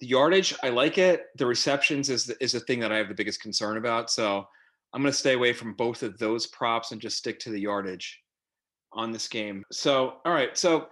the 0.00 0.06
yardage, 0.06 0.54
I 0.62 0.70
like 0.70 0.98
it. 0.98 1.26
The 1.36 1.46
receptions 1.46 2.10
is 2.10 2.26
the, 2.26 2.42
is 2.42 2.52
the 2.52 2.60
thing 2.60 2.80
that 2.80 2.92
I 2.92 2.96
have 2.96 3.08
the 3.08 3.14
biggest 3.14 3.40
concern 3.40 3.76
about. 3.76 4.10
So 4.10 4.46
I'm 4.92 5.02
going 5.02 5.12
to 5.12 5.18
stay 5.18 5.34
away 5.34 5.52
from 5.52 5.74
both 5.74 6.02
of 6.02 6.18
those 6.18 6.46
props 6.46 6.92
and 6.92 7.00
just 7.00 7.18
stick 7.18 7.38
to 7.40 7.50
the 7.50 7.60
yardage 7.60 8.20
on 8.92 9.12
this 9.12 9.28
game. 9.28 9.64
So, 9.72 10.16
all 10.24 10.32
right. 10.32 10.56
So, 10.56 10.88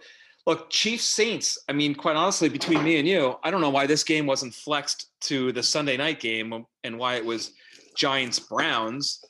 look, 0.47 0.71
Chiefs 0.71 1.05
Saints. 1.05 1.59
I 1.69 1.73
mean, 1.73 1.95
quite 1.95 2.17
honestly, 2.17 2.49
between 2.49 2.83
me 2.83 2.99
and 2.99 3.09
you, 3.09 3.37
I 3.43 3.51
don't 3.51 3.61
know 3.61 3.71
why 3.71 3.87
this 3.87 4.05
game 4.05 4.27
wasn't 4.27 4.55
flexed 4.55 5.09
to 5.23 5.53
the 5.53 5.63
Sunday 5.63 5.97
night 5.97 6.21
game 6.21 6.65
and 6.83 6.99
why 6.99 7.17
it 7.17 7.25
was 7.25 7.53
Giants 7.97 8.39
Browns. 8.39 9.21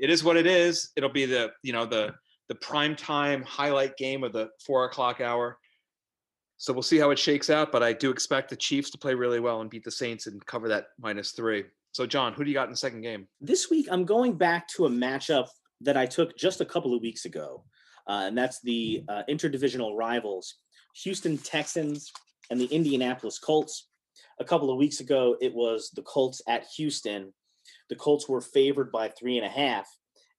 It 0.00 0.10
is 0.10 0.24
what 0.24 0.36
it 0.36 0.46
is. 0.46 0.90
It'll 0.96 1.10
be 1.10 1.26
the 1.26 1.52
you 1.62 1.72
know 1.72 1.86
the 1.86 2.14
the 2.48 2.54
prime 2.54 2.96
time 2.96 3.42
highlight 3.42 3.96
game 3.96 4.24
of 4.24 4.32
the 4.32 4.48
four 4.64 4.84
o'clock 4.84 5.20
hour. 5.20 5.58
So 6.56 6.72
we'll 6.72 6.82
see 6.82 6.98
how 6.98 7.10
it 7.10 7.18
shakes 7.18 7.50
out. 7.50 7.70
But 7.70 7.82
I 7.82 7.92
do 7.92 8.10
expect 8.10 8.50
the 8.50 8.56
Chiefs 8.56 8.90
to 8.90 8.98
play 8.98 9.14
really 9.14 9.40
well 9.40 9.60
and 9.60 9.70
beat 9.70 9.84
the 9.84 9.90
Saints 9.90 10.26
and 10.26 10.44
cover 10.46 10.68
that 10.68 10.88
minus 10.98 11.32
three. 11.32 11.64
So, 11.92 12.06
John, 12.06 12.32
who 12.32 12.44
do 12.44 12.50
you 12.50 12.54
got 12.54 12.64
in 12.64 12.70
the 12.70 12.76
second 12.76 13.00
game? 13.00 13.26
This 13.40 13.70
week, 13.70 13.88
I'm 13.90 14.04
going 14.04 14.36
back 14.36 14.68
to 14.68 14.86
a 14.86 14.90
matchup 14.90 15.48
that 15.80 15.96
I 15.96 16.06
took 16.06 16.36
just 16.36 16.60
a 16.60 16.64
couple 16.64 16.94
of 16.94 17.00
weeks 17.00 17.24
ago, 17.24 17.64
uh, 18.08 18.24
and 18.26 18.36
that's 18.36 18.60
the 18.60 19.04
uh, 19.08 19.22
interdivisional 19.28 19.96
rivals, 19.96 20.54
Houston 21.02 21.38
Texans 21.38 22.10
and 22.50 22.60
the 22.60 22.66
Indianapolis 22.66 23.38
Colts. 23.38 23.88
A 24.40 24.44
couple 24.44 24.70
of 24.70 24.78
weeks 24.78 25.00
ago, 25.00 25.36
it 25.40 25.54
was 25.54 25.90
the 25.94 26.02
Colts 26.02 26.40
at 26.48 26.66
Houston. 26.76 27.32
The 27.90 27.96
Colts 27.96 28.28
were 28.28 28.40
favored 28.40 28.90
by 28.90 29.08
three 29.08 29.36
and 29.36 29.46
a 29.46 29.50
half, 29.50 29.88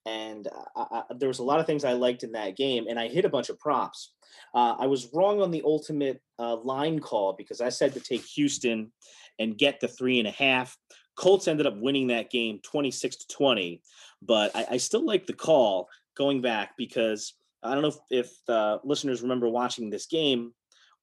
and 0.05 0.47
I, 0.75 0.85
I, 0.91 1.03
there 1.17 1.27
was 1.27 1.39
a 1.39 1.43
lot 1.43 1.59
of 1.59 1.65
things 1.65 1.83
I 1.85 1.93
liked 1.93 2.23
in 2.23 2.31
that 2.31 2.57
game, 2.57 2.87
and 2.89 2.99
I 2.99 3.07
hit 3.07 3.25
a 3.25 3.29
bunch 3.29 3.49
of 3.49 3.59
props. 3.59 4.13
Uh, 4.53 4.75
I 4.79 4.87
was 4.87 5.09
wrong 5.13 5.41
on 5.41 5.51
the 5.51 5.61
ultimate 5.63 6.21
uh, 6.39 6.55
line 6.55 6.99
call 6.99 7.33
because 7.33 7.61
I 7.61 7.69
said 7.69 7.93
to 7.93 7.99
take 7.99 8.23
Houston 8.25 8.91
and 9.37 9.57
get 9.57 9.79
the 9.79 9.87
three 9.87 10.19
and 10.19 10.27
a 10.27 10.31
half. 10.31 10.75
Colts 11.15 11.47
ended 11.47 11.67
up 11.67 11.77
winning 11.77 12.07
that 12.07 12.31
game 12.31 12.59
26 12.63 13.17
to 13.17 13.27
20, 13.27 13.81
but 14.21 14.55
I, 14.55 14.65
I 14.71 14.77
still 14.77 15.05
like 15.05 15.27
the 15.27 15.33
call 15.33 15.89
going 16.15 16.41
back 16.41 16.71
because 16.77 17.33
I 17.63 17.73
don't 17.73 17.81
know 17.81 17.89
if, 17.89 17.97
if 18.09 18.31
the 18.47 18.79
listeners 18.83 19.21
remember 19.21 19.49
watching 19.49 19.89
this 19.89 20.05
game 20.05 20.53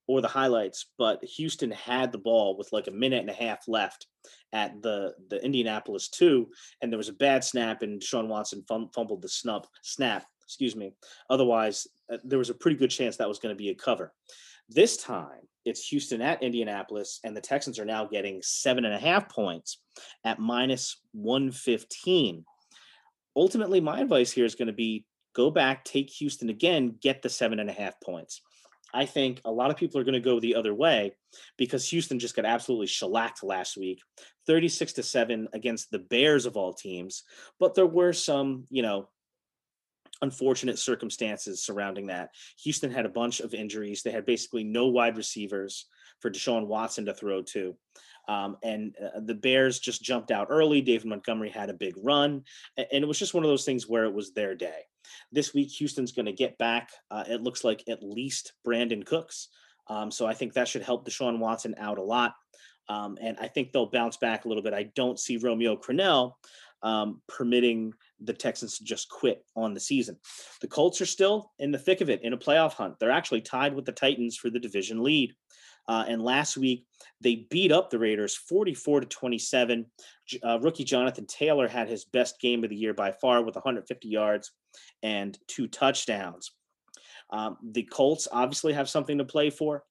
or 0.09 0.20
the 0.20 0.28
highlights, 0.28 0.86
but 0.98 1.22
Houston 1.24 1.70
had 1.70 2.12
the 2.12 2.18
ball 2.18 2.57
with 2.57 2.72
like 2.72 2.86
a 2.86 2.92
minute 2.92 3.20
and 3.20 3.30
a 3.30 3.34
half 3.34 3.66
left 3.66 4.07
at 4.52 4.80
the 4.82 5.14
the 5.28 5.44
Indianapolis 5.44 6.09
two, 6.09 6.48
and 6.80 6.92
there 6.92 6.98
was 6.98 7.09
a 7.09 7.14
bad 7.14 7.44
snap, 7.44 7.82
and 7.82 8.00
Deshaun 8.00 8.28
Watson 8.28 8.64
fum- 8.68 8.90
fumbled 8.94 9.22
the 9.22 9.28
snub 9.28 9.66
snap. 9.82 10.24
Excuse 10.44 10.76
me. 10.76 10.92
Otherwise, 11.28 11.88
uh, 12.12 12.18
there 12.22 12.38
was 12.38 12.50
a 12.50 12.54
pretty 12.54 12.76
good 12.76 12.90
chance 12.90 13.16
that 13.16 13.28
was 13.28 13.40
going 13.40 13.54
to 13.54 13.59
be 13.59 13.70
a 13.70 13.74
cover. 13.74 14.12
This 14.68 14.96
time, 14.96 15.42
it's 15.64 15.88
Houston 15.88 16.22
at 16.22 16.42
Indianapolis, 16.42 17.20
and 17.24 17.36
the 17.36 17.40
Texans 17.40 17.78
are 17.78 17.84
now 17.84 18.04
getting 18.04 18.40
seven 18.42 18.84
and 18.84 18.94
a 18.94 18.98
half 18.98 19.28
points 19.28 19.78
at 20.24 20.38
minus 20.38 21.00
115. 21.12 22.44
Ultimately, 23.34 23.80
my 23.80 24.00
advice 24.00 24.30
here 24.30 24.44
is 24.44 24.54
going 24.54 24.68
to 24.68 24.72
be 24.72 25.04
go 25.37 25.51
back, 25.51 25.84
take 25.84 26.09
Houston 26.11 26.49
again, 26.49 26.97
get 27.01 27.20
the 27.22 27.28
seven 27.28 27.61
and 27.61 27.68
a 27.68 27.74
half 27.74 28.01
points. 28.01 28.41
I 28.95 29.05
think 29.05 29.43
a 29.45 29.53
lot 29.53 29.70
of 29.70 29.76
people 29.76 30.01
are 30.01 30.05
going 30.05 30.14
to 30.14 30.20
go 30.20 30.41
the 30.41 30.55
other 30.55 30.72
way 30.72 31.12
because 31.59 31.89
Houston 31.91 32.18
just 32.18 32.34
got 32.34 32.47
absolutely 32.47 32.87
shellacked 32.87 33.43
last 33.43 33.76
week, 33.76 34.01
36 34.47 34.95
to 34.95 35.03
7 35.03 35.49
against 35.53 35.91
the 35.91 35.99
Bears 35.99 36.47
of 36.47 36.57
all 36.57 36.72
teams. 36.72 37.24
But 37.61 37.74
there 37.74 37.87
were 37.87 38.14
some, 38.14 38.64
you 38.70 38.82
know, 38.82 39.09
unfortunate 40.22 40.78
circumstances 40.78 41.62
surrounding 41.62 42.07
that. 42.07 42.30
Houston 42.62 42.91
had 42.91 43.05
a 43.05 43.11
bunch 43.11 43.41
of 43.41 43.53
injuries. 43.53 44.03
They 44.03 44.12
had 44.12 44.24
basically 44.24 44.64
no 44.64 44.87
wide 44.87 45.18
receivers 45.18 45.87
for 46.20 46.30
Deshaun 46.30 46.66
Watson 46.66 47.05
to 47.07 47.14
throw 47.14 47.43
to. 47.43 47.76
Um, 48.28 48.57
and 48.62 48.95
uh, 49.01 49.20
the 49.20 49.34
Bears 49.34 49.78
just 49.78 50.03
jumped 50.03 50.30
out 50.30 50.49
early. 50.51 50.80
David 50.80 51.07
Montgomery 51.07 51.51
had 51.51 51.70
a 51.70 51.74
big 51.74 51.95
run. 52.03 52.45
And 52.76 53.05
it 53.05 53.07
was 53.07 53.18
just 53.18 53.34
one 53.34 53.45
of 53.45 53.51
those 53.51 53.64
things 53.64 53.89
where 53.89 54.05
it 54.05 54.14
was 54.14 54.32
their 54.32 54.55
day. 54.55 54.80
This 55.32 55.54
week, 55.54 55.70
Houston's 55.72 56.12
going 56.12 56.26
to 56.26 56.32
get 56.32 56.59
back, 56.59 56.90
uh, 57.11 57.24
it 57.28 57.42
looks 57.42 57.64
like 57.64 57.84
at 57.88 58.02
least 58.02 58.52
Brandin 58.66 59.04
Cooks. 59.04 59.48
Um, 59.88 60.11
so 60.11 60.26
I 60.26 60.34
think 60.34 60.52
that 60.52 60.68
should 60.68 60.82
help 60.82 61.07
Deshaun 61.07 61.38
Watson 61.38 61.74
out 61.78 61.98
a 61.98 62.02
lot. 62.02 62.34
Um, 62.88 63.18
and 63.20 63.36
I 63.40 63.48
think 63.48 63.72
they'll 63.72 63.90
bounce 63.90 64.16
back 64.16 64.44
a 64.44 64.48
little 64.48 64.62
bit. 64.62 64.74
I 64.74 64.84
don't 64.94 65.18
see 65.18 65.36
Romeo 65.36 65.76
Crennel 65.76 66.34
um, 66.82 67.20
permitting 67.28 67.92
the 68.20 68.32
Texans 68.32 68.78
to 68.78 68.84
just 68.84 69.09
quit 69.09 69.44
on 69.57 69.74
the 69.74 69.80
season. 69.80 70.16
The 70.61 70.68
Colts 70.68 71.00
are 71.00 71.07
still 71.07 71.52
in 71.59 71.72
the 71.72 71.78
thick 71.78 72.00
of 72.00 72.11
it 72.11 72.22
in 72.22 72.32
a 72.32 72.38
playoff 72.38 72.74
hunt. 72.74 72.98
They're 72.98 73.11
actually 73.11 73.40
tied 73.40 73.74
with 73.74 73.84
the 73.84 73.92
Titans 73.92 74.36
for 74.36 74.50
the 74.50 74.61
division 74.61 75.02
lead. 75.02 75.34
Uh, 75.88 76.04
and 76.09 76.20
last 76.20 76.57
week 76.57 76.84
they 77.20 77.46
beat 77.50 77.70
up 77.70 77.90
the 77.90 77.98
Raiders 77.98 78.34
44 78.34 79.00
to 79.00 79.07
27. 79.07 79.86
Uh, 80.44 80.59
rookie 80.61 80.84
Jonathan 80.84 81.26
Taylor 81.26 81.68
had 81.68 81.88
his 81.88 82.04
best 82.04 82.40
game 82.40 82.64
of 82.64 82.70
the 82.70 82.76
year 82.76 82.92
by 82.92 83.12
far 83.12 83.42
with 83.42 83.54
150 83.54 84.09
yards 84.09 84.52
and 85.02 85.38
two 85.46 85.66
touchdowns. 85.66 86.52
Um, 87.30 87.56
the 87.62 87.82
Colts 87.82 88.28
obviously 88.30 88.72
have 88.72 88.88
something 88.88 89.18
to 89.18 89.24
play 89.24 89.50
for. 89.50 89.84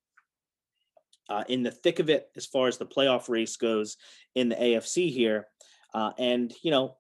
Uh, 1.28 1.44
in 1.50 1.64
the 1.64 1.72
thick 1.72 2.00
of 2.00 2.10
it, 2.10 2.28
as 2.38 2.46
far 2.46 2.68
as 2.68 2.78
the 2.78 2.86
playoff 2.86 3.30
race 3.30 3.58
goes 3.58 3.98
in 4.36 4.50
the 4.50 4.56
AFC 4.56 5.12
here. 5.12 5.48
Uh, 5.94 6.12
and, 6.20 6.54
you 6.62 6.70
know, 6.70 6.98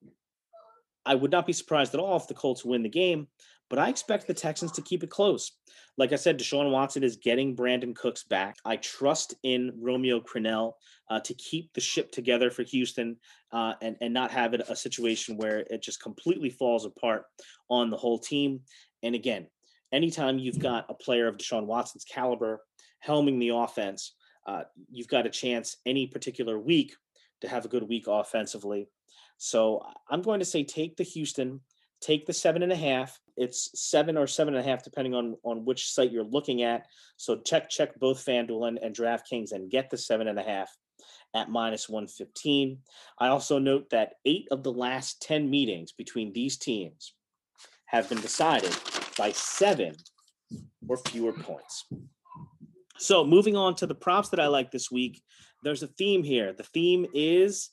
I 1.05 1.13
would 1.13 1.31
not 1.31 1.45
be 1.45 1.53
surprised 1.53 1.93
at 1.93 1.99
all 1.99 2.17
if 2.17 2.27
the 2.27 2.33
Colts 2.33 2.65
win 2.65 2.81
the 2.81 2.89
game, 2.89 3.27
but 3.69 3.79
I 3.79 3.89
expect 3.89 4.27
the 4.27 4.33
Texans 4.33 4.71
to 4.73 4.81
keep 4.81 5.03
it 5.03 5.09
close. 5.09 5.51
Like 5.97 6.11
I 6.11 6.17
said, 6.17 6.37
Deshaun 6.37 6.71
Watson 6.71 7.03
is 7.03 7.15
getting 7.15 7.55
Brandin 7.55 7.95
Cooks 7.95 8.23
back. 8.23 8.57
I 8.65 8.77
trust 8.77 9.33
in 9.43 9.71
Romeo 9.79 10.19
Crennel 10.19 10.73
uh, 11.09 11.19
to 11.21 11.33
keep 11.35 11.73
the 11.73 11.81
ship 11.81 12.11
together 12.11 12.51
for 12.51 12.63
Houston 12.63 13.17
uh, 13.51 13.73
and, 13.81 13.95
and 14.01 14.13
not 14.13 14.31
have 14.31 14.53
it 14.53 14.61
a 14.67 14.75
situation 14.75 15.37
where 15.37 15.59
it 15.69 15.81
just 15.81 16.01
completely 16.01 16.49
falls 16.49 16.85
apart 16.85 17.23
on 17.69 17.89
the 17.89 17.97
whole 17.97 18.19
team. 18.19 18.61
And 19.03 19.15
again, 19.15 19.47
anytime 19.93 20.37
you've 20.37 20.59
got 20.59 20.85
a 20.89 20.93
player 20.93 21.27
of 21.27 21.37
Deshaun 21.37 21.65
Watson's 21.65 22.05
caliber 22.05 22.61
helming 23.05 23.39
the 23.39 23.49
offense, 23.49 24.15
uh, 24.45 24.63
you've 24.91 25.07
got 25.07 25.25
a 25.25 25.29
chance 25.29 25.77
any 25.85 26.07
particular 26.07 26.59
week 26.59 26.95
to 27.41 27.47
have 27.47 27.65
a 27.65 27.69
good 27.69 27.83
week 27.83 28.05
offensively. 28.07 28.89
So 29.37 29.81
I'm 30.09 30.21
going 30.21 30.39
to 30.39 30.45
say 30.45 30.63
take 30.63 30.97
the 30.97 31.03
Houston 31.03 31.61
take 32.05 32.25
the 32.25 32.33
seven 32.33 32.61
and 32.61 32.71
a 32.71 32.75
half. 32.75 33.19
It's 33.35 33.69
seven 33.73 34.17
or 34.17 34.27
seven 34.27 34.55
and 34.55 34.65
a 34.65 34.69
half, 34.69 34.83
depending 34.83 35.15
on 35.15 35.35
on 35.43 35.65
which 35.65 35.91
site 35.91 36.11
you're 36.11 36.23
looking 36.23 36.61
at. 36.61 36.85
So 37.17 37.37
check 37.37 37.69
check 37.69 37.99
both 37.99 38.23
FanDuel 38.23 38.67
and, 38.67 38.77
and 38.77 38.95
DraftKings 38.95 39.51
and 39.51 39.71
get 39.71 39.89
the 39.89 39.97
seven 39.97 40.27
and 40.27 40.39
a 40.39 40.43
half 40.43 40.69
at 41.33 41.49
minus 41.49 41.89
115. 41.89 42.77
I 43.19 43.27
also 43.27 43.59
note 43.59 43.89
that 43.89 44.13
eight 44.25 44.47
of 44.51 44.63
the 44.63 44.71
last 44.71 45.21
10 45.21 45.49
meetings 45.49 45.91
between 45.91 46.31
these 46.31 46.57
teams 46.57 47.13
have 47.87 48.07
been 48.07 48.21
decided 48.21 48.73
by 49.17 49.31
seven 49.31 49.95
or 50.87 50.97
fewer 50.97 51.33
points. 51.33 51.85
So 52.97 53.25
moving 53.25 53.57
on 53.57 53.75
to 53.75 53.87
the 53.87 53.95
props 53.95 54.29
that 54.29 54.39
I 54.39 54.47
like 54.47 54.71
this 54.71 54.89
week, 54.89 55.21
there's 55.63 55.83
a 55.83 55.87
theme 55.87 56.23
here. 56.23 56.53
The 56.53 56.63
theme 56.63 57.05
is 57.13 57.69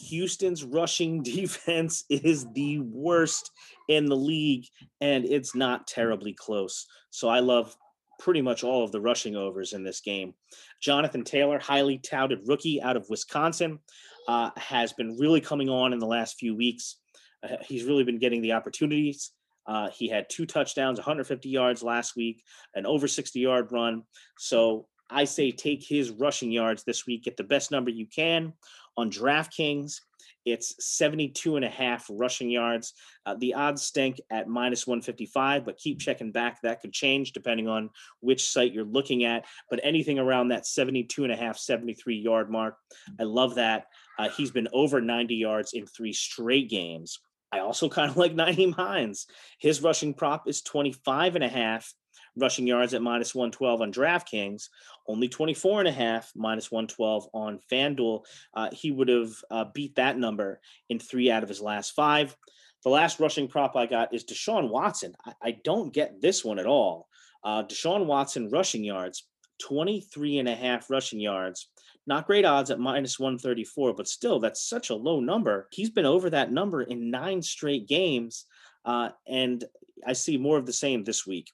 Houston's 0.00 0.64
rushing 0.64 1.22
defense 1.22 2.04
is 2.08 2.46
the 2.54 2.80
worst 2.80 3.50
in 3.88 4.06
the 4.06 4.16
league, 4.16 4.66
and 5.00 5.24
it's 5.24 5.54
not 5.54 5.86
terribly 5.86 6.32
close. 6.32 6.86
So 7.10 7.28
I 7.28 7.40
love 7.40 7.76
pretty 8.18 8.42
much 8.42 8.62
all 8.62 8.84
of 8.84 8.92
the 8.92 9.00
rushing 9.00 9.34
overs 9.34 9.72
in 9.72 9.82
this 9.82 10.00
game. 10.00 10.34
Jonathan 10.80 11.24
Taylor, 11.24 11.58
highly 11.58 11.98
touted 11.98 12.46
rookie 12.46 12.80
out 12.80 12.96
of 12.96 13.08
Wisconsin, 13.10 13.80
uh, 14.28 14.50
has 14.56 14.92
been 14.92 15.18
really 15.18 15.40
coming 15.40 15.68
on 15.68 15.92
in 15.92 15.98
the 15.98 16.06
last 16.06 16.38
few 16.38 16.54
weeks. 16.54 16.98
Uh, 17.42 17.56
he's 17.62 17.84
really 17.84 18.04
been 18.04 18.20
getting 18.20 18.40
the 18.40 18.52
opportunities. 18.52 19.32
Uh, 19.66 19.88
he 19.90 20.08
had 20.08 20.28
two 20.28 20.46
touchdowns, 20.46 20.98
150 20.98 21.48
yards 21.48 21.82
last 21.82 22.16
week, 22.16 22.42
an 22.74 22.86
over 22.86 23.08
60 23.08 23.38
yard 23.40 23.70
run. 23.72 24.02
So 24.38 24.86
I 25.10 25.24
say 25.24 25.50
take 25.50 25.84
his 25.86 26.10
rushing 26.10 26.50
yards 26.50 26.84
this 26.84 27.06
week, 27.06 27.24
get 27.24 27.36
the 27.36 27.44
best 27.44 27.70
number 27.70 27.90
you 27.90 28.06
can 28.06 28.52
on 28.96 29.10
DraftKings. 29.10 30.00
It's 30.44 30.74
72 30.84 31.56
and 31.56 31.64
a 31.64 31.68
half 31.68 32.06
rushing 32.10 32.50
yards. 32.50 32.94
Uh, 33.24 33.36
the 33.38 33.54
odds 33.54 33.82
stink 33.82 34.20
at 34.30 34.48
minus 34.48 34.86
155, 34.86 35.64
but 35.64 35.78
keep 35.78 36.00
checking 36.00 36.32
back. 36.32 36.60
That 36.62 36.80
could 36.80 36.92
change 36.92 37.32
depending 37.32 37.68
on 37.68 37.90
which 38.20 38.50
site 38.50 38.72
you're 38.72 38.84
looking 38.84 39.24
at. 39.24 39.44
But 39.70 39.80
anything 39.82 40.18
around 40.18 40.48
that 40.48 40.66
72 40.66 41.22
and 41.22 41.32
a 41.32 41.36
half, 41.36 41.58
73 41.58 42.16
yard 42.16 42.50
mark, 42.50 42.76
I 43.20 43.22
love 43.24 43.54
that. 43.56 43.86
Uh, 44.18 44.28
he's 44.30 44.50
been 44.50 44.68
over 44.72 45.00
90 45.00 45.36
yards 45.36 45.72
in 45.72 45.86
three 45.86 46.12
straight 46.12 46.68
games. 46.68 47.20
I 47.52 47.60
also 47.60 47.88
kind 47.88 48.10
of 48.10 48.16
like 48.16 48.34
Nyheim 48.34 48.74
Hines. 48.74 49.26
His 49.58 49.82
rushing 49.82 50.14
prop 50.14 50.48
is 50.48 50.62
25 50.62 51.36
and 51.36 51.44
a 51.44 51.48
half 51.48 51.92
rushing 52.36 52.66
yards 52.66 52.94
at 52.94 53.02
minus 53.02 53.34
112 53.34 53.80
on 53.80 53.92
DraftKings, 53.92 54.68
only 55.06 55.28
24 55.28 55.80
and 55.80 55.88
a 55.88 55.92
half 55.92 56.32
minus 56.34 56.70
112 56.70 57.28
on 57.34 57.60
FanDuel. 57.70 58.24
Uh, 58.54 58.70
he 58.72 58.90
would 58.90 59.08
have 59.08 59.32
uh, 59.50 59.64
beat 59.74 59.94
that 59.96 60.18
number 60.18 60.60
in 60.88 60.98
three 60.98 61.30
out 61.30 61.42
of 61.42 61.48
his 61.48 61.60
last 61.60 61.90
five. 61.94 62.36
The 62.84 62.90
last 62.90 63.20
rushing 63.20 63.48
prop 63.48 63.76
I 63.76 63.86
got 63.86 64.14
is 64.14 64.24
Deshaun 64.24 64.70
Watson. 64.70 65.14
I, 65.24 65.32
I 65.42 65.58
don't 65.64 65.92
get 65.92 66.20
this 66.20 66.44
one 66.44 66.58
at 66.58 66.66
all. 66.66 67.08
Uh, 67.44 67.64
Deshaun 67.64 68.06
Watson 68.06 68.50
rushing 68.50 68.84
yards, 68.84 69.26
23 69.60 70.38
and 70.38 70.48
a 70.48 70.54
half 70.54 70.90
rushing 70.90 71.20
yards. 71.20 71.68
Not 72.06 72.26
great 72.26 72.44
odds 72.44 72.70
at 72.70 72.80
minus 72.80 73.18
134, 73.18 73.94
but 73.94 74.08
still, 74.08 74.40
that's 74.40 74.68
such 74.68 74.90
a 74.90 74.94
low 74.94 75.20
number. 75.20 75.68
He's 75.70 75.90
been 75.90 76.06
over 76.06 76.30
that 76.30 76.50
number 76.50 76.82
in 76.82 77.10
nine 77.10 77.42
straight 77.42 77.86
games. 77.86 78.46
Uh, 78.84 79.10
and 79.28 79.64
I 80.04 80.12
see 80.14 80.36
more 80.36 80.58
of 80.58 80.66
the 80.66 80.72
same 80.72 81.04
this 81.04 81.26
week. 81.26 81.52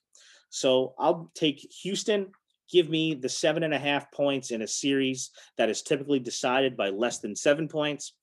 So 0.49 0.93
I'll 0.97 1.31
take 1.35 1.67
Houston. 1.83 2.31
Give 2.71 2.89
me 2.89 3.15
the 3.15 3.29
seven 3.29 3.63
and 3.63 3.73
a 3.73 3.79
half 3.79 4.11
points 4.11 4.51
in 4.51 4.61
a 4.61 4.67
series 4.67 5.31
that 5.57 5.69
is 5.69 5.81
typically 5.81 6.19
decided 6.19 6.77
by 6.77 6.89
less 6.89 7.19
than 7.19 7.35
seven 7.35 7.67
points. 7.67 8.13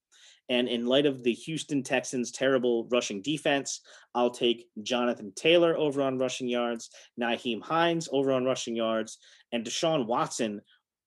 And 0.48 0.68
in 0.68 0.86
light 0.86 1.06
of 1.06 1.24
the 1.24 1.32
Houston 1.32 1.82
Texans' 1.82 2.30
terrible 2.30 2.86
rushing 2.90 3.20
defense, 3.20 3.80
I'll 4.14 4.30
take 4.30 4.66
Jonathan 4.82 5.32
Taylor 5.34 5.76
over 5.76 6.02
on 6.02 6.18
rushing 6.18 6.48
yards, 6.48 6.90
Nyheim 7.20 7.60
Hines 7.60 8.08
over 8.12 8.30
on 8.30 8.44
rushing 8.44 8.76
yards, 8.76 9.18
and 9.50 9.64
Deshaun 9.64 10.06
Watson 10.06 10.60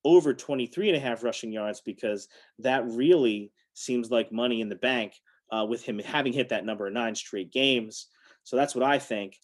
over 0.04 0.34
23 0.34 0.90
and 0.90 0.98
a 0.98 1.00
half 1.00 1.24
rushing 1.24 1.52
yards 1.52 1.82
because 1.82 2.28
that 2.60 2.86
really 2.86 3.52
seems 3.74 4.12
like 4.12 4.32
money 4.32 4.60
in 4.60 4.70
the 4.70 4.76
bank 4.76 5.14
uh, 5.52 5.66
with 5.68 5.84
him 5.84 6.00
having 6.00 6.34
hit 6.34 6.50
that 6.50 6.66
number 6.66 6.90
nine 6.90 7.16
straight 7.16 7.52
games. 7.52 8.08
So 8.44 8.56
that's 8.56 8.76
what 8.76 8.84
I 8.84 9.00
think. 9.00 9.38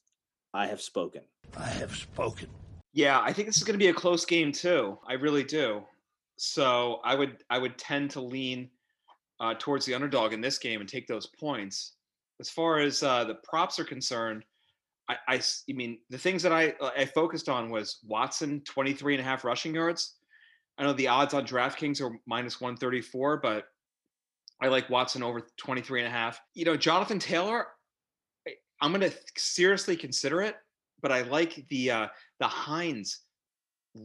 I 0.56 0.68
have 0.68 0.82
spoken. 0.82 1.22
I 1.58 1.68
have 1.68 1.94
spoken. 1.96 2.48
Yeah, 2.94 3.20
I 3.20 3.34
think 3.34 3.48
this 3.48 3.58
is 3.58 3.64
going 3.66 3.74
to 3.78 3.84
be 3.84 3.90
a 3.90 3.94
close 3.94 4.26
game 4.26 4.52
too. 4.54 4.98
I 5.08 5.14
really 5.14 5.44
do. 5.44 5.84
So 6.38 7.02
I 7.04 7.14
would 7.16 7.44
I 7.50 7.58
would 7.58 7.78
tend 7.78 8.10
to 8.12 8.22
lean 8.22 8.70
uh, 9.42 9.56
towards 9.60 9.86
the 9.86 9.94
underdog 9.94 10.32
in 10.32 10.40
this 10.40 10.58
game 10.58 10.80
and 10.80 10.90
take 10.90 11.08
those 11.08 11.26
points. 11.28 11.94
As 12.40 12.50
far 12.50 12.80
as 12.80 13.04
uh, 13.04 13.26
the 13.26 13.36
props 13.36 13.80
are 13.80 13.84
concerned, 13.86 14.44
I, 15.10 15.18
I 15.28 15.36
s- 15.38 15.64
I 15.70 15.74
mean 15.74 16.00
the 16.10 16.18
things 16.18 16.42
that 16.44 16.54
I 16.54 16.74
I 16.98 17.06
focused 17.06 17.50
on 17.50 17.70
was 17.70 18.00
Watson 18.08 18.62
23 18.66 19.16
and 19.16 19.22
a 19.22 19.24
half 19.26 19.44
rushing 19.44 19.76
yards. 19.76 20.16
I 20.78 20.84
know 20.84 20.94
the 20.94 21.08
odds 21.10 21.34
on 21.34 21.46
DraftKings 21.46 22.02
are 22.02 22.18
minus 22.26 22.60
134, 22.62 23.38
but 23.38 23.66
I 24.62 24.68
like 24.68 24.90
Watson 24.90 25.22
over 25.24 25.42
23 25.58 26.02
and 26.02 26.08
a 26.08 26.12
half. 26.12 26.40
You 26.54 26.64
know, 26.66 26.76
Jonathan 26.78 27.20
Taylor, 27.20 27.60
I- 27.62 27.66
I'm 28.82 28.92
going 28.92 29.10
to 29.10 29.18
seriously 29.38 29.96
consider 29.96 30.42
it, 30.42 30.56
but 31.02 31.12
I 31.12 31.22
like 31.22 31.66
the 31.70 31.92
uh, 31.92 32.08
the 32.40 32.48
Hines 32.48 33.22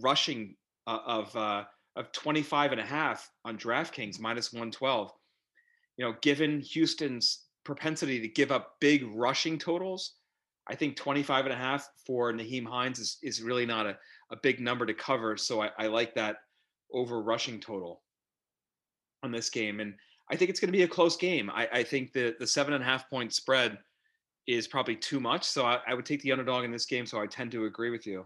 rushing 0.03 0.57
uh, 0.87 0.99
of 1.07 1.35
uh, 1.37 1.65
of 1.97 2.13
25 2.13 2.73
and 2.73 2.81
a 2.81 2.85
half 2.85 3.31
on 3.45 3.59
DraftKings 3.59 4.21
minus 4.21 4.53
112. 4.53 5.13
You 5.97 6.05
know, 6.05 6.15
given 6.23 6.61
Houston's 6.61 7.47
propensity 7.65 8.21
to 8.21 8.29
give 8.29 8.53
up 8.53 8.77
big 8.81 9.05
rushing 9.15 9.59
totals, 9.59 10.15
I 10.67 10.75
think 10.75 10.97
25 10.97 11.47
and 11.47 11.55
a 11.55 11.57
half 11.57 11.89
for 12.07 12.33
Nyheim 12.33 12.67
Hines 12.67 12.99
is, 12.99 13.19
is 13.23 13.43
really 13.43 13.67
not 13.67 13.87
a, 13.87 13.99
a 14.31 14.37
big 14.37 14.61
number 14.61 14.87
to 14.87 14.95
cover. 14.95 15.37
So 15.37 15.61
I, 15.61 15.71
I 15.79 15.87
like 15.89 16.15
that 16.15 16.37
over 16.93 17.21
rushing 17.21 17.61
total 17.61 18.03
on 19.23 19.33
this 19.33 19.51
game. 19.51 19.81
And 19.81 19.95
I 20.31 20.37
think 20.37 20.49
it's 20.49 20.61
going 20.61 20.69
to 20.69 20.77
be 20.77 20.85
a 20.85 20.89
close 20.89 21.17
game. 21.17 21.51
I, 21.51 21.69
I 21.73 21.83
think 21.83 22.13
the, 22.13 22.35
the 22.39 22.47
seven 22.47 22.73
and 22.73 22.83
a 22.83 22.87
half 22.87 23.11
point 23.11 23.35
spread 23.35 23.79
is 24.51 24.67
probably 24.67 24.97
too 24.97 25.21
much. 25.21 25.45
So 25.45 25.65
I, 25.65 25.79
I 25.87 25.95
would 25.95 26.07
take 26.07 26.23
the 26.23 26.33
underdog 26.33 26.65
in 26.65 26.71
this 26.71 26.87
game. 26.87 27.07
So 27.07 27.21
I 27.21 27.27
tend 27.27 27.53
to 27.53 27.67
agree 27.67 27.91
with 27.91 28.07
you. 28.07 28.25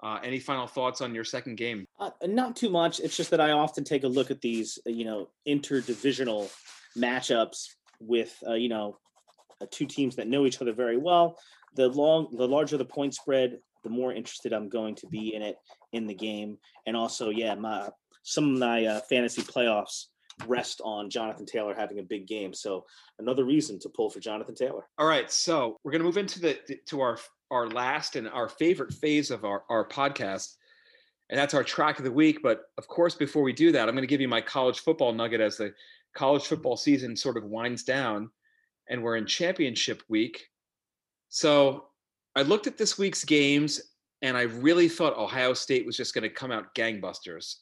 Uh, 0.00 0.18
any 0.22 0.38
final 0.38 0.66
thoughts 0.66 1.00
on 1.00 1.14
your 1.14 1.24
second 1.24 1.56
game? 1.56 1.84
Uh, 1.98 2.10
not 2.26 2.54
too 2.54 2.70
much. 2.70 3.00
It's 3.00 3.16
just 3.16 3.30
that 3.30 3.40
I 3.40 3.50
often 3.50 3.82
take 3.82 4.04
a 4.04 4.08
look 4.08 4.30
at 4.30 4.40
these, 4.40 4.78
uh, 4.86 4.90
you 4.90 5.04
know, 5.04 5.28
interdivisional 5.46 6.50
matchups 6.96 7.66
with, 8.00 8.36
uh, 8.46 8.54
you 8.54 8.68
know, 8.68 8.96
uh, 9.60 9.66
two 9.70 9.86
teams 9.86 10.14
that 10.16 10.28
know 10.28 10.46
each 10.46 10.62
other 10.62 10.72
very 10.72 10.96
well. 10.96 11.36
The 11.74 11.88
long, 11.88 12.28
the 12.36 12.46
larger 12.46 12.76
the 12.76 12.84
point 12.84 13.14
spread, 13.14 13.58
the 13.82 13.90
more 13.90 14.12
interested 14.12 14.52
I'm 14.52 14.68
going 14.68 14.94
to 14.96 15.06
be 15.08 15.34
in 15.34 15.42
it 15.42 15.56
in 15.92 16.06
the 16.06 16.14
game. 16.14 16.58
And 16.86 16.96
also, 16.96 17.30
yeah, 17.30 17.54
my 17.56 17.88
some 18.22 18.52
of 18.52 18.58
my 18.58 18.84
uh, 18.84 19.00
fantasy 19.08 19.42
playoffs 19.42 20.06
rest 20.46 20.80
on 20.84 21.10
Jonathan 21.10 21.46
Taylor 21.46 21.74
having 21.74 21.98
a 21.98 22.02
big 22.02 22.26
game. 22.26 22.52
So 22.54 22.84
another 23.18 23.44
reason 23.44 23.78
to 23.80 23.88
pull 23.88 24.10
for 24.10 24.20
Jonathan 24.20 24.54
Taylor. 24.54 24.86
All 24.98 25.06
right, 25.06 25.30
so 25.30 25.76
we're 25.82 25.92
going 25.92 26.00
to 26.00 26.06
move 26.06 26.18
into 26.18 26.40
the 26.40 26.58
to 26.86 27.00
our 27.00 27.18
our 27.50 27.68
last 27.68 28.16
and 28.16 28.28
our 28.28 28.48
favorite 28.48 28.92
phase 28.92 29.30
of 29.30 29.44
our 29.44 29.64
our 29.68 29.86
podcast, 29.86 30.56
and 31.30 31.38
that's 31.38 31.54
our 31.54 31.64
track 31.64 31.98
of 31.98 32.04
the 32.04 32.12
week. 32.12 32.42
But 32.42 32.62
of 32.76 32.88
course, 32.88 33.14
before 33.14 33.42
we 33.42 33.52
do 33.52 33.72
that, 33.72 33.88
I'm 33.88 33.94
going 33.94 34.02
to 34.02 34.08
give 34.08 34.20
you 34.20 34.28
my 34.28 34.40
college 34.40 34.80
football 34.80 35.12
nugget 35.12 35.40
as 35.40 35.56
the 35.56 35.72
college 36.14 36.46
football 36.46 36.76
season 36.76 37.16
sort 37.16 37.36
of 37.36 37.44
winds 37.44 37.84
down, 37.84 38.30
and 38.88 39.02
we're 39.02 39.16
in 39.16 39.26
championship 39.26 40.02
week. 40.08 40.48
So 41.28 41.88
I 42.34 42.42
looked 42.42 42.66
at 42.66 42.78
this 42.78 42.98
week's 42.98 43.24
games, 43.24 43.80
and 44.22 44.36
I 44.36 44.42
really 44.42 44.88
thought 44.88 45.16
Ohio 45.16 45.54
State 45.54 45.86
was 45.86 45.96
just 45.96 46.14
going 46.14 46.22
to 46.22 46.30
come 46.30 46.50
out 46.50 46.74
gangbusters. 46.74 47.56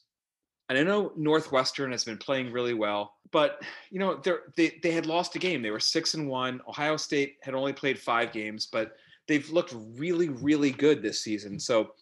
And 0.69 0.77
I 0.77 0.83
know 0.83 1.13
Northwestern 1.15 1.91
has 1.91 2.03
been 2.03 2.17
playing 2.17 2.51
really 2.51 2.73
well, 2.73 3.15
but 3.31 3.61
you 3.89 3.99
know 3.99 4.21
they 4.55 4.79
they 4.83 4.91
had 4.91 5.05
lost 5.05 5.35
a 5.35 5.39
game. 5.39 5.61
They 5.61 5.71
were 5.71 5.79
six 5.79 6.13
and 6.13 6.27
one. 6.27 6.61
Ohio 6.67 6.97
State 6.97 7.37
had 7.41 7.53
only 7.53 7.73
played 7.73 7.97
five 7.97 8.31
games, 8.33 8.65
but 8.65 8.97
they've 9.27 9.49
looked 9.49 9.73
really 9.95 10.29
really 10.29 10.71
good 10.71 11.01
this 11.01 11.21
season. 11.21 11.59
So 11.59 11.93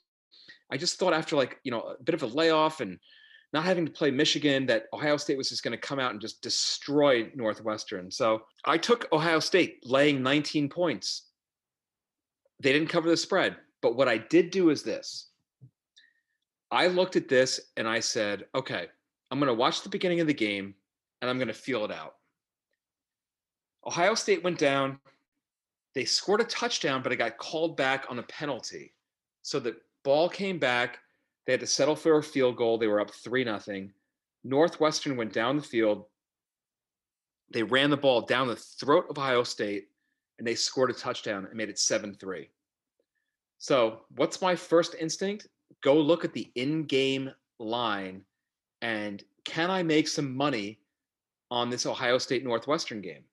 I 0.72 0.78
just 0.78 0.98
thought 0.98 1.14
after 1.14 1.36
like 1.36 1.60
you 1.64 1.72
know 1.72 1.96
a 2.00 2.04
bit 2.04 2.16
of 2.16 2.24
a 2.24 2.28
layoff 2.28 2.82
and 2.82 3.00
not 3.54 3.64
having 3.64 3.86
to 3.86 3.92
play 3.92 4.12
Michigan, 4.12 4.66
that 4.66 4.88
Ohio 4.94 5.16
State 5.16 5.38
was 5.38 5.50
just 5.50 5.64
going 5.64 5.72
to 5.72 5.78
come 5.78 6.00
out 6.00 6.12
and 6.12 6.20
just 6.20 6.42
destroy 6.42 7.32
Northwestern. 7.36 8.12
So 8.12 8.42
I 8.66 8.78
took 8.78 9.08
Ohio 9.14 9.40
State 9.40 9.80
laying 9.86 10.22
19 10.22 10.68
points. 10.68 11.30
They 12.62 12.74
didn't 12.74 12.90
cover 12.90 13.10
the 13.10 13.16
spread, 13.16 13.56
but 13.82 13.96
what 13.96 14.10
I 14.10 14.18
did 14.18 14.50
do 14.50 14.72
is 14.72 14.84
this. 14.84 15.30
I 16.76 16.88
looked 16.88 17.16
at 17.16 17.30
this 17.30 17.62
and 17.78 17.88
I 17.88 18.02
said, 18.02 18.48
okay, 18.54 18.88
I'm 19.32 19.40
going 19.40 19.48
to 19.48 19.54
watch 19.54 19.82
the 19.82 19.88
beginning 19.88 20.20
of 20.20 20.28
the 20.28 20.34
game 20.34 20.76
and 21.22 21.30
I'm 21.30 21.38
going 21.38 21.48
to 21.48 21.54
feel 21.54 21.86
it 21.86 21.92
out. 21.92 22.16
Ohio 23.88 24.14
State 24.14 24.44
went 24.44 24.58
down. 24.58 25.00
They 25.94 26.04
scored 26.04 26.42
a 26.42 26.44
touchdown, 26.44 27.02
but 27.02 27.14
it 27.14 27.16
got 27.16 27.38
called 27.38 27.78
back 27.78 28.08
on 28.10 28.20
a 28.20 28.24
penalty. 28.24 28.94
So 29.42 29.58
the 29.58 29.78
ball 30.04 30.28
came 30.28 30.60
back. 30.60 31.00
They 31.46 31.54
had 31.54 31.62
to 31.62 31.68
settle 31.68 31.96
for 31.96 32.18
a 32.18 32.24
field 32.24 32.58
goal. 32.58 32.78
They 32.78 32.88
were 32.88 33.00
up 33.00 33.12
3 33.12 33.46
nothing. 33.46 33.94
Northwestern 34.44 35.16
went 35.16 35.32
down 35.32 35.56
the 35.56 35.64
field. 35.64 36.04
They 37.52 37.64
ran 37.64 37.90
the 37.90 37.96
ball 37.96 38.20
down 38.22 38.50
the 38.50 38.58
throat 38.58 39.06
of 39.10 39.18
Ohio 39.18 39.44
State 39.44 39.88
and 40.40 40.46
they 40.46 40.56
scored 40.56 40.90
a 40.90 40.94
touchdown 40.94 41.46
and 41.46 41.56
made 41.56 41.70
it 41.70 41.80
7 41.80 42.16
3. 42.16 42.50
So, 43.60 44.02
what's 44.10 44.42
my 44.42 44.58
first 44.58 44.94
instinct? 45.00 45.48
Go 45.84 45.96
look 45.96 46.26
at 46.26 46.34
the 46.34 46.50
in 46.56 46.84
game 46.86 47.32
line 47.60 48.24
and 48.82 49.24
can 49.46 49.70
I 49.72 49.84
make 49.84 50.08
some 50.08 50.36
money 50.36 50.80
on 51.50 51.70
this 51.70 51.86
Ohio 51.86 52.18
State 52.18 52.44
Northwestern 52.44 53.02
game? 53.02 53.24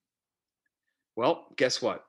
Well, 1.16 1.46
guess 1.56 1.82
what? 1.82 2.04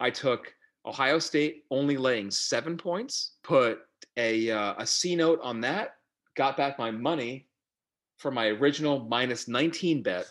I 0.00 0.10
took 0.10 0.52
Ohio 0.86 1.18
State 1.18 1.64
only 1.70 1.96
laying 1.96 2.30
seven 2.30 2.76
points, 2.76 3.36
put 3.42 3.80
a, 4.16 4.50
uh, 4.50 4.74
a 4.78 4.86
C 4.86 5.16
note 5.16 5.40
on 5.42 5.60
that, 5.62 5.96
got 6.36 6.56
back 6.56 6.78
my 6.78 6.90
money 6.90 7.48
for 8.18 8.30
my 8.30 8.46
original 8.46 9.00
minus 9.08 9.48
19 9.48 10.02
bet. 10.02 10.30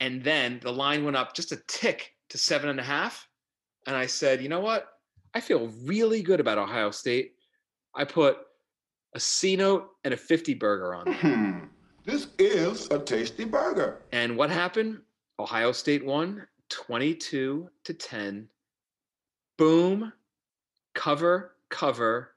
And 0.00 0.22
then 0.22 0.60
the 0.62 0.72
line 0.72 1.04
went 1.04 1.16
up 1.16 1.34
just 1.34 1.52
a 1.52 1.62
tick 1.68 2.14
to 2.30 2.38
seven 2.38 2.70
and 2.70 2.80
a 2.80 2.84
half. 2.84 3.28
And 3.86 3.96
I 3.96 4.06
said, 4.06 4.42
you 4.42 4.48
know 4.48 4.60
what? 4.60 4.88
I 5.34 5.40
feel 5.40 5.72
really 5.84 6.22
good 6.22 6.40
about 6.40 6.58
Ohio 6.58 6.90
State. 6.90 7.34
I 7.94 8.04
put 8.04 8.38
a 9.14 9.20
C 9.20 9.56
note 9.56 9.88
and 10.04 10.14
a 10.14 10.16
50 10.16 10.54
burger 10.54 10.94
on. 10.94 11.08
it. 11.08 11.16
Hmm. 11.16 11.58
This 12.04 12.28
is 12.38 12.90
a 12.90 12.98
tasty 12.98 13.44
burger. 13.44 14.02
And 14.12 14.36
what 14.36 14.50
happened? 14.50 15.00
Ohio 15.38 15.72
State 15.72 16.04
won 16.04 16.46
22 16.70 17.68
to 17.84 17.94
10. 17.94 18.48
Boom. 19.58 20.12
Cover, 20.94 21.56
cover. 21.68 22.32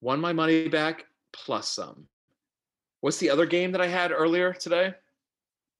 Won 0.00 0.20
my 0.20 0.32
money 0.32 0.68
back 0.68 1.06
plus 1.32 1.68
some. 1.68 2.06
What's 3.00 3.18
the 3.18 3.30
other 3.30 3.46
game 3.46 3.72
that 3.72 3.80
I 3.80 3.86
had 3.86 4.12
earlier 4.12 4.54
today? 4.54 4.94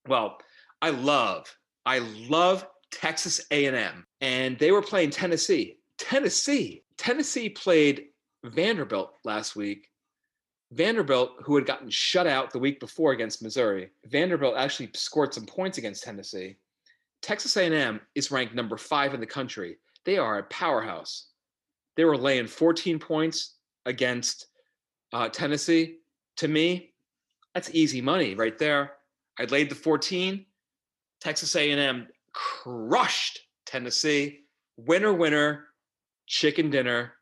Well, 0.06 0.38
I 0.82 0.90
love, 0.90 1.46
I 1.86 2.00
love 2.28 2.66
Texas 2.90 3.40
A&M, 3.50 4.06
and 4.20 4.58
they 4.58 4.70
were 4.72 4.82
playing 4.82 5.10
Tennessee. 5.10 5.78
Tennessee, 5.96 6.82
Tennessee 6.98 7.48
played 7.48 8.08
Vanderbilt 8.44 9.14
last 9.24 9.56
week. 9.56 9.88
Vanderbilt, 10.72 11.32
who 11.42 11.54
had 11.54 11.66
gotten 11.66 11.88
shut 11.88 12.26
out 12.26 12.50
the 12.50 12.58
week 12.58 12.80
before 12.80 13.12
against 13.12 13.42
Missouri, 13.42 13.90
Vanderbilt 14.06 14.56
actually 14.56 14.90
scored 14.94 15.32
some 15.32 15.46
points 15.46 15.78
against 15.78 16.02
Tennessee. 16.02 16.56
Texas 17.22 17.56
A&M 17.56 18.00
is 18.14 18.30
ranked 18.30 18.54
number 18.54 18.76
five 18.76 19.14
in 19.14 19.20
the 19.20 19.26
country. 19.26 19.78
They 20.04 20.18
are 20.18 20.38
a 20.38 20.44
powerhouse. 20.44 21.28
They 21.96 22.04
were 22.04 22.16
laying 22.16 22.46
14 22.46 22.98
points 22.98 23.54
against 23.86 24.46
uh, 25.12 25.28
Tennessee. 25.28 25.98
To 26.38 26.48
me, 26.48 26.92
that's 27.54 27.70
easy 27.72 28.00
money 28.00 28.34
right 28.34 28.58
there. 28.58 28.92
I 29.38 29.44
laid 29.44 29.70
the 29.70 29.74
14. 29.74 30.44
Texas 31.20 31.54
A&M 31.56 32.08
crushed 32.32 33.40
Tennessee. 33.64 34.40
Winner, 34.76 35.14
winner, 35.14 35.66
chicken 36.26 36.68
dinner. 36.68 37.12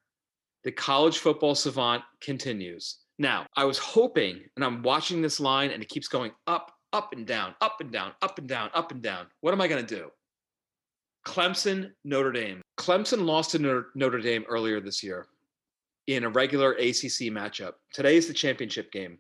The 0.65 0.73
college 0.73 1.19
football 1.19 1.55
savant 1.55 2.03
continues. 2.21 2.99
Now, 3.19 3.47
I 3.57 3.65
was 3.65 3.79
hoping, 3.79 4.41
and 4.57 4.65
I'm 4.65 4.83
watching 4.83 5.23
this 5.23 5.41
line, 5.41 5.71
and 5.71 5.83
it 5.83 5.89
keeps 5.89 6.09
going 6.09 6.33
up, 6.47 6.73
up 6.93 7.13
and 7.13 7.27
down, 7.27 7.55
up 7.61 7.77
and 7.81 7.91
down, 7.91 8.13
up 8.23 8.39
and 8.39 8.49
down, 8.49 8.71
up 8.75 8.93
and 8.93 9.03
down. 9.03 9.27
What 9.41 9.53
am 9.55 9.61
I 9.61 9.69
going 9.69 9.85
to 9.85 9.97
do? 9.97 10.11
Clemson, 11.27 11.93
Notre 12.05 12.33
Dame. 12.33 12.61
Clemson 12.79 13.25
lost 13.25 13.53
to 13.53 13.59
Notre- 13.95 14.21
Dame 14.21 14.45
earlier 14.49 14.81
this 14.81 15.03
year 15.03 15.27
in 16.09 16.25
a 16.25 16.29
regular 16.29 16.73
ACC 16.73 17.31
matchup. 17.31 17.75
Today 17.93 18.17
is 18.17 18.27
the 18.27 18.35
championship 18.35 18.91
game. 18.91 19.19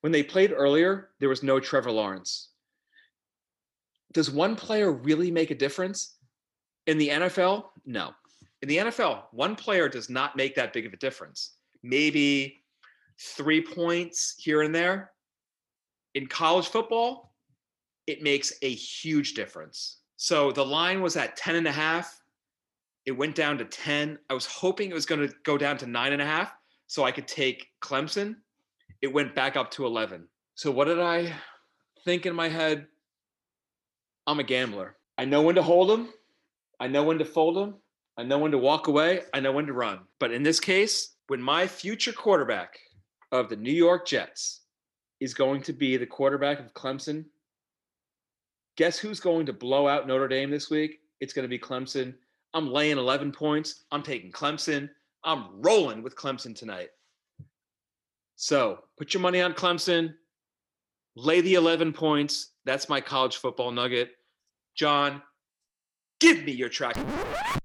When 0.00 0.12
they 0.12 0.22
played 0.22 0.52
earlier, 0.52 1.10
there 1.20 1.28
was 1.28 1.42
no 1.42 1.60
Trevor 1.60 1.90
Lawrence. 1.90 2.50
Does 4.12 4.30
one 4.30 4.56
player 4.56 4.92
really 4.92 5.30
make 5.30 5.50
a 5.50 5.54
difference? 5.54 6.16
In 6.86 6.98
the 6.98 7.08
NFL, 7.08 7.64
no. 7.84 8.12
In 8.64 8.68
the 8.68 8.78
NFL, 8.78 9.24
one 9.32 9.56
player 9.56 9.90
does 9.90 10.08
not 10.08 10.36
make 10.36 10.54
that 10.54 10.72
big 10.72 10.86
of 10.86 10.94
a 10.94 10.96
difference. 10.96 11.56
Maybe 11.82 12.64
three 13.20 13.60
points 13.60 14.36
here 14.38 14.62
and 14.62 14.74
there. 14.74 15.10
In 16.14 16.26
college 16.28 16.68
football, 16.68 17.34
it 18.06 18.22
makes 18.22 18.54
a 18.62 18.70
huge 18.70 19.34
difference. 19.34 19.98
So 20.16 20.50
the 20.50 20.64
line 20.64 21.02
was 21.02 21.14
at 21.18 21.36
10 21.36 21.56
and 21.56 21.68
a 21.68 21.72
half. 21.72 22.18
It 23.04 23.12
went 23.12 23.34
down 23.34 23.58
to 23.58 23.66
10. 23.66 24.18
I 24.30 24.32
was 24.32 24.46
hoping 24.46 24.90
it 24.90 24.94
was 24.94 25.04
going 25.04 25.28
to 25.28 25.34
go 25.44 25.58
down 25.58 25.76
to 25.76 25.86
nine 25.86 26.14
and 26.14 26.22
a 26.22 26.26
half 26.26 26.54
so 26.86 27.04
I 27.04 27.12
could 27.12 27.28
take 27.28 27.66
Clemson. 27.82 28.34
It 29.02 29.12
went 29.12 29.34
back 29.34 29.56
up 29.58 29.72
to 29.72 29.84
11. 29.84 30.26
So 30.54 30.70
what 30.70 30.86
did 30.86 31.00
I 31.00 31.34
think 32.06 32.24
in 32.24 32.34
my 32.34 32.48
head? 32.48 32.86
I'm 34.26 34.40
a 34.40 34.42
gambler. 34.42 34.96
I 35.18 35.26
know 35.26 35.42
when 35.42 35.56
to 35.56 35.62
hold 35.62 35.90
them. 35.90 36.08
I 36.80 36.86
know 36.88 37.04
when 37.04 37.18
to 37.18 37.26
fold 37.26 37.56
them. 37.56 37.74
I 38.16 38.22
know 38.22 38.38
when 38.38 38.52
to 38.52 38.58
walk 38.58 38.86
away. 38.86 39.22
I 39.32 39.40
know 39.40 39.52
when 39.52 39.66
to 39.66 39.72
run. 39.72 40.00
But 40.20 40.30
in 40.30 40.42
this 40.42 40.60
case, 40.60 41.16
when 41.26 41.42
my 41.42 41.66
future 41.66 42.12
quarterback 42.12 42.78
of 43.32 43.48
the 43.48 43.56
New 43.56 43.72
York 43.72 44.06
Jets 44.06 44.62
is 45.20 45.34
going 45.34 45.62
to 45.62 45.72
be 45.72 45.96
the 45.96 46.06
quarterback 46.06 46.60
of 46.60 46.72
Clemson, 46.74 47.24
guess 48.76 48.98
who's 48.98 49.20
going 49.20 49.46
to 49.46 49.52
blow 49.52 49.88
out 49.88 50.06
Notre 50.06 50.28
Dame 50.28 50.50
this 50.50 50.70
week? 50.70 50.98
It's 51.20 51.32
going 51.32 51.44
to 51.44 51.48
be 51.48 51.58
Clemson. 51.58 52.14
I'm 52.52 52.70
laying 52.70 52.98
11 52.98 53.32
points. 53.32 53.84
I'm 53.90 54.02
taking 54.02 54.30
Clemson. 54.30 54.88
I'm 55.24 55.46
rolling 55.60 56.02
with 56.02 56.14
Clemson 56.14 56.54
tonight. 56.54 56.90
So 58.36 58.78
put 58.98 59.14
your 59.14 59.20
money 59.20 59.40
on 59.40 59.54
Clemson. 59.54 60.14
Lay 61.16 61.40
the 61.40 61.54
11 61.54 61.92
points. 61.92 62.52
That's 62.64 62.88
my 62.88 63.00
college 63.00 63.36
football 63.36 63.70
nugget. 63.72 64.10
John, 64.76 65.22
give 66.20 66.44
me 66.44 66.52
your 66.52 66.68
track. 66.68 66.96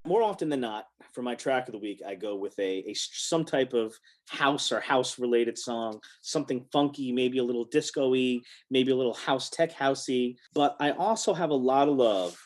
More 0.06 0.22
often 0.22 0.48
than 0.48 0.60
not, 0.60 0.86
for 1.12 1.22
my 1.22 1.34
track 1.34 1.68
of 1.68 1.72
the 1.72 1.78
week, 1.78 2.02
I 2.06 2.14
go 2.14 2.36
with 2.36 2.58
a, 2.58 2.84
a 2.88 2.94
some 2.94 3.44
type 3.44 3.72
of 3.72 3.94
house 4.28 4.72
or 4.72 4.80
house 4.80 5.18
related 5.18 5.58
song, 5.58 6.00
something 6.22 6.64
funky, 6.72 7.12
maybe 7.12 7.38
a 7.38 7.44
little 7.44 7.64
disco-y, 7.64 8.40
maybe 8.70 8.92
a 8.92 8.96
little 8.96 9.14
house 9.14 9.50
tech 9.50 9.72
housey. 9.72 10.36
But 10.54 10.76
I 10.80 10.92
also 10.92 11.34
have 11.34 11.50
a 11.50 11.54
lot 11.54 11.88
of 11.88 11.96
love 11.96 12.38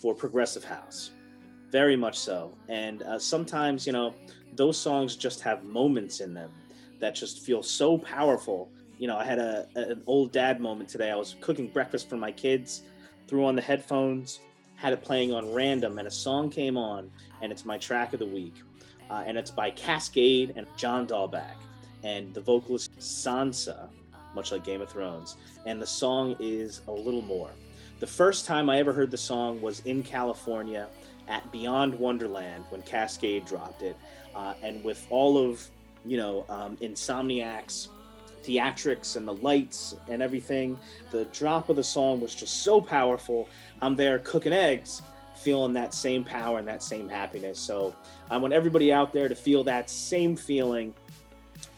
for 0.00 0.14
progressive 0.14 0.64
house, 0.64 1.10
very 1.70 1.96
much 1.96 2.18
so. 2.18 2.56
And 2.68 3.02
uh, 3.02 3.18
sometimes, 3.18 3.86
you 3.86 3.92
know, 3.92 4.14
those 4.56 4.78
songs 4.78 5.16
just 5.16 5.40
have 5.42 5.64
moments 5.64 6.20
in 6.20 6.34
them 6.34 6.50
that 7.00 7.14
just 7.14 7.40
feel 7.40 7.62
so 7.62 7.98
powerful. 7.98 8.70
You 8.98 9.08
know, 9.08 9.16
I 9.16 9.24
had 9.24 9.38
a, 9.38 9.66
an 9.76 10.02
old 10.06 10.32
dad 10.32 10.60
moment 10.60 10.88
today. 10.88 11.10
I 11.10 11.16
was 11.16 11.36
cooking 11.40 11.68
breakfast 11.68 12.08
for 12.08 12.16
my 12.16 12.32
kids, 12.32 12.82
threw 13.28 13.44
on 13.44 13.54
the 13.54 13.62
headphones, 13.62 14.40
had 14.80 14.94
it 14.94 15.02
playing 15.02 15.32
on 15.32 15.52
random, 15.52 15.98
and 15.98 16.08
a 16.08 16.10
song 16.10 16.48
came 16.48 16.78
on, 16.78 17.10
and 17.42 17.52
it's 17.52 17.66
my 17.66 17.76
track 17.76 18.14
of 18.14 18.18
the 18.18 18.26
week. 18.26 18.54
Uh, 19.10 19.22
and 19.26 19.36
it's 19.36 19.50
by 19.50 19.70
Kaskade 19.72 20.56
and 20.56 20.66
John 20.76 21.06
Dahlback, 21.06 21.56
and 22.02 22.32
the 22.32 22.40
vocalist 22.40 22.96
Sansa, 22.98 23.88
much 24.34 24.52
like 24.52 24.64
Game 24.64 24.80
of 24.80 24.88
Thrones. 24.88 25.36
And 25.66 25.82
the 25.82 25.86
song 25.86 26.34
is 26.40 26.80
A 26.88 26.92
Little 26.92 27.20
More. 27.20 27.50
The 27.98 28.06
first 28.06 28.46
time 28.46 28.70
I 28.70 28.78
ever 28.78 28.94
heard 28.94 29.10
the 29.10 29.18
song 29.18 29.60
was 29.60 29.80
in 29.80 30.02
California 30.02 30.88
at 31.28 31.50
Beyond 31.52 31.94
Wonderland 31.98 32.64
when 32.70 32.80
Kaskade 32.80 33.46
dropped 33.46 33.82
it. 33.82 33.96
Uh, 34.34 34.54
and 34.62 34.82
with 34.82 35.06
all 35.10 35.36
of, 35.36 35.68
you 36.06 36.16
know, 36.16 36.46
um, 36.48 36.78
Insomniac's 36.78 37.88
theatrics 38.44 39.16
and 39.16 39.26
the 39.26 39.34
lights 39.34 39.96
and 40.08 40.22
everything, 40.22 40.78
the 41.10 41.24
drop 41.26 41.68
of 41.68 41.76
the 41.76 41.84
song 41.84 42.20
was 42.20 42.34
just 42.34 42.62
so 42.62 42.80
powerful. 42.80 43.48
I'm 43.82 43.96
there 43.96 44.18
cooking 44.20 44.52
eggs, 44.52 45.02
feeling 45.34 45.72
that 45.74 45.94
same 45.94 46.24
power 46.24 46.58
and 46.58 46.68
that 46.68 46.82
same 46.82 47.08
happiness. 47.08 47.58
So 47.58 47.94
I 48.30 48.36
want 48.36 48.52
everybody 48.52 48.92
out 48.92 49.12
there 49.12 49.28
to 49.28 49.34
feel 49.34 49.64
that 49.64 49.88
same 49.88 50.36
feeling. 50.36 50.94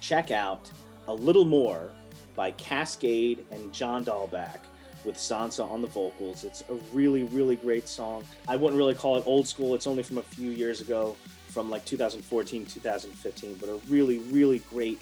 Check 0.01 0.31
out 0.31 0.71
A 1.09 1.15
Little 1.15 1.45
More 1.45 1.91
by 2.35 2.53
Kaskade 2.53 3.41
and 3.51 3.73
John 3.73 4.05
Dahlback 4.05 4.59
with 5.05 5.17
Sansa 5.17 5.69
on 5.69 5.83
the 5.83 5.89
vocals. 5.89 6.45
It's 6.45 6.63
a 6.69 6.75
really, 6.93 7.25
really 7.25 7.57
great 7.57 7.89
song. 7.89 8.25
I 8.49 8.57
wouldn't 8.57 8.79
really 8.79 8.95
call 8.95 9.17
it 9.17 9.25
old 9.27 9.47
school. 9.47 9.75
It's 9.75 9.87
only 9.87 10.03
from 10.03 10.19
a 10.19 10.23
few 10.23 10.51
years 10.51 10.81
ago, 10.81 11.17
from 11.49 11.71
like 11.71 11.85
2014, 11.85 12.67
2015, 12.67 13.55
but 13.61 13.69
a 13.69 13.75
really, 13.89 14.19
really 14.19 14.61
great, 14.71 15.01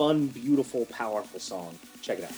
fun, 0.00 0.28
beautiful, 0.28 0.86
powerful 0.86 1.38
song. 1.38 1.78
Check 2.00 2.20
it 2.20 2.24
out. 2.24 2.30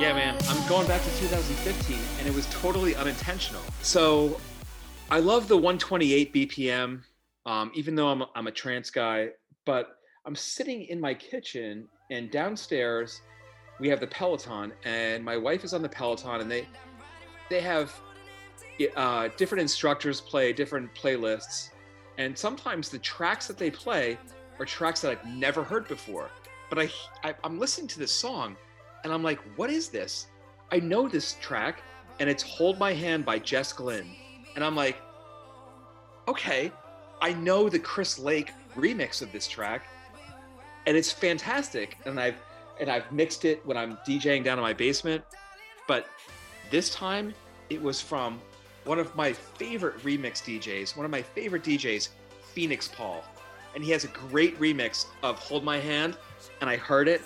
Yeah, 0.00 0.12
man. 0.12 0.36
I'm 0.48 0.68
going 0.68 0.88
back 0.88 1.04
to 1.04 1.10
2015, 1.20 1.96
and 2.18 2.26
it 2.26 2.34
was 2.34 2.46
totally 2.46 2.96
unintentional. 2.96 3.62
So 3.82 4.40
I 5.08 5.20
love 5.20 5.46
the 5.46 5.56
128 5.56 6.34
BPM, 6.34 7.02
um, 7.46 7.70
even 7.74 7.94
though 7.94 8.08
I'm, 8.08 8.22
I'm 8.34 8.46
a 8.46 8.52
trance 8.52 8.90
guy, 8.90 9.28
but 9.64 9.98
I'm 10.26 10.34
sitting 10.36 10.82
in 10.84 11.00
my 11.00 11.14
kitchen, 11.14 11.88
and 12.10 12.30
downstairs 12.30 13.22
we 13.80 13.88
have 13.88 14.00
the 14.00 14.06
Peloton, 14.06 14.72
and 14.84 15.24
my 15.24 15.36
wife 15.36 15.64
is 15.64 15.72
on 15.72 15.82
the 15.82 15.88
Peloton, 15.88 16.40
and 16.40 16.50
they 16.50 16.66
they 17.48 17.60
have 17.60 17.98
uh, 18.96 19.28
different 19.36 19.62
instructors 19.62 20.20
play 20.20 20.52
different 20.52 20.94
playlists, 20.94 21.70
and 22.18 22.36
sometimes 22.36 22.88
the 22.88 22.98
tracks 22.98 23.46
that 23.46 23.56
they 23.56 23.70
play 23.70 24.18
are 24.58 24.64
tracks 24.64 25.00
that 25.00 25.10
I've 25.12 25.26
never 25.26 25.62
heard 25.62 25.88
before. 25.88 26.30
But 26.68 26.78
I, 26.80 26.90
I 27.24 27.34
I'm 27.44 27.58
listening 27.58 27.88
to 27.88 27.98
this 27.98 28.12
song, 28.12 28.56
and 29.04 29.12
I'm 29.12 29.22
like, 29.22 29.40
what 29.56 29.70
is 29.70 29.88
this? 29.88 30.26
I 30.70 30.80
know 30.80 31.08
this 31.08 31.36
track, 31.40 31.82
and 32.20 32.28
it's 32.28 32.42
Hold 32.42 32.78
My 32.78 32.92
Hand 32.92 33.24
by 33.24 33.38
Jess 33.38 33.72
Glynne. 33.72 34.14
And 34.54 34.64
I'm 34.64 34.74
like, 34.76 34.96
okay, 36.26 36.72
I 37.20 37.32
know 37.32 37.68
the 37.68 37.78
Chris 37.78 38.18
Lake 38.18 38.52
remix 38.76 39.22
of 39.22 39.32
this 39.32 39.48
track, 39.48 39.86
and 40.86 40.96
it's 40.96 41.10
fantastic. 41.10 41.98
And 42.04 42.18
I've 42.18 42.36
and 42.80 42.88
I've 42.88 43.10
mixed 43.10 43.44
it 43.44 43.64
when 43.66 43.76
I'm 43.76 43.96
DJing 44.06 44.44
down 44.44 44.58
in 44.58 44.62
my 44.62 44.72
basement. 44.72 45.24
But 45.86 46.06
this 46.70 46.90
time 46.90 47.34
it 47.70 47.82
was 47.82 48.00
from 48.00 48.40
one 48.84 48.98
of 48.98 49.14
my 49.16 49.32
favorite 49.32 49.98
remix 49.98 50.42
DJs, 50.42 50.96
one 50.96 51.04
of 51.04 51.10
my 51.10 51.22
favorite 51.22 51.62
DJs, 51.62 52.08
Feenixpawl. 52.54 53.22
And 53.74 53.84
he 53.84 53.90
has 53.90 54.04
a 54.04 54.08
great 54.08 54.58
remix 54.58 55.06
of 55.22 55.38
Hold 55.38 55.64
My 55.64 55.78
Hand, 55.78 56.16
and 56.60 56.70
I 56.70 56.76
heard 56.76 57.08
it, 57.08 57.22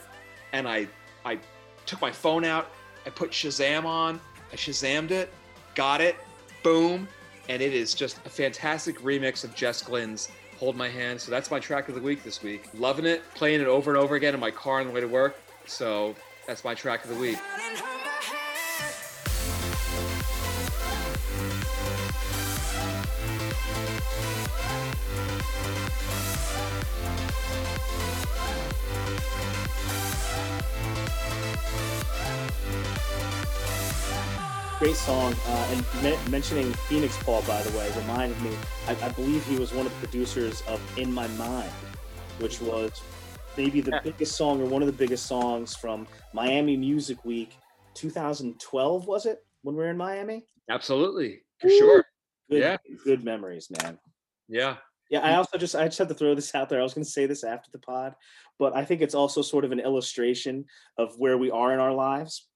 and 0.52 0.66
I 0.66 0.88
I 1.24 1.38
took 1.86 2.00
my 2.00 2.10
phone 2.10 2.44
out, 2.44 2.70
I 3.06 3.10
put 3.10 3.30
Shazam 3.30 3.84
on, 3.84 4.20
I 4.52 4.56
Shazammed 4.56 5.10
it, 5.10 5.32
got 5.74 6.00
it, 6.00 6.16
boom, 6.62 7.08
and 7.48 7.62
it 7.62 7.74
is 7.74 7.94
just 7.94 8.18
a 8.24 8.30
fantastic 8.30 8.98
remix 9.00 9.44
of 9.44 9.54
Jess 9.54 9.82
Glynne's 9.82 10.28
Hold 10.58 10.76
My 10.76 10.88
Hand. 10.88 11.20
So 11.20 11.30
that's 11.30 11.50
my 11.50 11.58
track 11.58 11.88
of 11.88 11.94
the 11.94 12.00
week 12.00 12.22
this 12.22 12.42
week. 12.42 12.68
Loving 12.74 13.06
it, 13.06 13.22
playing 13.34 13.60
it 13.60 13.66
over 13.66 13.90
and 13.90 13.98
over 13.98 14.14
again 14.14 14.34
in 14.34 14.40
my 14.40 14.50
car 14.50 14.80
on 14.80 14.86
the 14.86 14.92
way 14.92 15.00
to 15.00 15.08
work. 15.08 15.36
So 15.66 16.14
that's 16.46 16.64
my 16.64 16.74
track 16.74 17.04
of 17.04 17.10
the 17.10 17.16
week. 17.16 17.38
Great 34.82 34.96
song. 34.96 35.32
Uh, 35.46 35.68
and 35.70 36.02
men- 36.02 36.18
mentioning 36.28 36.72
Feenixpawl, 36.72 37.46
by 37.46 37.62
the 37.62 37.78
way, 37.78 37.88
reminded 37.98 38.42
me, 38.42 38.50
I, 38.88 38.96
I 39.00 39.10
believe 39.10 39.46
he 39.46 39.56
was 39.56 39.72
one 39.72 39.86
of 39.86 39.92
the 40.00 40.08
producers 40.08 40.60
of 40.66 40.80
In 40.98 41.14
My 41.14 41.28
Mind, 41.28 41.70
which 42.40 42.60
was 42.60 43.00
maybe 43.56 43.80
the 43.80 44.00
biggest 44.02 44.34
song 44.34 44.60
or 44.60 44.64
one 44.64 44.82
of 44.82 44.86
the 44.86 44.92
biggest 44.92 45.26
songs 45.26 45.76
from 45.76 46.08
Miami 46.32 46.76
Music 46.76 47.24
Week 47.24 47.52
2012, 47.94 49.06
was 49.06 49.24
it? 49.24 49.44
When 49.62 49.76
we 49.76 49.84
were 49.84 49.90
in 49.90 49.96
Miami? 49.96 50.46
Absolutely, 50.68 51.42
for 51.60 51.68
Woo! 51.68 51.78
sure. 51.78 52.04
Good, 52.50 52.58
Yeah. 52.62 52.76
good 53.04 53.22
memories, 53.22 53.68
man. 53.80 54.00
Yeah. 54.48 54.78
Yeah, 55.10 55.20
I 55.20 55.36
also 55.36 55.58
just 55.58 55.76
I 55.76 55.84
just 55.84 55.98
had 55.98 56.08
to 56.08 56.14
throw 56.14 56.34
this 56.34 56.56
out 56.56 56.68
there. 56.68 56.80
I 56.80 56.82
was 56.82 56.92
going 56.92 57.04
to 57.04 57.10
say 57.10 57.26
this 57.26 57.44
after 57.44 57.70
the 57.70 57.78
pod, 57.78 58.16
but 58.58 58.74
I 58.74 58.84
think 58.84 59.00
it's 59.00 59.14
also 59.14 59.42
sort 59.42 59.64
of 59.64 59.70
an 59.70 59.78
illustration 59.78 60.64
of 60.98 61.14
where 61.18 61.38
we 61.38 61.52
are 61.52 61.72
in 61.72 61.78
our 61.78 61.92
lives. 61.94 62.48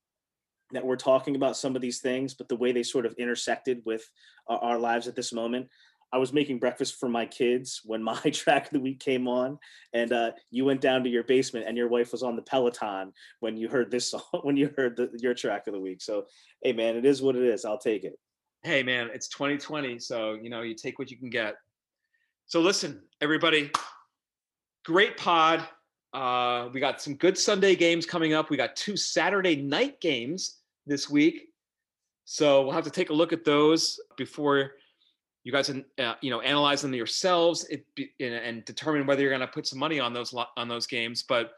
That 0.71 0.85
we're 0.85 0.97
talking 0.97 1.35
about 1.35 1.55
some 1.55 1.75
of 1.75 1.81
these 1.81 1.99
things, 1.99 2.33
but 2.33 2.49
the 2.49 2.55
way 2.55 2.71
they 2.71 2.83
sort 2.83 3.05
of 3.05 3.13
intersected 3.13 3.81
with 3.85 4.09
our, 4.47 4.59
our 4.59 4.79
lives 4.79 5.07
at 5.07 5.15
this 5.15 5.31
moment. 5.31 5.67
I 6.13 6.17
was 6.17 6.31
making 6.31 6.59
breakfast 6.59 6.99
for 6.99 7.09
my 7.09 7.25
kids 7.25 7.81
when 7.83 8.01
my 8.11 8.19
track 8.31 8.65
of 8.65 8.71
the 8.71 8.79
week 8.79 8.99
came 8.99 9.27
on, 9.27 9.59
and 9.93 10.11
uh, 10.11 10.31
you 10.51 10.65
went 10.65 10.81
down 10.81 11.03
to 11.03 11.09
your 11.09 11.23
basement, 11.23 11.65
and 11.67 11.77
your 11.77 11.87
wife 11.87 12.11
was 12.11 12.23
on 12.23 12.35
the 12.35 12.41
Peloton 12.41 13.13
when 13.39 13.57
you 13.57 13.69
heard 13.69 13.91
this 13.91 14.11
song, 14.11 14.21
when 14.43 14.57
you 14.57 14.71
heard 14.75 14.95
the, 14.95 15.09
your 15.19 15.33
track 15.33 15.67
of 15.67 15.73
the 15.73 15.79
week. 15.79 16.01
So, 16.01 16.25
hey, 16.63 16.73
man, 16.73 16.95
it 16.95 17.05
is 17.05 17.21
what 17.21 17.35
it 17.35 17.43
is. 17.43 17.65
I'll 17.65 17.77
take 17.77 18.03
it. 18.03 18.17
Hey, 18.63 18.83
man, 18.83 19.09
it's 19.13 19.27
2020. 19.29 19.99
So, 19.99 20.33
you 20.33 20.49
know, 20.49 20.61
you 20.61 20.73
take 20.73 20.99
what 20.99 21.11
you 21.11 21.17
can 21.17 21.29
get. 21.29 21.55
So, 22.47 22.59
listen, 22.61 23.01
everybody, 23.21 23.71
great 24.85 25.17
pod. 25.17 25.67
Uh, 26.13 26.69
we 26.73 26.79
got 26.79 27.01
some 27.01 27.15
good 27.15 27.37
Sunday 27.37 27.75
games 27.75 28.05
coming 28.05 28.33
up. 28.33 28.49
We 28.49 28.57
got 28.57 28.75
two 28.75 28.97
Saturday 28.97 29.55
night 29.55 29.99
games 30.01 30.59
this 30.85 31.09
week. 31.09 31.49
So, 32.25 32.63
we'll 32.63 32.73
have 32.73 32.83
to 32.83 32.89
take 32.89 33.09
a 33.09 33.13
look 33.13 33.31
at 33.31 33.45
those 33.45 33.99
before 34.17 34.73
you 35.47 35.53
guys 35.53 35.69
uh, 35.69 36.13
you 36.19 36.29
know 36.29 36.41
analyze 36.41 36.81
them 36.81 36.93
yourselves 36.93 37.65
it, 37.69 37.85
and 38.19 38.65
determine 38.65 39.07
whether 39.07 39.21
you're 39.21 39.31
going 39.31 39.39
to 39.39 39.47
put 39.47 39.65
some 39.65 39.79
money 39.79 39.97
on 39.97 40.11
those 40.11 40.35
on 40.57 40.67
those 40.67 40.85
games 40.85 41.23
but 41.23 41.53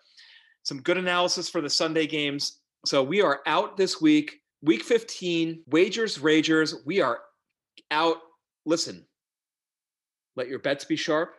some 0.62 0.80
good 0.82 0.98
analysis 0.98 1.50
for 1.50 1.60
the 1.60 1.70
sunday 1.70 2.06
games 2.06 2.60
so 2.86 3.02
we 3.02 3.20
are 3.20 3.40
out 3.48 3.78
this 3.78 4.00
week 4.00 4.42
week 4.62 4.84
15 4.84 5.64
wagers 5.72 6.20
ragers 6.20 6.76
we 6.86 7.02
are 7.02 7.22
out 7.90 8.18
listen 8.68 9.04
let 10.36 10.48
your 10.48 10.60
bets 10.60 10.86
be 10.86 10.96
sharp 10.96 11.34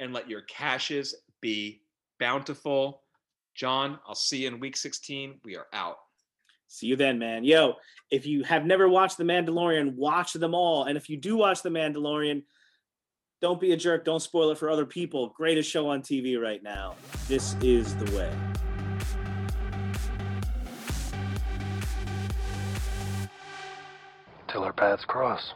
and 0.00 0.14
let 0.14 0.26
your 0.26 0.40
cashes 0.40 1.14
be 1.44 1.82
bountiful 2.18 3.02
john 3.54 3.98
i'll 4.08 4.14
see 4.14 4.38
you 4.38 4.48
in 4.48 4.58
week 4.60 4.76
16 4.76 5.40
we 5.44 5.56
are 5.56 5.66
out 5.72 5.98
See 6.66 6.86
you 6.86 6.96
then, 6.96 7.20
man. 7.20 7.44
Yo, 7.44 7.74
if 8.10 8.26
you 8.26 8.42
have 8.42 8.66
never 8.66 8.88
watched 8.88 9.16
The 9.16 9.22
Mandalorian, 9.22 9.94
watch 9.94 10.32
them 10.32 10.54
all. 10.54 10.84
And 10.84 10.96
if 10.96 11.08
you 11.08 11.16
do 11.16 11.36
watch 11.36 11.62
The 11.62 11.68
Mandalorian, 11.68 12.42
don't 13.40 13.60
be 13.60 13.72
a 13.72 13.76
jerk. 13.76 14.04
Don't 14.04 14.20
spoil 14.20 14.50
it 14.50 14.58
for 14.58 14.70
other 14.70 14.86
people. 14.86 15.28
Greatest 15.36 15.70
show 15.70 15.88
on 15.90 16.02
TV 16.02 16.40
right 16.40 16.62
now. 16.64 16.96
This 17.28 17.54
is 17.62 17.94
the 17.96 18.16
way. 18.16 18.32
Till 24.48 24.64
our 24.64 24.72
paths 24.72 25.04
cross. 25.04 25.52